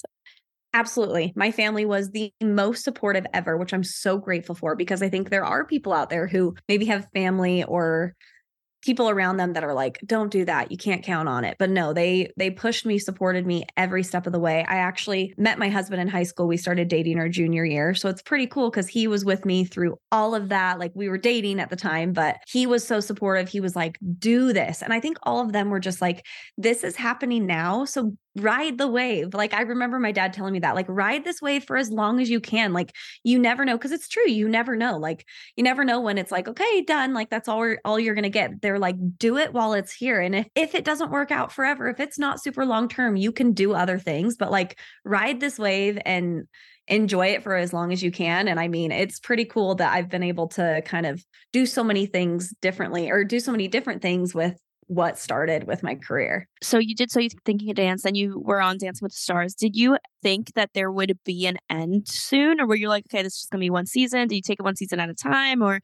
Absolutely. 0.72 1.32
My 1.36 1.52
family 1.52 1.84
was 1.84 2.10
the 2.10 2.32
most 2.42 2.82
supportive 2.82 3.26
ever, 3.32 3.56
which 3.56 3.72
I'm 3.72 3.84
so 3.84 4.18
grateful 4.18 4.56
for 4.56 4.74
because 4.74 5.02
I 5.02 5.08
think 5.08 5.30
there 5.30 5.44
are 5.44 5.64
people 5.64 5.92
out 5.92 6.10
there 6.10 6.26
who 6.26 6.56
maybe 6.68 6.86
have 6.86 7.06
family 7.14 7.62
or 7.62 8.14
people 8.84 9.08
around 9.08 9.38
them 9.38 9.54
that 9.54 9.64
are 9.64 9.74
like 9.74 9.98
don't 10.06 10.30
do 10.30 10.44
that. 10.44 10.70
You 10.70 10.76
can't 10.76 11.02
count 11.02 11.28
on 11.28 11.44
it. 11.44 11.56
But 11.58 11.70
no 11.70 11.92
they 11.92 12.32
they 12.36 12.50
pushed 12.50 12.86
me 12.86 12.98
supported 12.98 13.46
me 13.46 13.64
every 13.76 14.02
step 14.02 14.26
of 14.26 14.32
the 14.32 14.38
way. 14.38 14.64
I 14.68 14.76
actually 14.76 15.34
met 15.36 15.58
my 15.58 15.68
husband 15.68 16.00
in 16.00 16.08
high 16.08 16.24
school. 16.24 16.46
We 16.46 16.56
started 16.56 16.88
dating 16.88 17.18
our 17.18 17.28
junior 17.28 17.64
year. 17.64 17.94
So 17.94 18.08
it's 18.08 18.22
pretty 18.22 18.46
cool 18.46 18.70
because 18.70 18.88
he 18.88 19.06
was 19.06 19.24
with 19.24 19.44
me 19.44 19.64
through 19.64 19.96
all 20.12 20.34
of 20.34 20.50
that. 20.50 20.78
Like 20.78 20.92
we 20.94 21.08
were 21.08 21.18
dating 21.18 21.60
at 21.60 21.70
the 21.70 21.76
time 21.76 22.12
but 22.12 22.36
he 22.48 22.66
was 22.66 22.86
so 22.86 23.00
supportive. 23.00 23.48
He 23.48 23.60
was 23.60 23.74
like 23.74 23.98
do 24.18 24.52
this. 24.52 24.82
And 24.82 24.92
i 24.92 25.00
think 25.00 25.18
all 25.22 25.40
of 25.40 25.52
them 25.52 25.70
were 25.70 25.80
just 25.80 26.00
like 26.00 26.24
this 26.58 26.84
is 26.84 26.96
happening 26.96 27.46
now. 27.46 27.84
So 27.84 28.16
ride 28.36 28.78
the 28.78 28.88
wave. 28.88 29.34
Like 29.34 29.54
I 29.54 29.62
remember 29.62 29.98
my 29.98 30.12
dad 30.12 30.32
telling 30.32 30.52
me 30.52 30.60
that, 30.60 30.74
like 30.74 30.86
ride 30.88 31.24
this 31.24 31.40
wave 31.40 31.64
for 31.64 31.76
as 31.76 31.90
long 31.90 32.20
as 32.20 32.30
you 32.30 32.40
can. 32.40 32.72
Like 32.72 32.94
you 33.22 33.38
never 33.38 33.64
know, 33.64 33.76
because 33.76 33.92
it's 33.92 34.08
true. 34.08 34.28
You 34.28 34.48
never 34.48 34.76
know. 34.76 34.98
Like 34.98 35.26
you 35.56 35.62
never 35.62 35.84
know 35.84 36.00
when 36.00 36.18
it's 36.18 36.32
like, 36.32 36.48
okay, 36.48 36.82
done. 36.82 37.14
Like 37.14 37.30
that's 37.30 37.48
all 37.48 37.74
all 37.84 37.98
you're 37.98 38.14
gonna 38.14 38.28
get. 38.28 38.60
They're 38.60 38.78
like, 38.78 38.96
do 39.18 39.36
it 39.36 39.52
while 39.52 39.74
it's 39.74 39.92
here. 39.92 40.20
And 40.20 40.34
if, 40.34 40.46
if 40.54 40.74
it 40.74 40.84
doesn't 40.84 41.10
work 41.10 41.30
out 41.30 41.52
forever, 41.52 41.88
if 41.88 42.00
it's 42.00 42.18
not 42.18 42.42
super 42.42 42.66
long 42.66 42.88
term, 42.88 43.16
you 43.16 43.32
can 43.32 43.52
do 43.52 43.74
other 43.74 43.98
things, 43.98 44.36
but 44.36 44.50
like 44.50 44.78
ride 45.04 45.40
this 45.40 45.58
wave 45.58 45.98
and 46.04 46.44
enjoy 46.86 47.28
it 47.28 47.42
for 47.42 47.54
as 47.56 47.72
long 47.72 47.92
as 47.92 48.02
you 48.02 48.10
can. 48.10 48.48
And 48.48 48.60
I 48.60 48.68
mean, 48.68 48.92
it's 48.92 49.18
pretty 49.18 49.44
cool 49.44 49.74
that 49.76 49.94
I've 49.94 50.10
been 50.10 50.22
able 50.22 50.48
to 50.48 50.82
kind 50.84 51.06
of 51.06 51.24
do 51.52 51.66
so 51.66 51.82
many 51.82 52.06
things 52.06 52.52
differently 52.60 53.10
or 53.10 53.24
do 53.24 53.40
so 53.40 53.52
many 53.52 53.68
different 53.68 54.02
things 54.02 54.34
with 54.34 54.58
what 54.86 55.18
started 55.18 55.66
with 55.66 55.82
my 55.82 55.94
career. 55.94 56.48
So 56.62 56.78
you 56.78 56.94
did 56.94 57.10
so 57.10 57.20
you 57.20 57.30
thinking 57.44 57.70
of 57.70 57.76
dance 57.76 58.04
and 58.04 58.16
you 58.16 58.38
were 58.38 58.60
on 58.60 58.78
Dancing 58.78 59.04
with 59.04 59.12
the 59.12 59.18
Stars. 59.18 59.54
Did 59.54 59.76
you 59.76 59.98
think 60.22 60.54
that 60.54 60.70
there 60.74 60.90
would 60.90 61.18
be 61.24 61.46
an 61.46 61.58
end 61.70 62.08
soon 62.08 62.60
or 62.60 62.66
were 62.66 62.74
you 62.74 62.88
like, 62.88 63.04
okay, 63.08 63.22
this 63.22 63.34
is 63.34 63.40
just 63.40 63.50
gonna 63.50 63.60
be 63.60 63.70
one 63.70 63.86
season? 63.86 64.28
Did 64.28 64.36
you 64.36 64.42
take 64.42 64.60
it 64.60 64.64
one 64.64 64.76
season 64.76 65.00
at 65.00 65.08
a 65.08 65.14
time 65.14 65.62
or 65.62 65.80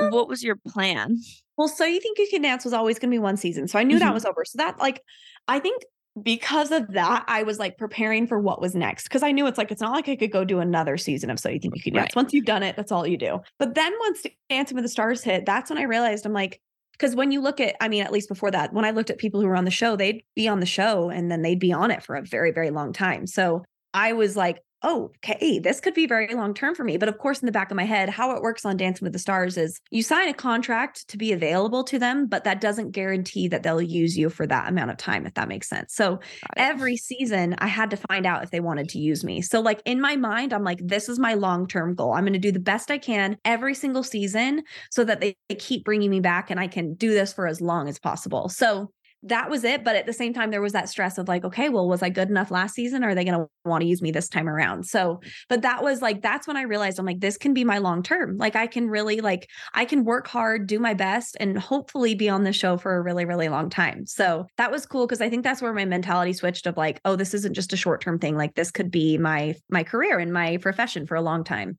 um, 0.00 0.10
what 0.10 0.28
was 0.28 0.42
your 0.42 0.56
plan? 0.66 1.18
Well, 1.56 1.68
so 1.68 1.84
you 1.84 2.00
think 2.00 2.18
you 2.18 2.28
can 2.30 2.42
dance 2.42 2.64
was 2.64 2.74
always 2.74 2.98
gonna 2.98 3.10
be 3.10 3.18
one 3.18 3.36
season. 3.36 3.68
So 3.68 3.78
I 3.78 3.82
knew 3.82 3.96
mm-hmm. 3.96 4.06
that 4.06 4.14
was 4.14 4.24
over. 4.24 4.44
So 4.44 4.58
that 4.58 4.78
like 4.78 5.02
I 5.46 5.58
think 5.58 5.82
because 6.22 6.72
of 6.72 6.92
that, 6.92 7.24
I 7.28 7.42
was 7.42 7.58
like 7.58 7.78
preparing 7.78 8.26
for 8.26 8.38
what 8.38 8.60
was 8.60 8.74
next 8.74 9.04
because 9.04 9.22
I 9.22 9.32
knew 9.32 9.46
it's 9.46 9.58
like 9.58 9.70
it's 9.70 9.80
not 9.80 9.92
like 9.92 10.08
I 10.08 10.16
could 10.16 10.32
go 10.32 10.44
do 10.44 10.60
another 10.60 10.96
season 10.96 11.30
of 11.30 11.38
So 11.38 11.48
You 11.48 11.60
Think 11.60 11.76
You 11.76 11.82
Can 11.82 11.94
Dance. 11.94 12.04
Right. 12.06 12.16
Once 12.16 12.32
you've 12.32 12.44
done 12.44 12.62
it, 12.62 12.76
that's 12.76 12.92
all 12.92 13.06
you 13.06 13.16
do. 13.16 13.40
But 13.58 13.74
then 13.74 13.92
once 14.00 14.26
Dancing 14.50 14.74
with 14.74 14.84
the 14.84 14.88
Stars 14.88 15.22
hit, 15.22 15.46
that's 15.46 15.70
when 15.70 15.78
I 15.78 15.82
realized 15.82 16.26
I'm 16.26 16.32
like, 16.32 16.60
because 16.98 17.14
when 17.14 17.30
you 17.30 17.40
look 17.40 17.60
at, 17.60 17.76
I 17.80 17.88
mean, 17.88 18.02
at 18.02 18.12
least 18.12 18.28
before 18.28 18.50
that, 18.50 18.72
when 18.72 18.84
I 18.84 18.90
looked 18.90 19.10
at 19.10 19.18
people 19.18 19.40
who 19.40 19.46
were 19.46 19.56
on 19.56 19.64
the 19.64 19.70
show, 19.70 19.94
they'd 19.94 20.24
be 20.34 20.48
on 20.48 20.60
the 20.60 20.66
show 20.66 21.10
and 21.10 21.30
then 21.30 21.42
they'd 21.42 21.58
be 21.58 21.72
on 21.72 21.90
it 21.90 22.02
for 22.02 22.16
a 22.16 22.22
very, 22.22 22.50
very 22.50 22.70
long 22.70 22.92
time. 22.92 23.26
So 23.26 23.64
I 23.94 24.12
was 24.14 24.36
like, 24.36 24.58
oh, 24.82 25.10
okay, 25.16 25.58
this 25.58 25.80
could 25.80 25.94
be 25.94 26.06
very 26.06 26.34
long 26.34 26.54
term 26.54 26.74
for 26.74 26.84
me. 26.84 26.96
But 26.96 27.08
of 27.08 27.18
course, 27.18 27.40
in 27.40 27.46
the 27.46 27.52
back 27.52 27.70
of 27.70 27.76
my 27.76 27.84
head, 27.84 28.08
how 28.08 28.34
it 28.34 28.42
works 28.42 28.64
on 28.64 28.76
Dancing 28.76 29.04
with 29.04 29.12
the 29.12 29.18
Stars 29.18 29.56
is 29.56 29.80
you 29.90 30.02
sign 30.02 30.28
a 30.28 30.34
contract 30.34 31.08
to 31.08 31.16
be 31.16 31.32
available 31.32 31.82
to 31.84 31.98
them, 31.98 32.26
but 32.26 32.44
that 32.44 32.60
doesn't 32.60 32.92
guarantee 32.92 33.48
that 33.48 33.62
they'll 33.62 33.82
use 33.82 34.16
you 34.16 34.30
for 34.30 34.46
that 34.46 34.68
amount 34.68 34.90
of 34.90 34.96
time, 34.96 35.26
if 35.26 35.34
that 35.34 35.48
makes 35.48 35.68
sense. 35.68 35.94
So 35.94 36.20
every 36.56 36.96
season, 36.96 37.56
I 37.58 37.66
had 37.66 37.90
to 37.90 37.96
find 37.96 38.26
out 38.26 38.42
if 38.42 38.50
they 38.50 38.60
wanted 38.60 38.88
to 38.90 38.98
use 38.98 39.24
me. 39.24 39.42
So, 39.42 39.60
like 39.60 39.82
in 39.84 40.00
my 40.00 40.16
mind, 40.16 40.52
I'm 40.52 40.64
like, 40.64 40.80
this 40.82 41.08
is 41.08 41.18
my 41.18 41.34
long 41.34 41.66
term 41.66 41.94
goal. 41.94 42.12
I'm 42.12 42.24
going 42.24 42.32
to 42.34 42.38
do 42.38 42.52
the 42.52 42.60
best 42.60 42.90
I 42.90 42.98
can 42.98 43.36
every 43.44 43.74
single 43.74 44.02
season 44.02 44.62
so 44.90 45.04
that 45.04 45.20
they, 45.20 45.36
they 45.48 45.56
keep 45.56 45.84
bringing 45.84 46.10
me 46.10 46.20
back 46.20 46.50
and 46.50 46.60
I 46.60 46.68
can 46.68 46.94
do 46.94 47.10
this 47.10 47.32
for 47.32 47.46
as 47.46 47.60
long 47.60 47.88
as 47.88 47.98
possible. 47.98 48.48
So, 48.48 48.92
that 49.24 49.50
was 49.50 49.64
it. 49.64 49.84
But 49.84 49.96
at 49.96 50.06
the 50.06 50.12
same 50.12 50.32
time, 50.32 50.50
there 50.50 50.60
was 50.60 50.72
that 50.72 50.88
stress 50.88 51.18
of 51.18 51.28
like, 51.28 51.44
okay, 51.44 51.68
well, 51.68 51.88
was 51.88 52.02
I 52.02 52.08
good 52.08 52.28
enough 52.28 52.50
last 52.50 52.74
season? 52.74 53.04
Or 53.04 53.08
are 53.08 53.14
they 53.14 53.24
going 53.24 53.38
to 53.38 53.48
want 53.64 53.82
to 53.82 53.88
use 53.88 54.00
me 54.00 54.10
this 54.10 54.28
time 54.28 54.48
around? 54.48 54.84
So, 54.84 55.16
mm. 55.16 55.30
but 55.48 55.62
that 55.62 55.82
was 55.82 56.00
like, 56.02 56.22
that's 56.22 56.46
when 56.46 56.56
I 56.56 56.62
realized 56.62 56.98
I'm 56.98 57.06
like, 57.06 57.20
this 57.20 57.36
can 57.36 57.54
be 57.54 57.64
my 57.64 57.78
long 57.78 58.02
term. 58.02 58.36
Like, 58.36 58.56
I 58.56 58.66
can 58.66 58.88
really, 58.88 59.20
like, 59.20 59.48
I 59.74 59.84
can 59.84 60.04
work 60.04 60.28
hard, 60.28 60.66
do 60.66 60.78
my 60.78 60.94
best, 60.94 61.36
and 61.40 61.58
hopefully 61.58 62.14
be 62.14 62.28
on 62.28 62.44
the 62.44 62.52
show 62.52 62.76
for 62.76 62.96
a 62.96 63.02
really, 63.02 63.24
really 63.24 63.48
long 63.48 63.70
time. 63.70 64.06
So 64.06 64.46
that 64.56 64.70
was 64.70 64.86
cool 64.86 65.06
because 65.06 65.20
I 65.20 65.28
think 65.28 65.44
that's 65.44 65.62
where 65.62 65.74
my 65.74 65.84
mentality 65.84 66.32
switched 66.32 66.66
of 66.66 66.76
like, 66.76 67.00
oh, 67.04 67.16
this 67.16 67.34
isn't 67.34 67.54
just 67.54 67.72
a 67.72 67.76
short 67.76 68.00
term 68.00 68.18
thing. 68.18 68.36
Like, 68.36 68.54
this 68.54 68.70
could 68.70 68.90
be 68.90 69.18
my, 69.18 69.54
my 69.70 69.82
career 69.82 70.18
and 70.18 70.32
my 70.32 70.58
profession 70.58 71.06
for 71.06 71.16
a 71.16 71.22
long 71.22 71.44
time. 71.44 71.78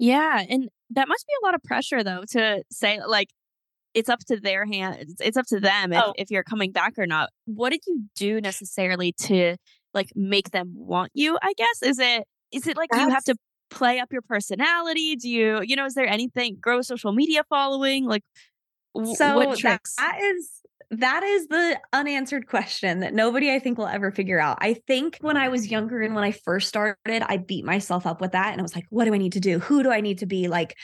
Yeah. 0.00 0.42
And 0.48 0.68
that 0.90 1.08
must 1.08 1.26
be 1.26 1.32
a 1.40 1.46
lot 1.46 1.54
of 1.54 1.62
pressure 1.62 2.02
though 2.02 2.24
to 2.30 2.62
say 2.70 3.00
like 3.06 3.28
it's 3.94 4.08
up 4.08 4.20
to 4.26 4.38
their 4.38 4.66
hands. 4.66 5.16
It's 5.20 5.36
up 5.36 5.46
to 5.46 5.60
them 5.60 5.92
if, 5.92 6.02
oh. 6.04 6.12
if 6.16 6.30
you're 6.30 6.44
coming 6.44 6.72
back 6.72 6.94
or 6.98 7.06
not. 7.06 7.30
What 7.46 7.70
did 7.70 7.80
you 7.86 8.04
do 8.16 8.40
necessarily 8.40 9.12
to 9.22 9.56
like 9.94 10.10
make 10.14 10.50
them 10.50 10.72
want 10.74 11.10
you? 11.14 11.38
I 11.42 11.52
guess 11.54 11.82
is 11.82 11.98
it 11.98 12.24
is 12.52 12.66
it 12.66 12.76
like 12.76 12.90
That's... 12.90 13.02
you 13.02 13.10
have 13.10 13.24
to 13.24 13.36
play 13.70 14.00
up 14.00 14.12
your 14.12 14.22
personality? 14.22 15.16
Do 15.16 15.28
you 15.28 15.62
you 15.62 15.76
know 15.76 15.86
is 15.86 15.94
there 15.94 16.06
anything 16.06 16.56
grow 16.60 16.82
social 16.82 17.12
media 17.12 17.42
following 17.48 18.04
like 18.04 18.22
w- 18.94 19.14
so 19.14 19.36
what 19.36 19.58
tricks? 19.58 19.94
That 19.96 20.20
is 20.20 20.50
that 20.92 21.22
is 21.22 21.46
the 21.46 21.78
unanswered 21.92 22.48
question 22.48 23.00
that 23.00 23.14
nobody 23.14 23.52
I 23.52 23.60
think 23.60 23.78
will 23.78 23.86
ever 23.86 24.10
figure 24.10 24.40
out. 24.40 24.58
I 24.60 24.74
think 24.74 25.18
when 25.20 25.36
I 25.36 25.48
was 25.48 25.70
younger 25.70 26.00
and 26.00 26.16
when 26.16 26.24
I 26.24 26.32
first 26.32 26.68
started, 26.68 26.96
I 27.06 27.36
beat 27.36 27.64
myself 27.64 28.06
up 28.06 28.20
with 28.20 28.32
that 28.32 28.50
and 28.50 28.60
I 28.60 28.62
was 28.62 28.74
like, 28.74 28.86
what 28.90 29.04
do 29.04 29.14
I 29.14 29.18
need 29.18 29.34
to 29.34 29.40
do? 29.40 29.60
Who 29.60 29.84
do 29.84 29.92
I 29.92 30.00
need 30.00 30.18
to 30.18 30.26
be? 30.26 30.48
Like, 30.48 30.74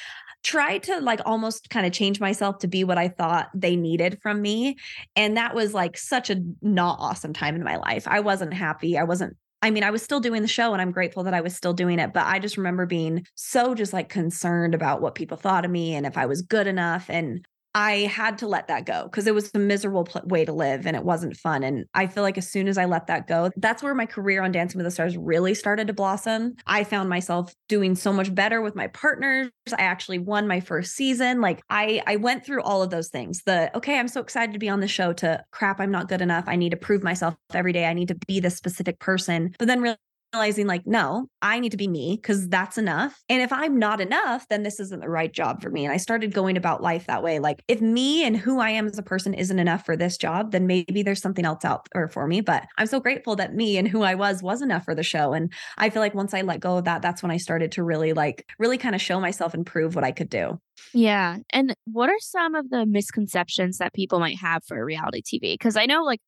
tried 0.46 0.84
to 0.84 1.00
like 1.00 1.20
almost 1.26 1.70
kind 1.70 1.86
of 1.86 1.92
change 1.92 2.20
myself 2.20 2.58
to 2.58 2.68
be 2.68 2.84
what 2.84 2.96
I 2.96 3.08
thought 3.08 3.48
they 3.52 3.74
needed 3.74 4.20
from 4.22 4.40
me. 4.40 4.76
And 5.16 5.36
that 5.36 5.56
was 5.56 5.74
like 5.74 5.98
such 5.98 6.30
a 6.30 6.40
not 6.62 6.98
awesome 7.00 7.32
time 7.32 7.56
in 7.56 7.64
my 7.64 7.76
life. 7.76 8.06
I 8.06 8.20
wasn't 8.20 8.54
happy. 8.54 8.96
I 8.96 9.02
wasn't 9.02 9.36
I 9.62 9.70
mean, 9.70 9.82
I 9.82 9.90
was 9.90 10.02
still 10.02 10.20
doing 10.20 10.42
the 10.42 10.48
show 10.48 10.72
and 10.72 10.80
I'm 10.80 10.92
grateful 10.92 11.24
that 11.24 11.34
I 11.34 11.40
was 11.40 11.56
still 11.56 11.72
doing 11.72 11.98
it, 11.98 12.12
but 12.12 12.24
I 12.26 12.38
just 12.38 12.56
remember 12.56 12.86
being 12.86 13.26
so 13.34 13.74
just 13.74 13.92
like 13.92 14.08
concerned 14.08 14.74
about 14.74 15.00
what 15.00 15.16
people 15.16 15.36
thought 15.36 15.64
of 15.64 15.70
me 15.70 15.94
and 15.94 16.06
if 16.06 16.16
I 16.16 16.26
was 16.26 16.42
good 16.42 16.68
enough. 16.68 17.06
And 17.08 17.44
I 17.76 18.06
had 18.06 18.38
to 18.38 18.48
let 18.48 18.68
that 18.68 18.86
go 18.86 19.02
because 19.04 19.26
it 19.26 19.34
was 19.34 19.50
a 19.54 19.58
miserable 19.58 20.04
pl- 20.04 20.22
way 20.24 20.46
to 20.46 20.52
live 20.52 20.86
and 20.86 20.96
it 20.96 21.04
wasn't 21.04 21.36
fun. 21.36 21.62
And 21.62 21.84
I 21.92 22.06
feel 22.06 22.22
like 22.22 22.38
as 22.38 22.50
soon 22.50 22.68
as 22.68 22.78
I 22.78 22.86
let 22.86 23.06
that 23.08 23.28
go, 23.28 23.50
that's 23.58 23.82
where 23.82 23.94
my 23.94 24.06
career 24.06 24.42
on 24.42 24.50
Dancing 24.50 24.78
with 24.78 24.86
the 24.86 24.90
Stars 24.90 25.14
really 25.18 25.52
started 25.52 25.86
to 25.88 25.92
blossom. 25.92 26.54
I 26.66 26.84
found 26.84 27.10
myself 27.10 27.54
doing 27.68 27.94
so 27.94 28.14
much 28.14 28.34
better 28.34 28.62
with 28.62 28.74
my 28.76 28.86
partners. 28.86 29.50
I 29.76 29.82
actually 29.82 30.18
won 30.18 30.48
my 30.48 30.58
first 30.58 30.96
season. 30.96 31.42
Like 31.42 31.60
I 31.68 32.02
I 32.06 32.16
went 32.16 32.46
through 32.46 32.62
all 32.62 32.82
of 32.82 32.88
those 32.88 33.10
things. 33.10 33.42
The 33.44 33.70
okay, 33.76 33.98
I'm 33.98 34.08
so 34.08 34.22
excited 34.22 34.54
to 34.54 34.58
be 34.58 34.70
on 34.70 34.80
the 34.80 34.88
show 34.88 35.12
to 35.12 35.44
crap, 35.50 35.78
I'm 35.78 35.90
not 35.90 36.08
good 36.08 36.22
enough. 36.22 36.44
I 36.46 36.56
need 36.56 36.70
to 36.70 36.78
prove 36.78 37.02
myself 37.02 37.34
every 37.52 37.74
day. 37.74 37.84
I 37.84 37.92
need 37.92 38.08
to 38.08 38.16
be 38.26 38.40
this 38.40 38.56
specific 38.56 39.00
person. 39.00 39.54
But 39.58 39.68
then 39.68 39.82
really 39.82 39.98
realizing 40.32 40.66
like 40.66 40.86
no 40.86 41.28
i 41.42 41.58
need 41.60 41.70
to 41.70 41.76
be 41.76 41.88
me 41.88 42.18
because 42.20 42.48
that's 42.48 42.78
enough. 42.78 43.22
And 43.28 43.40
if 43.42 43.52
i'm 43.52 43.78
not 43.78 44.00
enough 44.00 44.46
then 44.48 44.62
this 44.62 44.80
isn't 44.80 45.00
the 45.00 45.08
right 45.08 45.32
job 45.32 45.62
for 45.62 45.70
me. 45.70 45.84
And 45.84 45.92
i 45.92 45.96
started 45.96 46.34
going 46.34 46.56
about 46.56 46.82
life 46.82 47.06
that 47.06 47.22
way. 47.22 47.38
Like 47.38 47.62
if 47.68 47.80
me 47.80 48.24
and 48.24 48.36
who 48.36 48.60
i 48.60 48.70
am 48.70 48.86
as 48.86 48.98
a 48.98 49.02
person 49.02 49.34
isn't 49.34 49.58
enough 49.58 49.84
for 49.84 49.96
this 49.96 50.16
job 50.16 50.52
then 50.52 50.66
maybe 50.66 51.02
there's 51.02 51.22
something 51.22 51.44
else 51.44 51.64
out 51.64 51.88
there 51.92 52.08
for 52.08 52.26
me. 52.26 52.40
But 52.40 52.66
i'm 52.78 52.86
so 52.86 53.00
grateful 53.00 53.36
that 53.36 53.54
me 53.54 53.76
and 53.76 53.88
who 53.88 54.02
i 54.02 54.14
was 54.14 54.42
was 54.42 54.62
enough 54.62 54.84
for 54.84 54.94
the 54.94 55.02
show. 55.02 55.32
And 55.32 55.52
i 55.78 55.90
feel 55.90 56.02
like 56.02 56.14
once 56.14 56.34
i 56.34 56.42
let 56.42 56.60
go 56.60 56.78
of 56.78 56.84
that 56.84 57.02
that's 57.02 57.22
when 57.22 57.30
i 57.30 57.36
started 57.36 57.72
to 57.72 57.82
really 57.82 58.12
like 58.12 58.46
really 58.58 58.78
kind 58.78 58.94
of 58.94 59.00
show 59.00 59.20
myself 59.20 59.54
and 59.54 59.64
prove 59.64 59.94
what 59.94 60.04
i 60.04 60.12
could 60.12 60.30
do. 60.30 60.60
Yeah. 60.92 61.38
And 61.50 61.74
what 61.86 62.10
are 62.10 62.20
some 62.20 62.54
of 62.54 62.68
the 62.68 62.84
misconceptions 62.84 63.78
that 63.78 63.94
people 63.94 64.20
might 64.20 64.38
have 64.38 64.64
for 64.64 64.84
reality 64.84 65.22
tv 65.22 65.54
because 65.54 65.76
i 65.76 65.86
know 65.86 66.02
like 66.02 66.20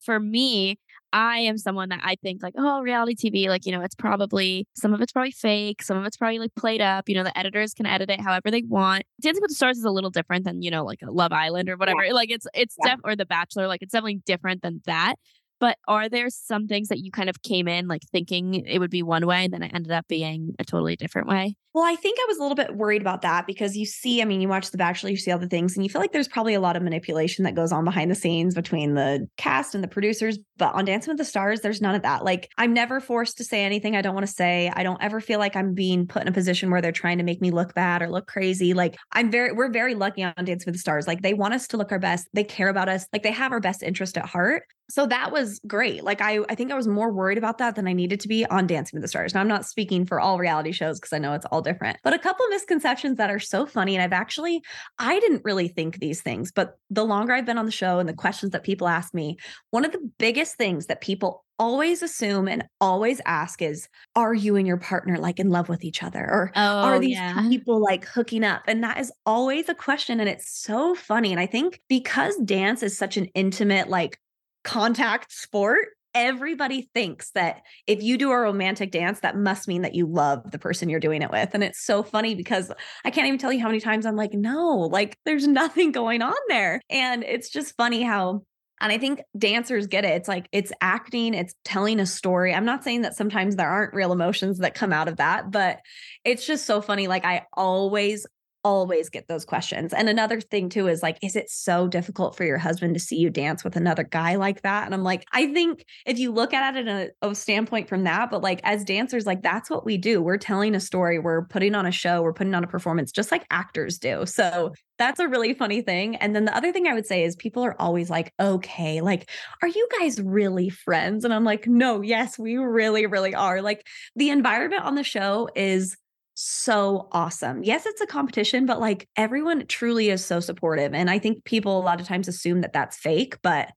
for 0.00 0.20
me 0.20 0.78
I 1.16 1.38
am 1.38 1.56
someone 1.56 1.88
that 1.88 2.00
I 2.02 2.16
think 2.16 2.42
like, 2.42 2.52
oh, 2.58 2.82
reality 2.82 3.14
TV, 3.14 3.48
like, 3.48 3.64
you 3.64 3.72
know, 3.72 3.80
it's 3.80 3.94
probably 3.94 4.68
some 4.74 4.92
of 4.92 5.00
it's 5.00 5.12
probably 5.12 5.30
fake, 5.30 5.82
some 5.82 5.96
of 5.96 6.04
it's 6.04 6.18
probably 6.18 6.38
like 6.38 6.54
played 6.56 6.82
up. 6.82 7.08
You 7.08 7.14
know, 7.14 7.24
the 7.24 7.36
editors 7.38 7.72
can 7.72 7.86
edit 7.86 8.10
it 8.10 8.20
however 8.20 8.50
they 8.50 8.60
want. 8.60 9.04
Dancing 9.22 9.40
with 9.40 9.48
the 9.48 9.54
Stars 9.54 9.78
is 9.78 9.84
a 9.84 9.90
little 9.90 10.10
different 10.10 10.44
than, 10.44 10.60
you 10.60 10.70
know, 10.70 10.84
like 10.84 11.00
a 11.00 11.10
Love 11.10 11.32
Island 11.32 11.70
or 11.70 11.78
whatever. 11.78 12.04
Yeah. 12.04 12.12
Like 12.12 12.30
it's 12.30 12.46
it's 12.52 12.76
yeah. 12.84 12.96
def 12.96 13.00
or 13.02 13.16
The 13.16 13.24
Bachelor, 13.24 13.66
like 13.66 13.80
it's 13.80 13.92
definitely 13.92 14.20
different 14.26 14.60
than 14.60 14.82
that. 14.84 15.14
But 15.58 15.78
are 15.88 16.08
there 16.08 16.28
some 16.30 16.66
things 16.66 16.88
that 16.88 16.98
you 16.98 17.10
kind 17.10 17.28
of 17.28 17.42
came 17.42 17.68
in 17.68 17.88
like 17.88 18.02
thinking 18.12 18.54
it 18.54 18.78
would 18.78 18.90
be 18.90 19.02
one 19.02 19.26
way 19.26 19.44
and 19.44 19.52
then 19.52 19.62
it 19.62 19.72
ended 19.74 19.92
up 19.92 20.06
being 20.08 20.54
a 20.58 20.64
totally 20.64 20.96
different 20.96 21.28
way? 21.28 21.56
Well, 21.76 21.84
I 21.84 21.94
think 21.94 22.18
I 22.18 22.24
was 22.26 22.38
a 22.38 22.40
little 22.40 22.54
bit 22.54 22.74
worried 22.74 23.02
about 23.02 23.20
that 23.20 23.46
because 23.46 23.76
you 23.76 23.84
see, 23.84 24.22
I 24.22 24.24
mean, 24.24 24.40
you 24.40 24.48
watch 24.48 24.70
The 24.70 24.78
Bachelor, 24.78 25.10
you 25.10 25.18
see 25.18 25.30
all 25.30 25.38
the 25.38 25.46
things, 25.46 25.76
and 25.76 25.84
you 25.84 25.90
feel 25.90 26.00
like 26.00 26.12
there's 26.12 26.26
probably 26.26 26.54
a 26.54 26.60
lot 26.60 26.74
of 26.74 26.82
manipulation 26.82 27.44
that 27.44 27.54
goes 27.54 27.70
on 27.70 27.84
behind 27.84 28.10
the 28.10 28.14
scenes 28.14 28.54
between 28.54 28.94
the 28.94 29.28
cast 29.36 29.74
and 29.74 29.84
the 29.84 29.88
producers. 29.88 30.38
But 30.56 30.74
on 30.74 30.86
Dancing 30.86 31.10
with 31.10 31.18
the 31.18 31.24
Stars, 31.26 31.60
there's 31.60 31.82
none 31.82 31.94
of 31.94 32.00
that. 32.00 32.24
Like, 32.24 32.48
I'm 32.56 32.72
never 32.72 32.98
forced 32.98 33.36
to 33.36 33.44
say 33.44 33.62
anything 33.62 33.94
I 33.94 34.00
don't 34.00 34.14
want 34.14 34.26
to 34.26 34.32
say. 34.32 34.72
I 34.74 34.84
don't 34.84 35.02
ever 35.02 35.20
feel 35.20 35.38
like 35.38 35.54
I'm 35.54 35.74
being 35.74 36.06
put 36.06 36.22
in 36.22 36.28
a 36.28 36.32
position 36.32 36.70
where 36.70 36.80
they're 36.80 36.92
trying 36.92 37.18
to 37.18 37.24
make 37.24 37.42
me 37.42 37.50
look 37.50 37.74
bad 37.74 38.00
or 38.00 38.08
look 38.08 38.26
crazy. 38.26 38.72
Like, 38.72 38.96
I'm 39.12 39.30
very, 39.30 39.52
we're 39.52 39.70
very 39.70 39.94
lucky 39.94 40.22
on 40.22 40.32
Dancing 40.34 40.64
with 40.64 40.76
the 40.76 40.80
Stars. 40.80 41.06
Like, 41.06 41.20
they 41.20 41.34
want 41.34 41.52
us 41.52 41.66
to 41.68 41.76
look 41.76 41.92
our 41.92 41.98
best. 41.98 42.26
They 42.32 42.44
care 42.44 42.70
about 42.70 42.88
us. 42.88 43.06
Like, 43.12 43.22
they 43.22 43.32
have 43.32 43.52
our 43.52 43.60
best 43.60 43.82
interest 43.82 44.16
at 44.16 44.24
heart. 44.24 44.62
So 44.88 45.06
that 45.06 45.32
was 45.32 45.60
great. 45.66 46.04
Like 46.04 46.20
I 46.20 46.40
I 46.48 46.54
think 46.54 46.70
I 46.70 46.76
was 46.76 46.86
more 46.86 47.12
worried 47.12 47.38
about 47.38 47.58
that 47.58 47.74
than 47.74 47.88
I 47.88 47.92
needed 47.92 48.20
to 48.20 48.28
be 48.28 48.46
on 48.46 48.66
Dancing 48.66 48.96
with 48.96 49.02
the 49.02 49.08
Stars. 49.08 49.34
Now 49.34 49.40
I'm 49.40 49.48
not 49.48 49.66
speaking 49.66 50.06
for 50.06 50.20
all 50.20 50.38
reality 50.38 50.72
shows 50.72 51.00
because 51.00 51.12
I 51.12 51.18
know 51.18 51.32
it's 51.32 51.46
all 51.46 51.62
different. 51.62 51.98
But 52.04 52.14
a 52.14 52.18
couple 52.18 52.46
misconceptions 52.48 53.16
that 53.18 53.30
are 53.30 53.40
so 53.40 53.66
funny 53.66 53.96
and 53.96 54.02
I've 54.02 54.12
actually 54.12 54.62
I 54.98 55.18
didn't 55.20 55.42
really 55.44 55.68
think 55.68 55.98
these 55.98 56.22
things, 56.22 56.52
but 56.52 56.78
the 56.90 57.04
longer 57.04 57.32
I've 57.32 57.46
been 57.46 57.58
on 57.58 57.66
the 57.66 57.72
show 57.72 57.98
and 57.98 58.08
the 58.08 58.14
questions 58.14 58.52
that 58.52 58.62
people 58.62 58.88
ask 58.88 59.12
me, 59.12 59.36
one 59.70 59.84
of 59.84 59.92
the 59.92 60.10
biggest 60.18 60.56
things 60.56 60.86
that 60.86 61.00
people 61.00 61.44
always 61.58 62.02
assume 62.02 62.48
and 62.48 62.64
always 62.80 63.20
ask 63.24 63.62
is 63.62 63.88
are 64.14 64.34
you 64.34 64.56
and 64.56 64.66
your 64.66 64.76
partner 64.76 65.18
like 65.18 65.40
in 65.40 65.48
love 65.48 65.68
with 65.68 65.84
each 65.84 66.02
other 66.02 66.20
or 66.20 66.52
oh, 66.54 66.60
are 66.60 66.98
these 66.98 67.16
yeah. 67.16 67.40
people 67.48 67.82
like 67.82 68.04
hooking 68.04 68.44
up 68.44 68.62
and 68.66 68.84
that 68.84 68.98
is 68.98 69.10
always 69.24 69.68
a 69.68 69.74
question 69.74 70.20
and 70.20 70.28
it's 70.28 70.50
so 70.50 70.94
funny 70.94 71.32
and 71.32 71.40
i 71.40 71.46
think 71.46 71.80
because 71.88 72.36
dance 72.44 72.82
is 72.82 72.96
such 72.96 73.16
an 73.16 73.24
intimate 73.34 73.88
like 73.88 74.18
contact 74.66 75.32
sport, 75.32 75.86
everybody 76.12 76.88
thinks 76.92 77.30
that 77.32 77.62
if 77.86 78.02
you 78.02 78.18
do 78.18 78.32
a 78.32 78.36
romantic 78.38 78.90
dance, 78.90 79.20
that 79.20 79.36
must 79.36 79.68
mean 79.68 79.82
that 79.82 79.94
you 79.94 80.06
love 80.06 80.50
the 80.50 80.58
person 80.58 80.88
you're 80.88 80.98
doing 80.98 81.22
it 81.22 81.30
with. 81.30 81.50
And 81.52 81.62
it's 81.62 81.84
so 81.84 82.02
funny 82.02 82.34
because 82.34 82.72
I 83.04 83.10
can't 83.10 83.28
even 83.28 83.38
tell 83.38 83.52
you 83.52 83.60
how 83.60 83.68
many 83.68 83.80
times 83.80 84.04
I'm 84.04 84.16
like, 84.16 84.32
no, 84.32 84.88
like 84.90 85.16
there's 85.24 85.46
nothing 85.62 85.92
going 85.92 86.22
on 86.22 86.34
there. 86.48 86.80
And 86.90 87.22
it's 87.22 87.48
just 87.48 87.76
funny 87.76 88.02
how 88.02 88.42
and 88.78 88.92
I 88.92 88.98
think 88.98 89.22
dancers 89.38 89.86
get 89.86 90.04
it. 90.04 90.10
It's 90.10 90.28
like 90.28 90.48
it's 90.52 90.70
acting, 90.82 91.32
it's 91.32 91.54
telling 91.64 91.98
a 91.98 92.04
story. 92.04 92.52
I'm 92.52 92.66
not 92.66 92.84
saying 92.84 93.02
that 93.02 93.16
sometimes 93.16 93.56
there 93.56 93.70
aren't 93.70 93.94
real 93.94 94.12
emotions 94.12 94.58
that 94.58 94.74
come 94.74 94.92
out 94.92 95.08
of 95.08 95.16
that, 95.16 95.50
but 95.50 95.80
it's 96.24 96.46
just 96.46 96.66
so 96.66 96.82
funny. 96.82 97.08
Like 97.08 97.24
I 97.24 97.46
always 97.54 98.26
always 98.66 99.08
get 99.08 99.28
those 99.28 99.44
questions. 99.44 99.92
And 99.92 100.08
another 100.08 100.40
thing 100.40 100.68
too 100.68 100.88
is 100.88 101.00
like, 101.00 101.18
is 101.22 101.36
it 101.36 101.48
so 101.48 101.86
difficult 101.86 102.36
for 102.36 102.42
your 102.42 102.58
husband 102.58 102.94
to 102.94 103.00
see 103.00 103.14
you 103.14 103.30
dance 103.30 103.62
with 103.62 103.76
another 103.76 104.02
guy 104.02 104.34
like 104.34 104.62
that? 104.62 104.86
And 104.86 104.92
I'm 104.92 105.04
like, 105.04 105.24
I 105.32 105.52
think 105.52 105.84
if 106.04 106.18
you 106.18 106.32
look 106.32 106.52
at 106.52 106.74
it 106.74 106.88
in 106.88 106.88
a, 106.88 107.08
a 107.22 107.32
standpoint 107.36 107.88
from 107.88 108.02
that, 108.02 108.28
but 108.28 108.42
like 108.42 108.60
as 108.64 108.82
dancers, 108.82 109.24
like 109.24 109.40
that's 109.40 109.70
what 109.70 109.86
we 109.86 109.96
do. 109.96 110.20
We're 110.20 110.36
telling 110.36 110.74
a 110.74 110.80
story, 110.80 111.20
we're 111.20 111.46
putting 111.46 111.76
on 111.76 111.86
a 111.86 111.92
show, 111.92 112.22
we're 112.22 112.32
putting 112.32 112.56
on 112.56 112.64
a 112.64 112.66
performance, 112.66 113.12
just 113.12 113.30
like 113.30 113.46
actors 113.52 113.98
do. 113.98 114.26
So 114.26 114.72
that's 114.98 115.20
a 115.20 115.28
really 115.28 115.54
funny 115.54 115.80
thing. 115.80 116.16
And 116.16 116.34
then 116.34 116.44
the 116.44 116.56
other 116.56 116.72
thing 116.72 116.88
I 116.88 116.94
would 116.94 117.06
say 117.06 117.22
is 117.22 117.36
people 117.36 117.62
are 117.62 117.80
always 117.80 118.10
like, 118.10 118.32
okay, 118.40 119.00
like, 119.00 119.30
are 119.62 119.68
you 119.68 119.88
guys 120.00 120.20
really 120.20 120.70
friends? 120.70 121.24
And 121.24 121.32
I'm 121.32 121.44
like, 121.44 121.68
no, 121.68 122.00
yes, 122.00 122.36
we 122.36 122.56
really, 122.56 123.06
really 123.06 123.34
are. 123.34 123.62
Like, 123.62 123.86
the 124.16 124.30
environment 124.30 124.82
on 124.82 124.96
the 124.96 125.04
show 125.04 125.48
is 125.54 125.96
so 126.38 127.08
awesome. 127.12 127.62
Yes, 127.62 127.86
it's 127.86 128.02
a 128.02 128.06
competition, 128.06 128.66
but 128.66 128.78
like 128.78 129.08
everyone 129.16 129.66
truly 129.66 130.10
is 130.10 130.22
so 130.22 130.38
supportive. 130.38 130.92
And 130.92 131.08
I 131.08 131.18
think 131.18 131.44
people 131.44 131.78
a 131.78 131.82
lot 131.82 131.98
of 131.98 132.06
times 132.06 132.28
assume 132.28 132.60
that 132.60 132.74
that's 132.74 132.98
fake, 132.98 133.38
but 133.42 133.70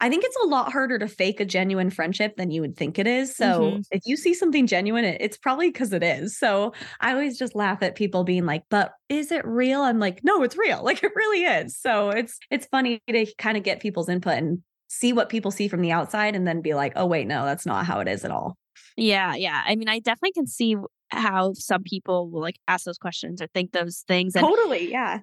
I 0.00 0.08
think 0.08 0.24
it's 0.24 0.36
a 0.42 0.48
lot 0.48 0.72
harder 0.72 0.98
to 0.98 1.06
fake 1.06 1.38
a 1.38 1.44
genuine 1.44 1.88
friendship 1.90 2.36
than 2.36 2.50
you 2.50 2.62
would 2.62 2.76
think 2.76 2.98
it 2.98 3.06
is. 3.06 3.36
So 3.36 3.60
mm-hmm. 3.60 3.80
if 3.92 4.02
you 4.06 4.16
see 4.16 4.34
something 4.34 4.66
genuine, 4.66 5.04
it, 5.04 5.18
it's 5.20 5.36
probably 5.36 5.68
because 5.68 5.92
it 5.92 6.02
is. 6.02 6.36
So 6.36 6.72
I 7.00 7.12
always 7.12 7.38
just 7.38 7.54
laugh 7.54 7.80
at 7.80 7.94
people 7.94 8.24
being 8.24 8.44
like, 8.44 8.64
"But 8.70 8.92
is 9.08 9.30
it 9.30 9.46
real?" 9.46 9.82
I'm 9.82 10.00
like, 10.00 10.24
"No, 10.24 10.42
it's 10.42 10.56
real. 10.56 10.82
Like 10.90 11.04
it 11.04 11.12
really 11.14 11.44
is." 11.44 11.78
So 11.78 12.10
it's 12.10 12.38
it's 12.50 12.66
funny 12.66 13.00
to 13.08 13.26
kind 13.36 13.56
of 13.56 13.62
get 13.62 13.80
people's 13.80 14.08
input 14.08 14.32
and 14.32 14.62
see 14.88 15.12
what 15.12 15.28
people 15.28 15.52
see 15.52 15.68
from 15.68 15.82
the 15.82 15.92
outside, 15.92 16.34
and 16.34 16.48
then 16.48 16.62
be 16.62 16.74
like, 16.74 16.94
"Oh 16.96 17.06
wait, 17.06 17.28
no, 17.28 17.44
that's 17.44 17.66
not 17.66 17.86
how 17.86 18.00
it 18.00 18.08
is 18.08 18.24
at 18.24 18.30
all." 18.32 18.56
Yeah, 18.96 19.34
yeah. 19.34 19.62
I 19.64 19.76
mean, 19.76 19.88
I 19.88 20.00
definitely 20.00 20.32
can 20.32 20.46
see 20.46 20.76
how 21.10 21.52
some 21.54 21.82
people 21.82 22.30
will 22.30 22.40
like 22.40 22.58
ask 22.68 22.84
those 22.84 22.98
questions 22.98 23.42
or 23.42 23.46
think 23.48 23.72
those 23.72 24.04
things. 24.06 24.34
And, 24.34 24.46
totally, 24.46 24.90
yeah. 24.90 25.20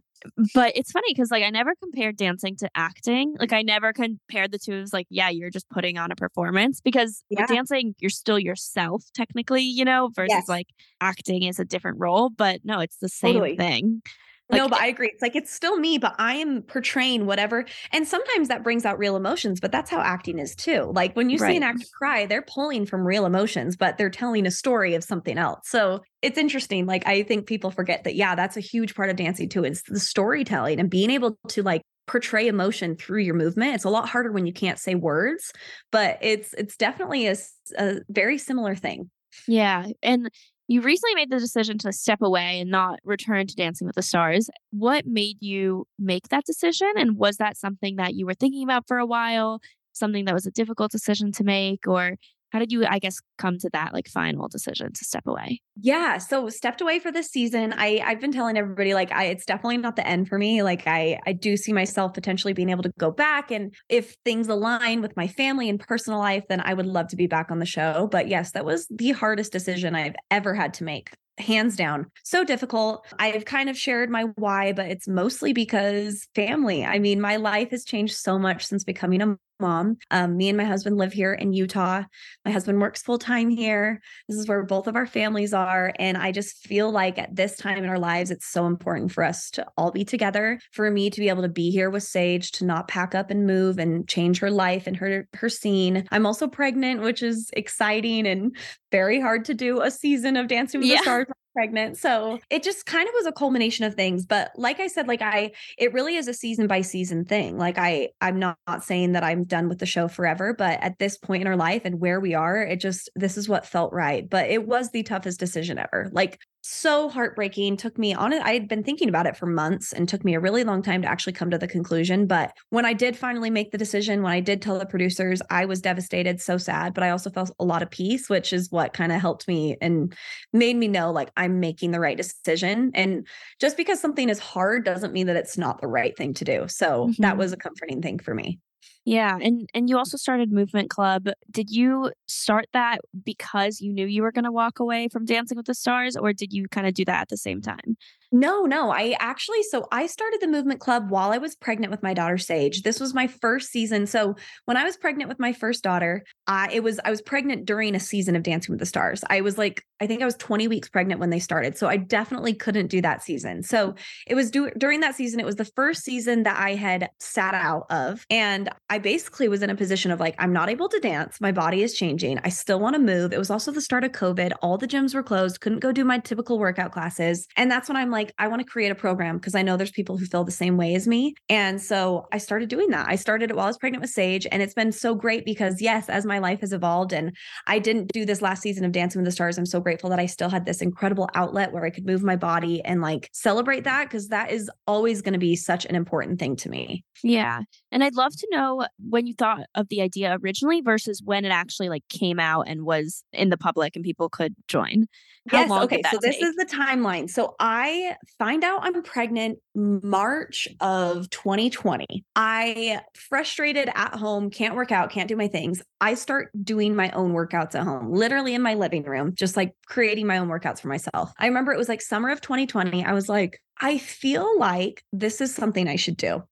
But 0.54 0.76
it's 0.76 0.92
funny 0.92 1.08
because 1.10 1.32
like 1.32 1.44
I 1.44 1.50
never 1.50 1.74
compared 1.82 2.18
dancing 2.18 2.56
to 2.58 2.70
acting. 2.76 3.36
Like 3.40 3.54
I 3.54 3.62
never 3.62 3.94
compared 3.94 4.52
the 4.52 4.60
two 4.60 4.74
as 4.74 4.94
like, 4.94 5.08
yeah, 5.10 5.30
you're 5.30 5.50
just 5.50 5.70
putting 5.70 5.98
on 5.98 6.12
a 6.12 6.16
performance 6.16 6.82
because 6.82 7.24
yeah. 7.30 7.42
with 7.42 7.50
dancing, 7.50 7.96
you're 8.00 8.10
still 8.10 8.40
yourself 8.40 9.04
technically, 9.14 9.62
you 9.62 9.86
know, 9.86 10.10
versus 10.16 10.30
yes. 10.30 10.50
like 10.50 10.68
acting 11.02 11.44
is 11.44 11.60
a 11.60 11.66
different 11.66 11.98
role. 12.00 12.30
But 12.30 12.62
no, 12.64 12.80
it's 12.80 12.98
the 12.98 13.10
same 13.10 13.36
totally. 13.36 13.58
thing. 13.58 14.02
Like, 14.50 14.60
no, 14.60 14.70
but 14.70 14.80
I 14.80 14.88
agree. 14.88 15.10
It's 15.10 15.22
like 15.22 15.36
it's 15.36 15.54
still 15.54 15.78
me, 15.78 15.98
but 15.98 16.16
I 16.18 16.36
am 16.36 16.62
portraying 16.62 17.26
whatever. 17.26 17.66
And 17.92 18.08
sometimes 18.08 18.48
that 18.48 18.64
brings 18.64 18.86
out 18.86 18.98
real 18.98 19.18
emotions, 19.18 19.60
but 19.60 19.74
that's 19.74 19.90
how 19.90 20.00
acting 20.00 20.40
is 20.40 20.56
too. 20.56 20.92
Like 20.96 21.16
when 21.16 21.30
you 21.30 21.38
right. 21.38 21.52
see 21.52 21.58
an 21.58 21.64
actor 21.64 21.86
cry, 21.98 22.26
they're 22.26 22.44
pulling 22.44 22.86
from 22.86 23.06
real 23.06 23.26
emotions, 23.26 23.76
but 23.76 23.98
they're 23.98 24.10
telling 24.10 24.48
a 24.48 24.52
story 24.52 24.96
of 24.96 25.04
something 25.04 25.38
else. 25.38 25.60
So 25.66 26.02
it's 26.22 26.38
interesting. 26.38 26.86
Like 26.86 27.06
I 27.06 27.24
think 27.24 27.46
people 27.46 27.72
forget 27.72 28.06
that, 28.06 28.16
yeah, 28.16 28.36
that's 28.36 28.56
a 28.56 28.62
huge 28.62 28.96
part 28.96 29.10
of 29.10 29.18
dancing 29.18 29.50
too. 29.50 29.66
It's 29.66 29.84
the 29.84 30.00
storytelling 30.00 30.80
and 30.80 30.90
being 30.90 31.10
able 31.10 31.38
to 31.50 31.62
like 31.62 31.82
portray 32.08 32.48
emotion 32.48 32.96
through 32.96 33.24
your 33.24 33.36
movement. 33.36 33.76
It's 33.76 33.84
a 33.84 33.90
lot 33.90 34.08
harder 34.08 34.32
when 34.32 34.46
you 34.46 34.54
can't 34.54 34.80
say 34.80 34.96
words, 34.96 35.52
but 35.92 36.20
it's 36.22 36.54
it's 36.54 36.78
definitely 36.78 37.28
a, 37.28 37.36
a 37.78 37.98
very 38.08 38.38
similar 38.38 38.76
thing. 38.76 39.10
Yeah. 39.46 39.88
And 40.02 40.30
you 40.68 40.82
recently 40.82 41.16
made 41.16 41.30
the 41.30 41.40
decision 41.40 41.78
to 41.80 41.94
step 41.94 42.22
away 42.22 42.60
and 42.60 42.70
not 42.70 43.00
return 43.04 43.48
to 43.48 43.56
Dancing 43.56 43.88
with 43.88 43.96
the 43.96 44.02
Stars. 44.02 44.50
What 44.72 45.06
made 45.06 45.38
you 45.40 45.86
make 45.98 46.28
that 46.30 46.46
decision? 46.46 46.92
And 46.98 47.18
was 47.18 47.38
that 47.38 47.58
something 47.58 47.96
that 47.96 48.16
you 48.16 48.26
were 48.26 48.34
thinking 48.34 48.64
about 48.64 48.88
for 48.88 48.98
a 48.98 49.06
while? 49.06 49.62
Something 49.94 50.26
that 50.26 50.34
was 50.34 50.46
a 50.46 50.52
difficult 50.52 50.92
decision 50.92 51.32
to 51.34 51.44
make? 51.44 51.88
Or 51.88 52.18
how 52.52 52.60
did 52.60 52.72
you 52.72 52.86
i 52.86 53.00
guess 53.00 53.20
come 53.38 53.58
to 53.58 53.70
that 53.74 53.94
like 53.94 54.08
final 54.08 54.48
decision 54.48 54.92
to 54.94 55.06
step 55.06 55.24
away? 55.26 55.62
Yeah 55.80 56.18
so 56.18 56.50
stepped 56.50 56.82
away 56.82 57.00
for 57.00 57.12
this 57.12 57.28
season. 57.28 57.74
I 57.78 58.02
i've 58.06 58.20
been 58.20 58.32
telling 58.32 58.58
everybody 58.58 58.94
like 58.94 59.12
i 59.12 59.26
it's 59.26 59.46
definitely 59.46 59.78
not 59.78 59.96
the 59.96 60.08
end 60.08 60.28
for 60.28 60.38
me. 60.38 60.64
Like 60.64 60.88
i 60.88 61.20
i 61.26 61.34
do 61.34 61.58
see 61.58 61.74
myself 61.74 62.14
potentially 62.14 62.54
being 62.54 62.70
able 62.70 62.84
to 62.84 62.92
go 63.00 63.12
back 63.12 63.52
and 63.52 63.74
if 63.90 64.16
things 64.26 64.48
align 64.48 65.02
with 65.02 65.16
my 65.18 65.28
family 65.28 65.70
and 65.70 65.80
personal 65.80 66.20
life 66.20 66.44
then 66.50 66.62
i 66.62 66.74
would 66.74 66.86
love 66.86 67.08
to 67.10 67.16
be 67.16 67.28
back 67.28 67.52
on 67.52 67.60
the 67.60 67.66
show. 67.66 68.08
But 68.12 68.28
yes 68.28 68.52
that 68.52 68.66
was 68.66 68.88
the 68.90 69.12
hardest 69.12 69.52
decision 69.52 69.96
i've 69.96 70.16
ever 70.32 70.54
had 70.54 70.74
to 70.76 70.84
make 70.84 71.12
hands 71.40 71.76
down. 71.76 72.08
So 72.24 72.44
difficult. 72.44 73.06
I've 73.20 73.46
kind 73.46 73.70
of 73.70 73.78
shared 73.78 74.10
my 74.10 74.24
why 74.38 74.74
but 74.74 74.88
it's 74.88 75.08
mostly 75.08 75.54
because 75.54 76.28
family. 76.34 76.84
I 76.84 76.98
mean 77.00 77.22
my 77.22 77.36
life 77.36 77.70
has 77.72 77.86
changed 77.86 78.16
so 78.16 78.40
much 78.40 78.66
since 78.66 78.84
becoming 78.84 79.22
a 79.22 79.38
mom. 79.60 79.98
Um, 80.12 80.38
me 80.38 80.50
and 80.50 80.58
my 80.58 80.66
husband 80.66 80.98
live 80.98 81.14
here 81.14 81.34
in 81.34 81.54
utah. 81.54 82.04
My 82.46 82.52
husband 82.52 82.80
works 82.80 83.02
full 83.02 83.18
time 83.18 83.50
here. 83.50 84.02
This 84.28 84.38
is 84.38 84.48
where 84.48 84.64
both 84.64 84.88
of 84.88 84.96
our 84.96 85.08
families 85.08 85.54
are 85.54 85.94
and 86.00 86.18
i 86.18 86.32
just 86.32 86.68
feel 86.68 86.92
like 86.92 87.18
at 87.18 87.36
this 87.36 87.58
time 87.58 87.78
in 87.78 87.90
our 87.90 88.00
lives 88.00 88.32
it's 88.32 88.48
so 88.48 88.66
important 88.66 89.12
for 89.12 89.24
us 89.24 89.50
to 89.52 89.66
all 89.78 89.92
be 89.92 90.06
together. 90.06 90.60
For 90.72 90.90
me 90.92 91.10
to 91.10 91.20
be 91.20 91.30
able 91.30 91.44
to 91.44 91.50
be 91.50 91.72
here 91.72 91.90
with 91.90 92.04
sage 92.04 92.52
to 92.54 92.66
not 92.66 92.88
pack 92.88 93.16
up 93.16 93.30
and 93.30 93.46
move 93.46 93.80
and 93.80 94.08
change 94.08 94.40
her 94.40 94.52
life 94.52 94.88
and 94.88 94.96
her 94.98 95.28
her 95.34 95.50
scene. 95.50 96.08
I'm 96.12 96.26
also 96.26 96.48
pregnant 96.48 97.02
which 97.02 97.24
is 97.24 97.50
exciting 97.54 98.28
and 98.28 98.56
very 98.92 99.20
hard 99.20 99.46
to 99.46 99.54
do 99.54 99.82
a 99.82 99.92
season 99.92 100.38
of 100.38 100.48
Dancing 100.48 100.82
with 100.82 100.90
yeah. 100.90 100.98
the 100.98 101.04
Stars 101.04 101.28
pregnant. 101.58 101.98
So 101.98 102.38
it 102.52 102.62
just 102.62 102.86
kind 102.86 103.08
of 103.08 103.14
was 103.16 103.26
a 103.26 103.32
culmination 103.32 103.84
of 103.84 103.96
things. 103.96 104.28
But 104.28 104.52
like 104.56 104.80
I 104.80 104.86
said, 104.86 105.08
like 105.08 105.24
I, 105.24 105.54
it 105.80 105.92
really 105.92 106.16
is 106.16 106.28
a 106.28 106.34
season 106.34 106.68
by 106.68 106.82
season 106.82 107.26
thing. 107.26 107.58
Like 107.58 107.80
I, 107.80 108.10
I'm 108.22 108.38
not, 108.38 108.60
not 108.68 108.84
saying 108.84 109.14
that 109.14 109.24
I'm 109.24 109.44
done 109.44 109.68
with 109.68 109.80
the 109.80 109.88
show 109.88 110.08
forever, 110.08 110.54
but 110.54 110.80
at 110.84 111.00
this 111.00 111.18
point 111.18 111.42
in 111.42 111.48
our 111.48 111.56
life 111.56 111.82
and 111.84 112.00
where 112.00 112.20
we 112.20 112.36
are, 112.36 112.62
it 112.62 112.80
just, 112.80 113.10
this 113.16 113.38
is 113.38 113.50
what 113.50 113.66
felt 113.66 113.92
right. 113.92 114.30
But 114.30 114.52
it 114.52 114.68
was 114.68 114.92
the 114.92 115.02
toughest 115.02 115.40
decision 115.40 115.80
ever. 115.80 116.10
Like 116.12 116.40
so 116.68 117.10
heartbreaking. 117.10 117.78
Took 117.78 117.98
me 117.98 118.14
on 118.14 118.34
it. 118.34 118.42
I 118.44 118.54
had 118.54 118.68
been 118.68 118.84
thinking 118.84 119.10
about 119.10 119.26
it 119.26 119.38
for 119.38 119.46
months 119.46 119.94
and 119.94 120.08
took 120.08 120.26
me 120.26 120.36
a 120.36 120.40
really 120.40 120.64
long 120.64 120.82
time 120.82 121.02
to 121.02 121.08
actually 121.08 121.34
come 121.34 121.50
to 121.50 121.58
the 121.58 121.68
conclusion. 121.68 122.28
But 122.28 122.52
when 122.70 122.86
I 122.86 122.94
did 122.94 123.16
finally 123.16 123.50
make 123.50 123.72
the 123.72 123.78
decision, 123.78 124.22
when 124.22 124.34
I 124.34 124.40
did 124.40 124.62
tell 124.62 124.78
the 124.78 124.86
producers, 124.86 125.42
I 125.50 125.66
was 125.66 125.82
devastated, 125.82 126.42
so 126.42 126.58
sad, 126.58 126.94
but 126.94 127.04
I 127.04 127.10
also 127.12 127.30
felt 127.30 127.52
a 127.60 127.66
lot 127.66 127.82
of 127.82 127.90
peace, 127.90 128.30
which 128.30 128.52
is 128.52 128.72
what 128.72 128.94
kind 128.94 129.12
of 129.12 129.22
helped 129.22 129.48
me 129.48 129.78
and 129.82 130.14
made 130.52 130.76
me 130.76 130.88
know 130.88 131.12
like 131.12 131.32
I'm 131.38 131.60
making 131.60 131.92
the 131.92 132.00
right 132.00 132.18
decision. 132.18 132.92
And 132.94 133.26
just 133.60 133.78
because 133.78 134.00
something 134.02 134.30
is 134.30 134.40
hard 134.40 134.84
doesn't 134.84 135.14
mean 135.14 135.28
that 135.28 135.38
it's 135.38 135.58
not 135.58 135.80
the 135.80 135.88
right 135.88 136.16
thing 136.18 136.34
to 136.36 136.46
do. 136.46 136.66
So 136.68 137.08
mm-hmm. 137.08 137.22
that 137.22 137.38
was 137.38 137.54
a 137.54 137.58
comforting 137.58 138.02
thing 138.02 138.20
for 138.20 138.34
me. 138.34 138.60
Yeah, 139.08 139.38
and 139.42 139.70
and 139.74 139.90
you 139.90 139.98
also 139.98 140.18
started 140.18 140.52
Movement 140.52 140.90
Club. 140.90 141.30
Did 141.50 141.70
you 141.70 142.12
start 142.28 142.66
that 142.74 143.00
because 143.24 143.80
you 143.80 143.94
knew 143.94 144.06
you 144.06 144.22
were 144.22 144.34
going 144.34 144.44
to 144.44 144.52
walk 144.52 144.82
away 144.82 145.08
from 145.08 145.24
Dancing 145.24 145.56
with 145.56 145.66
the 145.66 145.74
Stars 145.74 146.18
or 146.18 146.34
did 146.34 146.52
you 146.52 146.68
kind 146.68 146.86
of 146.86 146.94
do 146.94 147.06
that 147.06 147.22
at 147.22 147.30
the 147.30 147.38
same 147.38 147.62
time? 147.62 147.96
No, 148.32 148.64
no. 148.64 148.92
I 148.92 149.16
actually, 149.20 149.64
so 149.64 149.88
I 149.90 150.06
started 150.06 150.42
the 150.42 150.50
movement 150.50 150.82
club 150.82 151.10
while 151.10 151.32
I 151.32 151.38
was 151.38 151.56
pregnant 151.56 151.92
with 151.92 152.04
my 152.04 152.14
daughter 152.14 152.38
Sage. 152.38 152.82
This 152.82 153.00
was 153.00 153.14
my 153.14 153.28
first 153.28 153.72
season. 153.72 154.06
So 154.06 154.36
when 154.66 154.76
I 154.76 154.84
was 154.84 154.98
pregnant 154.98 155.30
with 155.30 155.40
my 155.40 155.54
first 155.54 155.82
daughter, 155.82 156.26
I 156.46 156.70
it 156.74 156.84
was 156.84 157.00
I 157.06 157.10
was 157.10 157.22
pregnant 157.22 157.66
during 157.66 157.96
a 157.96 158.02
season 158.02 158.36
of 158.36 158.44
Dancing 158.44 158.74
with 158.74 158.80
the 158.80 158.86
Stars. 158.86 159.24
I 159.30 159.40
was 159.40 159.58
like, 159.58 159.86
I 160.02 160.08
think 160.08 160.22
I 160.22 160.26
was 160.26 160.36
20 160.36 160.68
weeks 160.68 160.90
pregnant 160.90 161.22
when 161.22 161.30
they 161.30 161.40
started. 161.40 161.78
So 161.78 161.88
I 161.88 161.96
definitely 161.96 162.54
couldn't 162.54 162.88
do 162.88 163.02
that 163.02 163.24
season. 163.24 163.64
So 163.64 163.96
it 164.28 164.36
was 164.36 164.52
do, 164.52 164.72
during 164.78 165.00
that 165.00 165.16
season, 165.16 165.40
it 165.40 165.46
was 165.46 165.56
the 165.56 165.66
first 165.66 166.04
season 166.04 166.44
that 166.44 166.60
I 166.60 166.76
had 166.76 167.10
sat 167.20 167.54
out 167.54 167.86
of. 167.90 168.26
And 168.30 168.70
I 168.90 168.97
basically 168.98 169.48
was 169.48 169.62
in 169.62 169.70
a 169.70 169.76
position 169.76 170.12
of 170.12 170.20
like, 170.20 170.36
I'm 170.40 170.54
not 170.54 170.70
able 170.70 170.90
to 170.90 171.00
dance. 171.00 171.40
My 171.42 171.52
body 171.52 171.84
is 171.84 171.94
changing. 171.94 172.40
I 172.44 172.50
still 172.50 172.80
want 172.80 172.96
to 172.96 173.02
move. 173.02 173.34
It 173.34 173.40
was 173.40 173.50
also 173.50 173.72
the 173.72 173.82
start 173.82 174.04
of 174.04 174.12
COVID. 174.12 174.54
All 174.62 174.78
the 174.78 174.88
gyms 174.88 175.14
were 175.14 175.24
closed, 175.24 175.62
couldn't 175.62 175.80
go 175.80 175.92
do 175.92 176.04
my 176.04 176.20
typical 176.20 176.60
workout 176.60 176.92
classes. 176.92 177.48
And 177.56 177.70
that's 177.70 177.90
when 177.90 177.98
I'm 177.98 178.12
like, 178.12 178.34
I 178.38 178.48
want 178.48 178.62
to 178.62 178.68
create 178.68 178.92
a 178.92 178.96
program 178.96 179.38
because 179.38 179.56
I 179.56 179.62
know 179.62 179.78
there's 179.78 179.92
people 179.92 180.18
who 180.18 180.26
feel 180.26 180.44
the 180.44 180.52
same 180.52 180.78
way 180.78 180.96
as 180.96 181.08
me. 181.08 181.36
And 181.50 181.82
so 181.82 182.28
I 182.32 182.38
started 182.38 182.70
doing 182.70 182.90
that. 182.90 183.08
I 183.10 183.16
started 183.16 183.50
it 183.50 183.56
while 183.56 183.66
I 183.66 183.70
was 183.70 183.78
pregnant 183.78 184.02
with 184.02 184.10
Sage. 184.10 184.48
And 184.52 184.62
it's 184.62 184.74
been 184.74 184.92
so 184.92 185.16
great 185.16 185.46
because, 185.46 185.82
yes, 185.82 186.10
as 186.10 186.26
my 186.26 186.40
life 186.40 186.62
has 186.62 186.74
evolved 186.74 187.14
and 187.14 187.36
I 187.68 187.80
didn't 187.80 188.12
do 188.12 188.26
this 188.26 188.42
last 188.42 188.62
season 188.62 188.86
of 188.86 188.92
Dancing 188.92 189.22
with 189.22 189.26
the 189.26 189.32
Stars, 189.32 189.58
I'm 189.58 189.66
so 189.66 189.80
grateful 189.80 190.10
that 190.10 190.20
I 190.20 190.26
still 190.26 190.50
had 190.50 190.66
this 190.66 190.82
incredible 190.82 191.30
outlet 191.36 191.72
where 191.72 191.86
I 191.86 191.90
could 191.90 192.06
move 192.06 192.24
my 192.24 192.36
body 192.36 192.84
and 192.84 193.02
like 193.02 193.30
celebrate 193.34 193.84
that 193.84 194.06
because 194.06 194.30
that 194.30 194.52
is 194.52 194.70
always 194.88 195.22
going 195.22 195.34
to 195.34 195.40
be 195.40 195.56
such 195.56 195.86
an 195.86 195.96
important 195.96 196.40
thing 196.40 196.56
to 196.58 196.70
me. 196.70 197.04
Yeah. 197.24 197.62
And 197.92 198.04
I'd 198.04 198.16
love 198.16 198.36
to 198.36 198.48
know 198.52 198.87
when 199.00 199.28
you 199.28 199.34
thought 199.34 199.68
of 199.76 199.88
the 199.90 200.02
idea 200.02 200.38
originally 200.42 200.82
versus 200.82 201.22
when 201.24 201.46
it 201.46 201.50
actually 201.50 201.90
like 201.90 202.04
came 202.10 202.40
out 202.40 202.68
and 202.68 202.84
was 202.84 203.24
in 203.32 203.50
the 203.50 203.58
public 203.58 203.96
and 203.96 204.04
people 204.04 204.30
could 204.30 204.56
join. 204.68 205.08
How 205.50 205.60
yes. 205.60 205.72
okay. 205.84 206.02
So 206.12 206.20
this 206.22 206.38
is 206.38 206.56
the 206.56 206.66
timeline. 206.66 207.30
So 207.30 207.56
I 207.60 208.16
find 208.38 208.64
out 208.64 208.82
I'm 208.84 209.02
pregnant 209.02 209.60
March 209.76 210.68
of 210.82 211.30
2020. 211.30 212.26
I 212.36 213.02
frustrated 213.16 213.90
at 213.96 214.16
home, 214.16 214.50
can't 214.50 214.76
work 214.76 214.92
out, 214.92 215.10
can't 215.10 215.30
do 215.30 215.38
my 215.38 215.48
things. 215.48 215.82
I 216.02 216.16
start 216.16 216.50
doing 216.64 216.96
my 216.96 217.12
own 217.12 217.34
workouts 217.34 217.76
at 217.76 217.84
home, 217.84 218.12
literally 218.12 218.56
in 218.56 218.62
my 218.62 218.74
living 218.74 219.04
room, 219.04 219.34
just 219.36 219.56
like 219.56 219.74
creating 219.86 220.28
my 220.28 220.38
own 220.38 220.50
workouts 220.50 220.82
for 220.82 220.90
myself. 220.90 221.32
I 221.40 221.48
remember 221.48 221.72
it 221.72 221.78
was 221.78 221.90
like 221.90 222.02
summer 222.02 222.30
of 222.30 222.42
2020. 222.42 223.06
I 223.06 223.14
was 223.14 223.30
like, 223.30 223.62
I 223.80 223.98
feel 223.98 224.60
like 224.60 225.04
this 225.14 225.40
is 225.40 225.54
something 225.54 225.88
I 225.88 225.96
should 225.96 226.18
do. 226.18 226.44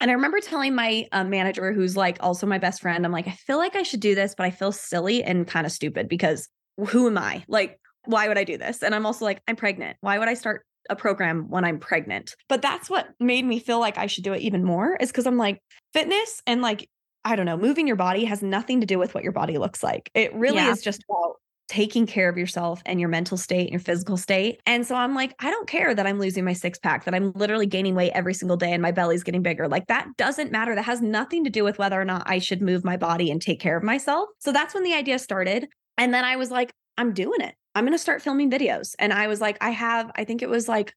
And 0.00 0.10
I 0.10 0.14
remember 0.14 0.40
telling 0.40 0.74
my 0.74 1.06
uh, 1.12 1.24
manager, 1.24 1.72
who's 1.72 1.96
like 1.96 2.18
also 2.20 2.46
my 2.46 2.58
best 2.58 2.80
friend, 2.80 3.04
I'm 3.04 3.12
like, 3.12 3.26
I 3.28 3.32
feel 3.32 3.58
like 3.58 3.76
I 3.76 3.82
should 3.82 4.00
do 4.00 4.14
this, 4.14 4.34
but 4.36 4.44
I 4.44 4.50
feel 4.50 4.72
silly 4.72 5.24
and 5.24 5.46
kind 5.46 5.66
of 5.66 5.72
stupid 5.72 6.08
because 6.08 6.48
who 6.76 7.08
am 7.08 7.18
I? 7.18 7.44
Like, 7.48 7.80
why 8.04 8.28
would 8.28 8.38
I 8.38 8.44
do 8.44 8.56
this? 8.56 8.82
And 8.82 8.94
I'm 8.94 9.06
also 9.06 9.24
like, 9.24 9.42
I'm 9.48 9.56
pregnant. 9.56 9.96
Why 10.00 10.18
would 10.18 10.28
I 10.28 10.34
start 10.34 10.62
a 10.88 10.96
program 10.96 11.48
when 11.48 11.64
I'm 11.64 11.78
pregnant. 11.78 12.34
But 12.48 12.62
that's 12.62 12.88
what 12.90 13.08
made 13.20 13.44
me 13.44 13.58
feel 13.58 13.78
like 13.78 13.98
I 13.98 14.06
should 14.06 14.24
do 14.24 14.32
it 14.32 14.40
even 14.40 14.64
more 14.64 14.96
is 14.96 15.10
because 15.10 15.26
I'm 15.26 15.36
like, 15.36 15.60
fitness 15.92 16.42
and 16.46 16.62
like, 16.62 16.88
I 17.24 17.36
don't 17.36 17.46
know, 17.46 17.56
moving 17.56 17.86
your 17.86 17.96
body 17.96 18.24
has 18.24 18.42
nothing 18.42 18.80
to 18.80 18.86
do 18.86 18.98
with 18.98 19.14
what 19.14 19.22
your 19.22 19.32
body 19.32 19.58
looks 19.58 19.82
like. 19.82 20.10
It 20.14 20.34
really 20.34 20.56
Yeah. 20.58 20.70
is 20.70 20.82
just 20.82 21.04
about 21.08 21.36
taking 21.68 22.06
care 22.06 22.28
of 22.28 22.38
yourself 22.38 22.82
and 22.86 22.98
your 22.98 23.08
mental 23.08 23.36
state 23.36 23.62
and 23.62 23.70
your 23.70 23.80
physical 23.80 24.16
state. 24.16 24.60
And 24.66 24.86
so 24.86 24.94
I'm 24.94 25.14
like, 25.14 25.34
I 25.38 25.50
don't 25.50 25.68
care 25.68 25.94
that 25.94 26.06
I'm 26.06 26.18
losing 26.18 26.44
my 26.44 26.54
six 26.54 26.78
pack, 26.78 27.04
that 27.04 27.14
I'm 27.14 27.32
literally 27.32 27.66
gaining 27.66 27.94
weight 27.94 28.12
every 28.14 28.34
single 28.34 28.56
day 28.56 28.72
and 28.72 28.82
my 28.82 28.90
belly's 28.90 29.22
getting 29.22 29.42
bigger. 29.42 29.68
Like 29.68 29.86
that 29.88 30.08
doesn't 30.16 30.50
matter. 30.50 30.74
That 30.74 30.84
has 30.84 31.02
nothing 31.02 31.44
to 31.44 31.50
do 31.50 31.64
with 31.64 31.78
whether 31.78 32.00
or 32.00 32.04
not 32.04 32.22
I 32.26 32.38
should 32.38 32.62
move 32.62 32.84
my 32.84 32.96
body 32.96 33.30
and 33.30 33.40
take 33.40 33.60
care 33.60 33.76
of 33.76 33.84
myself. 33.84 34.30
So 34.38 34.50
that's 34.50 34.74
when 34.74 34.82
the 34.82 34.94
idea 34.94 35.18
started. 35.18 35.68
And 35.98 36.14
then 36.14 36.24
I 36.24 36.36
was 36.36 36.50
like, 36.50 36.72
I'm 36.96 37.12
doing 37.12 37.40
it. 37.40 37.54
I'm 37.74 37.84
going 37.84 37.94
to 37.94 37.98
start 37.98 38.22
filming 38.22 38.50
videos. 38.50 38.94
And 38.98 39.12
I 39.12 39.28
was 39.28 39.40
like, 39.40 39.58
I 39.60 39.70
have, 39.70 40.10
I 40.16 40.24
think 40.24 40.42
it 40.42 40.48
was 40.48 40.68
like 40.68 40.94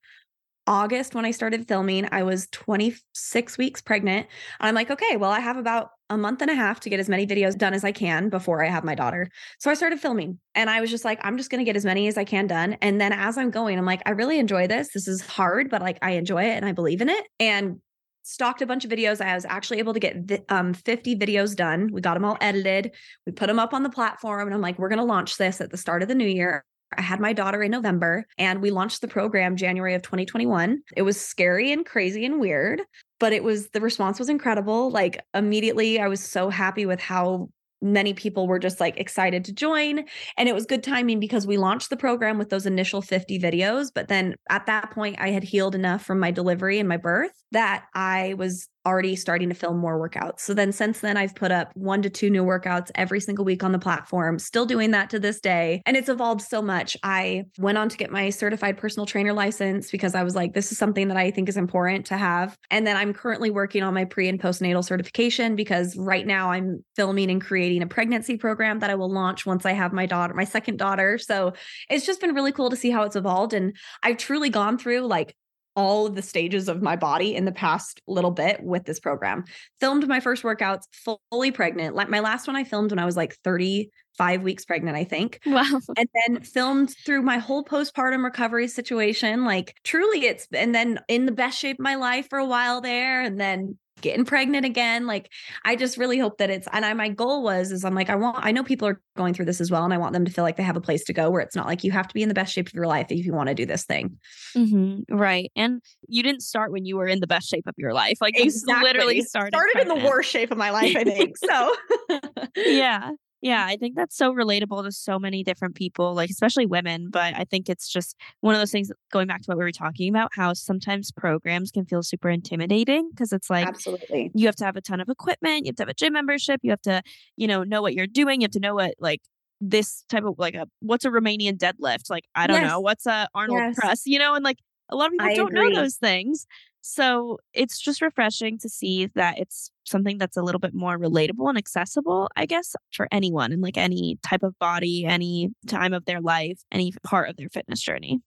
August 0.68 1.14
when 1.14 1.26
I 1.26 1.32
started 1.32 1.68
filming. 1.68 2.08
I 2.12 2.24
was 2.24 2.48
26 2.52 3.58
weeks 3.58 3.82
pregnant. 3.82 4.28
And 4.60 4.68
I'm 4.68 4.76
like, 4.76 4.90
okay, 4.90 5.18
well, 5.18 5.32
I 5.32 5.40
have 5.40 5.58
about 5.58 5.90
a 6.12 6.18
month 6.18 6.42
and 6.42 6.52
a 6.52 6.56
half 6.56 6.80
to 6.82 6.90
get 6.90 7.00
as 7.00 7.08
many 7.08 7.26
videos 7.26 7.58
done 7.58 7.74
as 7.74 7.84
I 7.84 7.94
can 7.94 8.30
before 8.30 8.64
I 8.64 8.68
have 8.68 8.84
my 8.84 8.96
daughter. 8.96 9.30
So 9.60 9.72
I 9.72 9.74
started 9.74 10.00
filming 10.00 10.40
and 10.54 10.70
I 10.70 10.82
was 10.82 10.90
just 10.90 11.06
like, 11.06 11.20
I'm 11.24 11.38
just 11.38 11.50
going 11.50 11.60
to 11.60 11.66
get 11.66 11.78
as 11.78 11.86
many 11.86 12.08
as 12.08 12.18
I 12.18 12.26
can 12.26 12.48
done. 12.48 12.74
And 12.82 13.00
then 13.00 13.14
as 13.14 13.38
I'm 13.38 13.50
going, 13.50 13.78
I'm 13.78 13.86
like, 13.86 14.02
I 14.06 14.12
really 14.12 14.38
enjoy 14.38 14.68
this. 14.68 14.90
This 14.94 15.08
is 15.08 15.22
hard, 15.22 15.70
but 15.70 15.82
like 15.82 15.98
I 16.02 16.12
enjoy 16.12 16.44
it 16.44 16.58
and 16.58 16.66
I 16.66 16.74
believe 16.74 17.02
in 17.02 17.10
it. 17.10 17.26
And 17.40 17.80
stocked 18.24 18.62
a 18.62 18.66
bunch 18.66 18.86
of 18.86 18.92
videos. 18.92 19.22
I 19.22 19.34
was 19.34 19.46
actually 19.46 19.80
able 19.80 19.94
to 19.94 20.00
get 20.00 20.44
um, 20.50 20.74
50 20.74 21.16
videos 21.16 21.56
done. 21.56 21.90
We 21.92 22.02
got 22.02 22.16
them 22.16 22.26
all 22.26 22.38
edited. 22.42 22.92
We 23.26 23.32
put 23.32 23.48
them 23.48 23.58
up 23.58 23.74
on 23.74 23.84
the 23.84 23.90
platform. 23.90 24.48
And 24.48 24.54
I'm 24.54 24.62
like, 24.62 24.78
we're 24.78 24.90
going 24.90 25.00
to 25.00 25.06
launch 25.06 25.38
this 25.38 25.62
at 25.62 25.72
the 25.72 25.78
start 25.78 26.02
of 26.02 26.08
the 26.08 26.16
new 26.16 26.28
year. 26.28 26.64
I 26.98 27.02
had 27.02 27.22
my 27.22 27.32
daughter 27.32 27.64
in 27.64 27.72
November 27.72 28.26
and 28.38 28.62
we 28.62 28.70
launched 28.70 29.00
the 29.00 29.08
program 29.08 29.56
January 29.56 29.94
of 29.94 30.02
2021. 30.02 30.82
It 30.98 31.04
was 31.04 31.20
scary 31.20 31.72
and 31.72 31.86
crazy 31.86 32.26
and 32.26 32.40
weird, 32.40 32.82
but 33.22 33.34
it 33.34 33.44
was 33.44 33.70
the 33.70 33.80
response 33.80 34.18
was 34.18 34.30
incredible. 34.30 34.90
Like 34.90 35.24
immediately 35.36 36.00
I 36.00 36.08
was 36.08 36.22
so 36.22 36.50
happy 36.50 36.88
with 36.88 37.00
how 37.00 37.50
many 37.84 38.14
people 38.14 38.48
were 38.48 38.60
just 38.60 38.80
like 38.80 38.98
excited 39.00 39.46
to 39.46 39.54
join 39.54 40.04
and 40.38 40.50
it 40.50 40.54
was 40.54 40.66
good 40.66 40.84
timing 40.84 41.20
because 41.20 41.48
we 41.48 41.58
launched 41.58 41.90
the 41.90 41.98
program 41.98 42.38
with 42.38 42.50
those 42.50 42.68
initial 42.68 43.02
50 43.02 43.40
videos 43.40 43.88
but 43.92 44.08
then 44.08 44.36
at 44.52 44.68
that 44.68 44.92
point 44.92 45.16
I 45.20 45.32
had 45.32 45.44
healed 45.44 45.74
enough 45.74 46.06
from 46.06 46.20
my 46.20 46.30
delivery 46.30 46.78
and 46.78 46.88
my 46.88 46.98
birth 46.98 47.41
that 47.52 47.86
I 47.94 48.36
was 48.38 48.68
already 48.86 49.16
starting 49.16 49.50
to 49.50 49.56
film 49.56 49.78
more 49.78 50.00
workouts. 50.00 50.40
So 50.40 50.54
then 50.54 50.72
since 50.72 51.02
then 51.02 51.18
I've 51.18 51.36
put 51.36 51.52
up 51.52 51.72
1 51.76 52.02
to 52.04 52.10
2 52.10 52.30
new 52.30 52.44
workouts 52.44 52.90
every 52.96 53.20
single 53.20 53.46
week 53.46 53.64
on 53.64 53.72
the 53.72 53.80
platform, 53.80 54.40
still 54.40 54.66
doing 54.66 54.92
that 54.92 55.10
to 55.12 55.20
this 55.20 55.40
day, 55.40 55.82
and 55.86 55.96
it's 55.96 56.10
evolved 56.10 56.42
so 56.42 56.62
much. 56.62 56.98
I 57.04 57.46
went 57.60 57.78
on 57.78 57.90
to 57.90 57.98
get 57.98 58.12
my 58.12 58.30
certified 58.30 58.78
personal 58.78 59.06
trainer 59.06 59.34
license 59.34 59.92
because 59.92 60.16
I 60.16 60.24
was 60.24 60.36
like 60.36 60.54
this 60.54 60.72
is 60.72 60.78
something 60.78 61.10
that 61.10 61.18
I 61.18 61.32
think 61.32 61.50
is 61.50 61.58
important 61.58 62.08
to 62.08 62.18
have. 62.18 62.58
And 62.70 62.88
then 62.88 62.98
I'm 62.98 63.14
currently 63.14 63.52
working 63.52 63.84
on 63.84 63.94
my 63.94 64.06
pre 64.06 64.28
and 64.28 64.42
postnatal 64.42 64.84
certification 64.84 65.56
because 65.56 65.96
right 65.98 66.26
now 66.26 66.52
I'm 66.52 66.84
filming 66.96 67.30
and 67.30 67.42
creating 67.42 67.84
a 67.84 67.88
pregnancy 67.88 68.38
program 68.38 68.80
that 68.80 68.90
I 68.90 68.96
will 68.96 69.12
launch 69.12 69.46
once 69.46 69.66
I 69.66 69.74
have 69.74 69.94
my 69.94 70.06
daughter, 70.06 70.34
my 70.34 70.46
second 70.46 70.78
daughter. 70.78 71.18
So 71.18 71.54
it's 71.90 72.06
just 72.06 72.22
been 72.22 72.34
really 72.34 72.52
cool 72.52 72.70
to 72.72 72.76
see 72.76 72.90
how 72.90 73.04
it's 73.04 73.16
evolved 73.16 73.54
and 73.54 73.76
I've 74.02 74.18
truly 74.18 74.50
gone 74.50 74.78
through 74.78 75.02
like 75.02 75.36
all 75.76 76.06
of 76.06 76.16
the 76.16 76.22
stages 76.22 76.68
of 76.68 76.82
my 76.82 76.96
body 76.96 77.36
in 77.36 77.46
the 77.46 77.52
past 77.52 78.02
little 78.08 78.32
bit 78.32 78.62
with 78.64 78.86
this 78.86 79.00
program. 79.00 79.46
Filmed 79.80 80.08
my 80.08 80.20
first 80.20 80.44
workouts 80.44 80.84
fully 81.32 81.52
pregnant. 81.52 81.96
Like 81.96 82.10
my 82.10 82.20
last 82.20 82.48
one 82.48 82.56
I 82.56 82.64
filmed 82.64 82.92
when 82.92 83.00
I 83.00 83.06
was 83.06 83.16
like 83.16 83.36
35 83.44 84.42
weeks 84.42 84.66
pregnant, 84.66 84.98
I 84.98 85.04
think. 85.04 85.40
Wow. 85.46 85.80
And 85.98 86.10
then 86.14 86.42
filmed 86.42 86.94
through 87.06 87.22
my 87.22 87.38
whole 87.38 87.64
postpartum 87.64 88.24
recovery 88.24 88.68
situation. 88.68 89.46
Like 89.46 89.76
truly 89.84 90.26
it's 90.26 90.48
and 90.54 90.74
then 90.74 91.00
in 91.08 91.26
the 91.26 91.32
best 91.32 91.58
shape 91.58 91.80
of 91.80 91.84
my 91.84 91.96
life 91.96 92.28
for 92.30 92.40
a 92.40 92.46
while 92.46 92.82
there 92.82 93.22
and 93.22 93.40
then 93.40 93.78
getting 94.00 94.26
pregnant 94.26 94.66
again. 94.66 95.06
Like 95.06 95.30
I 95.66 95.76
just 95.76 95.98
really 95.98 96.18
hope 96.18 96.38
that 96.38 96.50
it's 96.50 96.68
and 96.72 96.86
I 96.86 96.94
my 96.94 97.10
goal 97.10 97.44
was 97.44 97.72
is 97.72 97.84
I'm 97.84 97.96
like 97.96 98.10
I 98.10 98.16
want 98.16 98.38
I 98.42 98.52
know 98.52 98.64
people 98.64 98.88
are 98.88 99.02
going 99.16 99.34
through 99.34 99.46
this 99.46 99.62
as 99.62 99.70
well 99.70 99.84
and 99.84 99.94
I 99.94 99.98
want 99.98 100.14
them 100.14 100.26
to 100.26 100.32
feel 100.32 100.44
like 100.44 100.56
they 100.56 100.64
have 100.64 100.78
a 100.78 100.82
place 100.82 101.04
to 101.06 101.14
go 101.14 101.30
where 101.30 101.42
it's 101.42 101.56
not 101.56 101.68
like 101.68 101.84
you 101.84 101.92
have 101.92 102.08
to 102.08 102.14
be 102.14 102.24
in 102.24 102.30
the 102.30 102.36
best 102.36 102.54
shape 102.54 102.68
of 102.68 102.74
your 102.74 102.88
life 102.88 103.08
if 103.10 103.26
you 103.26 103.34
want 103.34 103.50
to 103.50 103.56
do 103.56 103.66
this 103.66 103.86
thing. 103.86 104.18
hmm 104.56 105.00
Right. 105.10 105.52
And 105.56 105.82
you 106.08 106.24
didn't 106.24 106.42
start 106.42 106.72
when 106.72 106.86
you 106.86 106.98
were 106.98 107.08
in 107.08 107.20
the 107.20 107.28
best 107.28 107.50
shape 107.50 107.68
of 107.68 107.76
your 107.78 107.94
life. 107.94 108.18
Like 108.22 108.38
you 108.38 108.52
literally 108.66 109.22
started. 109.22 109.56
Started 109.56 109.82
in 109.82 109.88
the 109.88 110.08
worst 110.08 110.30
shape 110.30 110.52
of 110.52 110.58
my 110.58 110.72
life, 110.72 110.96
I 110.96 111.04
think. 111.04 111.38
So 111.38 111.76
yeah. 112.56 113.12
Yeah, 113.42 113.66
I 113.68 113.76
think 113.76 113.96
that's 113.96 114.16
so 114.16 114.34
relatable 114.34 114.84
to 114.84 114.92
so 114.92 115.18
many 115.18 115.44
different 115.44 115.74
people, 115.76 116.14
like 116.14 116.30
especially 116.30 116.68
women. 116.68 117.10
But 117.10 117.34
I 117.36 117.44
think 117.44 117.70
it's 117.70 117.90
just 117.90 118.16
one 118.42 118.54
of 118.54 118.62
those 118.62 118.72
things 118.72 118.92
going 119.12 119.28
back 119.28 119.42
to 119.42 119.48
what 119.48 119.58
we 119.58 119.64
were 119.64 119.72
talking 119.72 120.10
about, 120.10 120.30
how 120.36 120.54
sometimes 120.54 121.12
programs 121.12 121.72
can 121.72 121.86
feel 121.86 122.04
super 122.04 122.30
intimidating 122.30 123.10
because 123.10 123.34
it's 123.34 123.50
like 123.50 123.70
Absolutely. 123.70 124.34
you 124.34 124.46
have 124.48 124.56
to 124.58 124.66
have 124.66 124.76
a 124.78 124.82
ton 124.82 125.02
of 125.02 125.10
equipment, 125.10 125.66
you 125.66 125.70
have 125.70 125.76
to 125.78 125.82
have 125.84 125.90
a 125.90 125.94
gym 125.96 126.14
membership, 126.14 126.60
you 126.64 126.72
have 126.72 126.82
to, 126.84 127.02
you 127.38 127.48
know, 127.48 127.64
know 127.64 127.82
what 127.82 127.96
you're 127.96 128.08
doing, 128.08 128.42
you 128.42 128.46
have 128.46 128.52
to 128.52 128.60
know 128.60 128.76
what 128.76 128.96
like 129.00 129.22
this 129.60 130.04
type 130.10 130.24
of 130.24 130.40
like 130.40 130.56
a 130.56 130.68
what's 130.82 131.06
a 131.06 131.10
Romanian 131.10 131.58
deadlift? 131.58 132.10
Like, 132.10 132.26
I 132.36 132.48
don't 132.48 132.62
Yes. 132.62 132.62
know, 132.62 132.80
what's 132.80 133.08
a 133.08 133.28
Arnold 133.36 133.66
Yes. 133.66 133.76
press, 133.76 134.04
you 134.06 134.20
know, 134.20 134.36
and 134.36 134.44
like 134.44 134.60
a 134.90 134.96
lot 134.96 135.08
of 135.08 135.14
people 135.14 135.30
I 135.30 135.34
don't 135.34 135.54
know 135.54 135.72
those 135.72 135.96
things. 135.96 136.46
So 136.82 137.38
it's 137.54 137.80
just 137.80 138.02
refreshing 138.02 138.58
to 138.60 138.70
see 138.70 139.08
that 139.16 139.38
it's 139.38 139.72
something 139.84 140.18
that's 140.18 140.36
a 140.36 140.42
little 140.42 140.60
bit 140.60 140.74
more 140.74 140.98
relatable 140.98 141.48
and 141.48 141.58
accessible, 141.58 142.30
I 142.36 142.46
guess, 142.48 142.76
for 142.92 143.08
anyone 143.12 143.52
in 143.52 143.62
like 143.62 143.78
any 143.78 144.18
type 144.24 144.42
of 144.44 144.58
body, 144.60 145.06
any 145.06 145.50
time 145.68 145.94
of 145.94 146.06
their 146.06 146.22
life, 146.22 146.60
any 146.72 146.92
part 147.04 147.30
of 147.30 147.38
their 147.38 147.50
fitness 147.50 147.82
journey. 147.82 148.20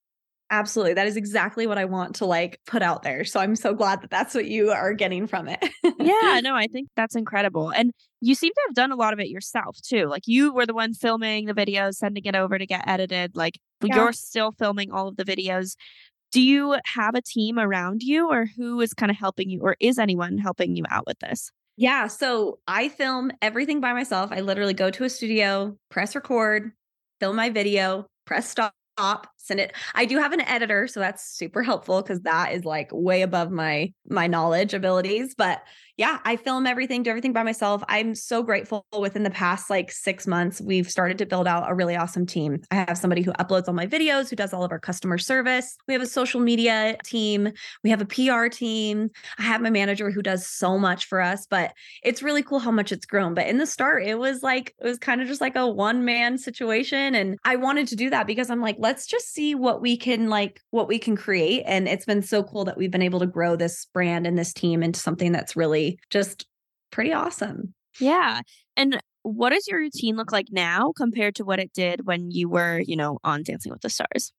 Absolutely. 0.50 0.94
That 0.94 1.06
is 1.08 1.16
exactly 1.16 1.66
what 1.66 1.78
I 1.78 1.84
want 1.86 2.14
to 2.16 2.26
like 2.26 2.60
put 2.66 2.82
out 2.82 3.02
there. 3.02 3.24
So 3.24 3.40
I'm 3.40 3.56
so 3.56 3.74
glad 3.74 4.02
that 4.02 4.10
that's 4.10 4.34
what 4.34 4.44
you 4.44 4.70
are 4.70 4.92
getting 4.92 5.26
from 5.26 5.48
it. 5.48 5.58
yeah, 5.98 6.40
no, 6.44 6.54
I 6.54 6.66
think 6.70 6.90
that's 6.94 7.16
incredible. 7.16 7.70
And 7.70 7.92
you 8.20 8.34
seem 8.34 8.52
to 8.52 8.60
have 8.68 8.74
done 8.74 8.92
a 8.92 8.96
lot 8.96 9.12
of 9.14 9.18
it 9.20 9.28
yourself 9.28 9.78
too. 9.82 10.06
Like 10.06 10.22
you 10.26 10.52
were 10.52 10.66
the 10.66 10.74
one 10.74 10.92
filming 10.94 11.46
the 11.46 11.54
videos, 11.54 11.94
sending 11.94 12.24
it 12.24 12.36
over 12.36 12.58
to 12.58 12.66
get 12.66 12.86
edited. 12.86 13.34
Like 13.34 13.58
Yeah. 13.82 13.96
you're 13.96 14.12
still 14.12 14.52
filming 14.52 14.92
all 14.92 15.08
of 15.08 15.16
the 15.16 15.24
videos. 15.24 15.74
Do 16.34 16.42
you 16.42 16.76
have 16.84 17.14
a 17.14 17.22
team 17.22 17.60
around 17.60 18.02
you 18.02 18.28
or 18.28 18.46
who 18.56 18.80
is 18.80 18.92
kind 18.92 19.08
of 19.08 19.16
helping 19.16 19.50
you 19.50 19.60
or 19.60 19.76
is 19.78 20.00
anyone 20.00 20.36
helping 20.36 20.74
you 20.74 20.82
out 20.90 21.06
with 21.06 21.20
this? 21.20 21.52
Yeah. 21.76 22.08
So 22.08 22.58
I 22.66 22.88
film 22.88 23.30
everything 23.40 23.80
by 23.80 23.92
myself. 23.92 24.32
I 24.32 24.40
literally 24.40 24.74
go 24.74 24.90
to 24.90 25.04
a 25.04 25.08
studio, 25.08 25.76
press 25.92 26.16
record, 26.16 26.72
film 27.20 27.36
my 27.36 27.50
video, 27.50 28.06
press 28.26 28.50
stop, 28.50 29.28
send 29.46 29.60
it. 29.60 29.72
I 29.94 30.04
do 30.04 30.18
have 30.18 30.32
an 30.32 30.40
editor, 30.42 30.86
so 30.86 31.00
that's 31.00 31.24
super 31.24 31.62
helpful 31.62 32.02
because 32.02 32.20
that 32.22 32.52
is 32.52 32.64
like 32.64 32.88
way 32.92 33.22
above 33.22 33.50
my 33.50 33.92
my 34.08 34.26
knowledge 34.26 34.74
abilities. 34.74 35.34
But 35.36 35.62
yeah, 35.96 36.18
I 36.24 36.34
film 36.36 36.66
everything, 36.66 37.04
do 37.04 37.10
everything 37.10 37.32
by 37.32 37.44
myself. 37.44 37.84
I'm 37.88 38.16
so 38.16 38.42
grateful 38.42 38.84
within 38.98 39.22
the 39.22 39.30
past 39.30 39.70
like 39.70 39.92
six 39.92 40.26
months, 40.26 40.60
we've 40.60 40.90
started 40.90 41.18
to 41.18 41.26
build 41.26 41.46
out 41.46 41.70
a 41.70 41.74
really 41.74 41.94
awesome 41.94 42.26
team. 42.26 42.60
I 42.72 42.84
have 42.88 42.98
somebody 42.98 43.22
who 43.22 43.30
uploads 43.34 43.68
all 43.68 43.74
my 43.74 43.86
videos, 43.86 44.28
who 44.28 44.34
does 44.34 44.52
all 44.52 44.64
of 44.64 44.72
our 44.72 44.80
customer 44.80 45.18
service. 45.18 45.76
We 45.86 45.94
have 45.94 46.02
a 46.02 46.06
social 46.06 46.40
media 46.40 46.96
team. 47.04 47.52
We 47.84 47.90
have 47.90 48.00
a 48.00 48.06
PR 48.06 48.48
team. 48.48 49.10
I 49.38 49.42
have 49.42 49.60
my 49.60 49.70
manager 49.70 50.10
who 50.10 50.20
does 50.20 50.46
so 50.46 50.78
much 50.78 51.06
for 51.06 51.20
us, 51.20 51.46
but 51.46 51.72
it's 52.02 52.24
really 52.24 52.42
cool 52.42 52.58
how 52.58 52.72
much 52.72 52.90
it's 52.90 53.06
grown. 53.06 53.34
But 53.34 53.46
in 53.46 53.58
the 53.58 53.66
start, 53.66 54.02
it 54.04 54.18
was 54.18 54.42
like, 54.42 54.74
it 54.80 54.84
was 54.84 54.98
kind 54.98 55.22
of 55.22 55.28
just 55.28 55.40
like 55.40 55.54
a 55.54 55.68
one 55.68 56.04
man 56.04 56.38
situation. 56.38 57.14
And 57.14 57.38
I 57.44 57.54
wanted 57.54 57.86
to 57.88 57.96
do 57.96 58.10
that 58.10 58.26
because 58.26 58.50
I'm 58.50 58.60
like, 58.60 58.76
let's 58.80 59.06
just 59.06 59.32
see 59.34 59.54
what 59.54 59.80
we 59.80 59.96
can 59.96 60.28
like, 60.28 60.60
what 60.70 60.88
we 60.88 60.98
can 60.98 61.16
create. 61.16 61.64
And 61.66 61.88
it's 61.88 62.04
been 62.04 62.22
so 62.22 62.42
cool 62.42 62.64
that 62.64 62.76
we've 62.76 62.90
been 62.90 63.02
able 63.02 63.20
to 63.20 63.26
grow 63.26 63.56
this 63.56 63.86
brand 63.92 64.26
and 64.26 64.38
this 64.38 64.52
team 64.52 64.82
into 64.82 65.00
something 65.00 65.32
that's 65.32 65.56
really 65.56 65.98
just 66.10 66.46
pretty 66.90 67.12
awesome. 67.12 67.74
Yeah. 67.98 68.40
And 68.76 69.00
what 69.22 69.50
does 69.50 69.66
your 69.66 69.80
routine 69.80 70.16
look 70.16 70.32
like 70.32 70.48
now 70.50 70.92
compared 70.96 71.34
to 71.36 71.44
what 71.44 71.58
it 71.58 71.72
did 71.72 72.06
when 72.06 72.30
you 72.30 72.48
were, 72.48 72.80
you 72.80 72.96
know, 72.96 73.18
on 73.24 73.42
Dancing 73.42 73.72
with 73.72 73.80
the 73.80 73.90
Stars? 73.90 74.32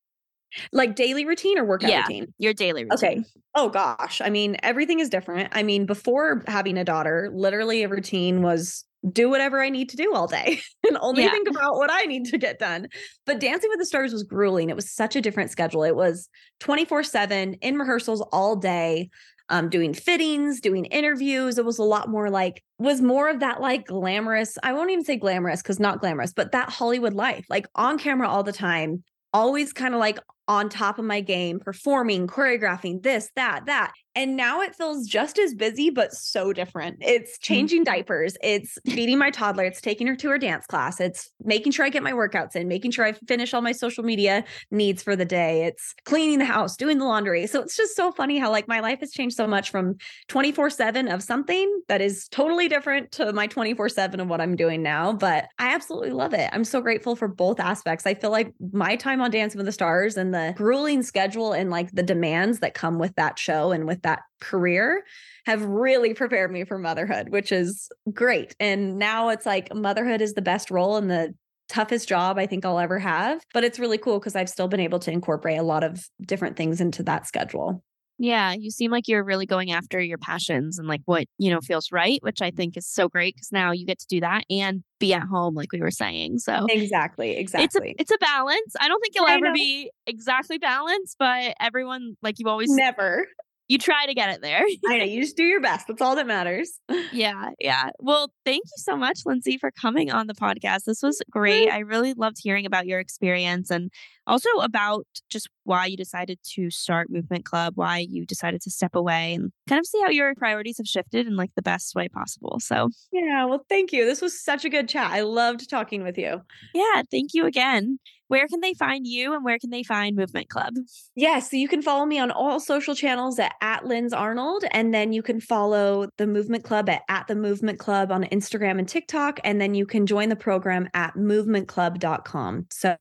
Like 0.72 0.94
daily 0.96 1.24
routine 1.24 1.58
or 1.58 1.64
workout 1.64 1.90
Yeah. 1.90 2.02
routine? 2.02 2.32
Your 2.38 2.52
daily 2.54 2.84
routine. 2.84 2.96
Okay. 3.20 3.24
Oh 3.54 3.68
gosh. 3.68 4.20
I 4.20 4.30
mean, 4.30 4.56
everything 4.62 5.00
is 5.00 5.08
different. 5.08 5.48
I 5.52 5.62
mean, 5.62 5.86
before 5.86 6.42
having 6.46 6.76
a 6.78 6.84
daughter, 6.84 7.30
literally 7.34 7.82
a 7.82 7.88
routine 7.88 8.42
was 8.42 8.84
do 9.12 9.28
whatever 9.30 9.62
I 9.62 9.68
need 9.70 9.88
to 9.90 9.96
do 9.96 10.12
all 10.14 10.26
day 10.26 10.60
and 10.86 10.98
only 11.00 11.22
Yeah. 11.22 11.30
think 11.30 11.48
about 11.48 11.76
what 11.76 11.90
I 11.92 12.02
need 12.02 12.24
to 12.26 12.38
get 12.38 12.58
done. 12.58 12.88
But 13.24 13.40
Dancing 13.40 13.70
with 13.70 13.78
the 13.78 13.86
Stars 13.86 14.12
was 14.12 14.24
grueling. 14.24 14.68
It 14.68 14.76
was 14.76 14.90
such 14.90 15.14
a 15.16 15.20
different 15.20 15.50
schedule. 15.50 15.84
It 15.84 15.94
was 15.96 16.28
24 16.60 17.02
7 17.04 17.54
in 17.54 17.76
rehearsals 17.78 18.20
all 18.32 18.56
day, 18.56 19.10
um, 19.48 19.68
doing 19.68 19.94
fittings, 19.94 20.60
doing 20.60 20.86
interviews. 20.86 21.56
It 21.56 21.64
was 21.64 21.78
a 21.78 21.84
lot 21.84 22.08
more 22.08 22.30
like, 22.30 22.64
was 22.78 23.00
more 23.00 23.28
of 23.28 23.40
that 23.40 23.60
like 23.60 23.86
glamorous. 23.86 24.58
I 24.62 24.72
won't 24.72 24.90
even 24.90 25.04
say 25.04 25.16
glamorous 25.16 25.62
because 25.62 25.78
not 25.78 26.00
glamorous, 26.00 26.32
but 26.32 26.50
that 26.52 26.68
Hollywood 26.70 27.14
life, 27.14 27.46
like 27.48 27.66
on 27.76 27.98
camera 27.98 28.28
all 28.28 28.42
the 28.42 28.52
time, 28.52 29.04
always 29.32 29.72
kind 29.72 29.94
of 29.94 30.00
like 30.00 30.18
on 30.48 30.68
top 30.68 30.98
of 30.98 31.04
my 31.04 31.20
game, 31.20 31.60
performing, 31.60 32.26
choreographing 32.26 33.02
this, 33.02 33.30
that, 33.36 33.66
that. 33.66 33.92
And 34.16 34.34
now 34.34 34.62
it 34.62 34.74
feels 34.74 35.06
just 35.06 35.38
as 35.38 35.54
busy, 35.54 35.90
but 35.90 36.12
so 36.14 36.54
different. 36.54 36.96
It's 37.02 37.38
changing 37.38 37.84
mm-hmm. 37.84 37.92
diapers, 37.92 38.36
it's 38.42 38.78
feeding 38.86 39.18
my 39.18 39.30
toddler, 39.30 39.64
it's 39.64 39.82
taking 39.82 40.06
her 40.06 40.16
to 40.16 40.30
her 40.30 40.38
dance 40.38 40.66
class, 40.66 41.00
it's 41.00 41.30
making 41.44 41.72
sure 41.72 41.84
I 41.84 41.90
get 41.90 42.02
my 42.02 42.12
workouts 42.12 42.56
in, 42.56 42.66
making 42.66 42.92
sure 42.92 43.04
I 43.04 43.12
finish 43.12 43.52
all 43.52 43.60
my 43.60 43.72
social 43.72 44.02
media 44.02 44.42
needs 44.70 45.02
for 45.02 45.16
the 45.16 45.26
day, 45.26 45.64
it's 45.66 45.94
cleaning 46.06 46.38
the 46.38 46.46
house, 46.46 46.78
doing 46.78 46.96
the 46.96 47.04
laundry. 47.04 47.46
So 47.46 47.60
it's 47.60 47.76
just 47.76 47.94
so 47.94 48.10
funny 48.10 48.38
how 48.38 48.50
like 48.50 48.66
my 48.66 48.80
life 48.80 49.00
has 49.00 49.12
changed 49.12 49.36
so 49.36 49.46
much 49.46 49.70
from 49.70 49.96
24 50.28 50.70
7 50.70 51.08
of 51.08 51.22
something 51.22 51.82
that 51.88 52.00
is 52.00 52.26
totally 52.28 52.68
different 52.68 53.12
to 53.12 53.34
my 53.34 53.46
24 53.46 53.90
7 53.90 54.18
of 54.18 54.28
what 54.28 54.40
I'm 54.40 54.56
doing 54.56 54.82
now. 54.82 55.12
But 55.12 55.48
I 55.58 55.74
absolutely 55.74 56.12
love 56.12 56.32
it. 56.32 56.48
I'm 56.54 56.64
so 56.64 56.80
grateful 56.80 57.16
for 57.16 57.28
both 57.28 57.60
aspects. 57.60 58.06
I 58.06 58.14
feel 58.14 58.30
like 58.30 58.54
my 58.72 58.96
time 58.96 59.20
on 59.20 59.30
Dancing 59.30 59.58
with 59.58 59.66
the 59.66 59.72
Stars 59.72 60.16
and 60.16 60.32
the 60.32 60.54
grueling 60.56 61.02
schedule 61.02 61.52
and 61.52 61.68
like 61.68 61.92
the 61.92 62.02
demands 62.02 62.60
that 62.60 62.72
come 62.72 62.98
with 62.98 63.14
that 63.16 63.38
show 63.38 63.72
and 63.72 63.86
with 63.86 64.05
that 64.06 64.20
career 64.40 65.02
have 65.44 65.62
really 65.64 66.14
prepared 66.14 66.50
me 66.52 66.64
for 66.64 66.78
motherhood, 66.78 67.30
which 67.30 67.50
is 67.52 67.88
great. 68.12 68.54
And 68.60 68.98
now 68.98 69.28
it's 69.30 69.44
like 69.44 69.74
motherhood 69.74 70.20
is 70.20 70.34
the 70.34 70.42
best 70.42 70.70
role 70.70 70.96
and 70.96 71.10
the 71.10 71.34
toughest 71.68 72.08
job 72.08 72.38
I 72.38 72.46
think 72.46 72.64
I'll 72.64 72.78
ever 72.78 73.00
have. 73.00 73.42
But 73.52 73.64
it's 73.64 73.78
really 73.80 73.98
cool 73.98 74.20
because 74.20 74.36
I've 74.36 74.48
still 74.48 74.68
been 74.68 74.80
able 74.80 75.00
to 75.00 75.10
incorporate 75.10 75.58
a 75.58 75.64
lot 75.64 75.82
of 75.82 76.08
different 76.24 76.56
things 76.56 76.80
into 76.80 77.02
that 77.02 77.26
schedule. 77.26 77.82
Yeah, 78.18 78.54
you 78.54 78.70
seem 78.70 78.90
like 78.90 79.08
you're 79.08 79.24
really 79.24 79.44
going 79.44 79.72
after 79.72 80.00
your 80.00 80.16
passions 80.16 80.78
and 80.78 80.88
like 80.88 81.02
what, 81.04 81.26
you 81.36 81.50
know, 81.50 81.60
feels 81.60 81.92
right, 81.92 82.18
which 82.22 82.40
I 82.40 82.50
think 82.50 82.76
is 82.78 82.86
so 82.86 83.08
great 83.10 83.34
because 83.34 83.52
now 83.52 83.72
you 83.72 83.84
get 83.84 83.98
to 83.98 84.06
do 84.08 84.20
that 84.20 84.44
and 84.48 84.82
be 84.98 85.12
at 85.12 85.24
home 85.24 85.54
like 85.54 85.70
we 85.70 85.82
were 85.82 85.90
saying. 85.90 86.38
So 86.38 86.66
Exactly, 86.70 87.36
exactly. 87.36 87.64
It's 87.66 87.76
a, 87.76 88.00
it's 88.00 88.10
a 88.12 88.18
balance. 88.24 88.74
I 88.80 88.88
don't 88.88 89.00
think 89.02 89.14
you'll 89.16 89.26
I 89.26 89.34
ever 89.34 89.48
know. 89.48 89.52
be 89.52 89.90
exactly 90.06 90.56
balanced, 90.56 91.16
but 91.18 91.54
everyone 91.60 92.16
like 92.22 92.38
you 92.38 92.48
always 92.48 92.70
Never 92.70 93.26
you 93.68 93.78
try 93.78 94.06
to 94.06 94.14
get 94.14 94.30
it 94.30 94.42
there. 94.42 94.64
I 94.88 94.98
know. 94.98 95.04
You 95.04 95.20
just 95.20 95.36
do 95.36 95.44
your 95.44 95.60
best. 95.60 95.86
That's 95.88 96.02
all 96.02 96.16
that 96.16 96.26
matters. 96.26 96.80
yeah. 97.12 97.50
Yeah. 97.58 97.90
Well, 97.98 98.30
thank 98.44 98.64
you 98.64 98.82
so 98.82 98.96
much, 98.96 99.20
Lindsay, 99.26 99.58
for 99.58 99.70
coming 99.70 100.10
on 100.10 100.26
the 100.26 100.34
podcast. 100.34 100.84
This 100.86 101.02
was 101.02 101.20
great. 101.30 101.70
I 101.70 101.80
really 101.80 102.14
loved 102.14 102.36
hearing 102.40 102.66
about 102.66 102.86
your 102.86 103.00
experience 103.00 103.70
and 103.70 103.90
also 104.26 104.48
about 104.60 105.06
just 105.30 105.48
why 105.64 105.86
you 105.86 105.96
decided 105.96 106.38
to 106.54 106.70
start 106.70 107.10
Movement 107.10 107.44
Club, 107.44 107.74
why 107.76 107.98
you 107.98 108.24
decided 108.24 108.60
to 108.62 108.70
step 108.70 108.94
away 108.94 109.34
and 109.34 109.52
kind 109.68 109.78
of 109.78 109.86
see 109.86 110.00
how 110.00 110.10
your 110.10 110.34
priorities 110.34 110.78
have 110.78 110.86
shifted 110.86 111.26
in 111.26 111.36
like 111.36 111.50
the 111.56 111.62
best 111.62 111.94
way 111.94 112.08
possible. 112.08 112.58
So, 112.60 112.88
yeah. 113.12 113.44
Well, 113.44 113.64
thank 113.68 113.92
you. 113.92 114.04
This 114.04 114.20
was 114.20 114.42
such 114.42 114.64
a 114.64 114.68
good 114.68 114.88
chat. 114.88 115.10
I 115.10 115.22
loved 115.22 115.68
talking 115.68 116.02
with 116.02 116.18
you. 116.18 116.40
Yeah. 116.74 117.02
Thank 117.10 117.34
you 117.34 117.46
again 117.46 117.98
where 118.28 118.48
can 118.48 118.60
they 118.60 118.74
find 118.74 119.06
you 119.06 119.34
and 119.34 119.44
where 119.44 119.58
can 119.58 119.70
they 119.70 119.82
find 119.82 120.16
Movement 120.16 120.48
Club? 120.48 120.74
Yes, 120.76 120.96
yeah, 121.14 121.38
so 121.38 121.56
you 121.56 121.68
can 121.68 121.82
follow 121.82 122.06
me 122.06 122.18
on 122.18 122.30
all 122.30 122.58
social 122.58 122.94
channels 122.94 123.38
at, 123.38 123.54
at 123.60 123.86
Linz 123.86 124.12
Arnold. 124.12 124.64
And 124.72 124.92
then 124.92 125.12
you 125.12 125.22
can 125.22 125.40
follow 125.40 126.08
the 126.18 126.26
Movement 126.26 126.64
Club 126.64 126.88
at, 126.88 127.02
at 127.08 127.26
the 127.28 127.36
Movement 127.36 127.78
Club 127.78 128.10
on 128.10 128.24
Instagram 128.24 128.78
and 128.78 128.88
TikTok. 128.88 129.40
And 129.44 129.60
then 129.60 129.74
you 129.74 129.86
can 129.86 130.06
join 130.06 130.28
the 130.28 130.36
program 130.36 130.88
at 130.94 131.14
movementclub.com. 131.14 132.66
So 132.70 132.96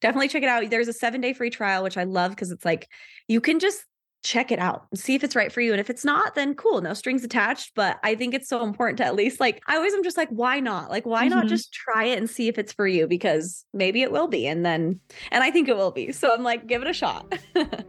definitely 0.00 0.28
check 0.28 0.42
it 0.42 0.48
out. 0.48 0.51
There's 0.60 0.88
a 0.88 0.92
seven 0.92 1.20
day 1.20 1.32
free 1.32 1.50
trial, 1.50 1.82
which 1.82 1.96
I 1.96 2.04
love 2.04 2.30
because 2.30 2.50
it's 2.50 2.64
like 2.64 2.88
you 3.28 3.40
can 3.40 3.58
just 3.58 3.84
check 4.22 4.52
it 4.52 4.58
out 4.58 4.86
and 4.90 4.98
see 4.98 5.14
if 5.14 5.24
it's 5.24 5.34
right 5.34 5.52
for 5.52 5.60
you. 5.60 5.72
And 5.72 5.80
if 5.80 5.90
it's 5.90 6.04
not, 6.04 6.34
then 6.34 6.54
cool, 6.54 6.80
no 6.80 6.94
strings 6.94 7.24
attached. 7.24 7.72
But 7.74 7.98
I 8.02 8.14
think 8.14 8.34
it's 8.34 8.48
so 8.48 8.62
important 8.62 8.98
to 8.98 9.04
at 9.04 9.14
least 9.14 9.40
like, 9.40 9.62
I 9.66 9.76
always 9.76 9.92
am 9.92 10.02
just 10.02 10.16
like, 10.16 10.28
why 10.28 10.60
not? 10.60 10.90
Like, 10.90 11.06
why 11.06 11.26
mm-hmm. 11.26 11.38
not 11.38 11.46
just 11.46 11.72
try 11.72 12.04
it 12.04 12.18
and 12.18 12.30
see 12.30 12.48
if 12.48 12.58
it's 12.58 12.72
for 12.72 12.86
you? 12.86 13.06
Because 13.06 13.64
maybe 13.72 14.02
it 14.02 14.12
will 14.12 14.28
be. 14.28 14.46
And 14.46 14.64
then, 14.64 15.00
and 15.30 15.42
I 15.42 15.50
think 15.50 15.68
it 15.68 15.76
will 15.76 15.90
be. 15.90 16.12
So 16.12 16.32
I'm 16.32 16.42
like, 16.42 16.66
give 16.66 16.82
it 16.82 16.88
a 16.88 16.92
shot. 16.92 17.34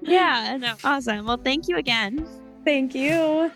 yeah. 0.01 0.57
No, 0.64 0.76
awesome. 0.84 1.26
Well, 1.26 1.41
thank 1.43 1.68
you 1.68 1.78
again. 1.78 2.26
Thank 2.64 2.95
you. 2.95 3.51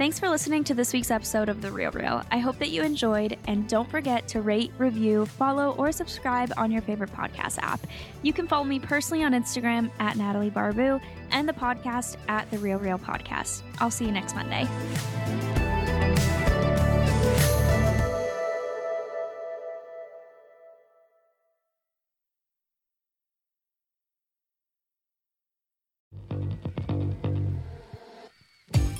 Thanks 0.00 0.18
for 0.18 0.30
listening 0.30 0.64
to 0.64 0.72
this 0.72 0.94
week's 0.94 1.10
episode 1.10 1.50
of 1.50 1.60
The 1.60 1.70
Real 1.70 1.90
Reel. 1.90 2.22
I 2.30 2.38
hope 2.38 2.56
that 2.60 2.70
you 2.70 2.82
enjoyed, 2.82 3.36
and 3.46 3.68
don't 3.68 3.86
forget 3.90 4.26
to 4.28 4.40
rate, 4.40 4.72
review, 4.78 5.26
follow, 5.26 5.72
or 5.72 5.92
subscribe 5.92 6.54
on 6.56 6.70
your 6.70 6.80
favorite 6.80 7.12
podcast 7.12 7.58
app. 7.58 7.86
You 8.22 8.32
can 8.32 8.48
follow 8.48 8.64
me 8.64 8.78
personally 8.78 9.24
on 9.24 9.32
Instagram 9.32 9.90
at 9.98 10.16
Natalie 10.16 10.50
Barbu 10.50 11.02
and 11.32 11.46
the 11.46 11.52
podcast 11.52 12.16
at 12.28 12.50
The 12.50 12.56
Real 12.56 12.78
Reel 12.78 12.98
Podcast. 12.98 13.60
I'll 13.78 13.90
see 13.90 14.06
you 14.06 14.12
next 14.12 14.34
Monday. 14.34 14.66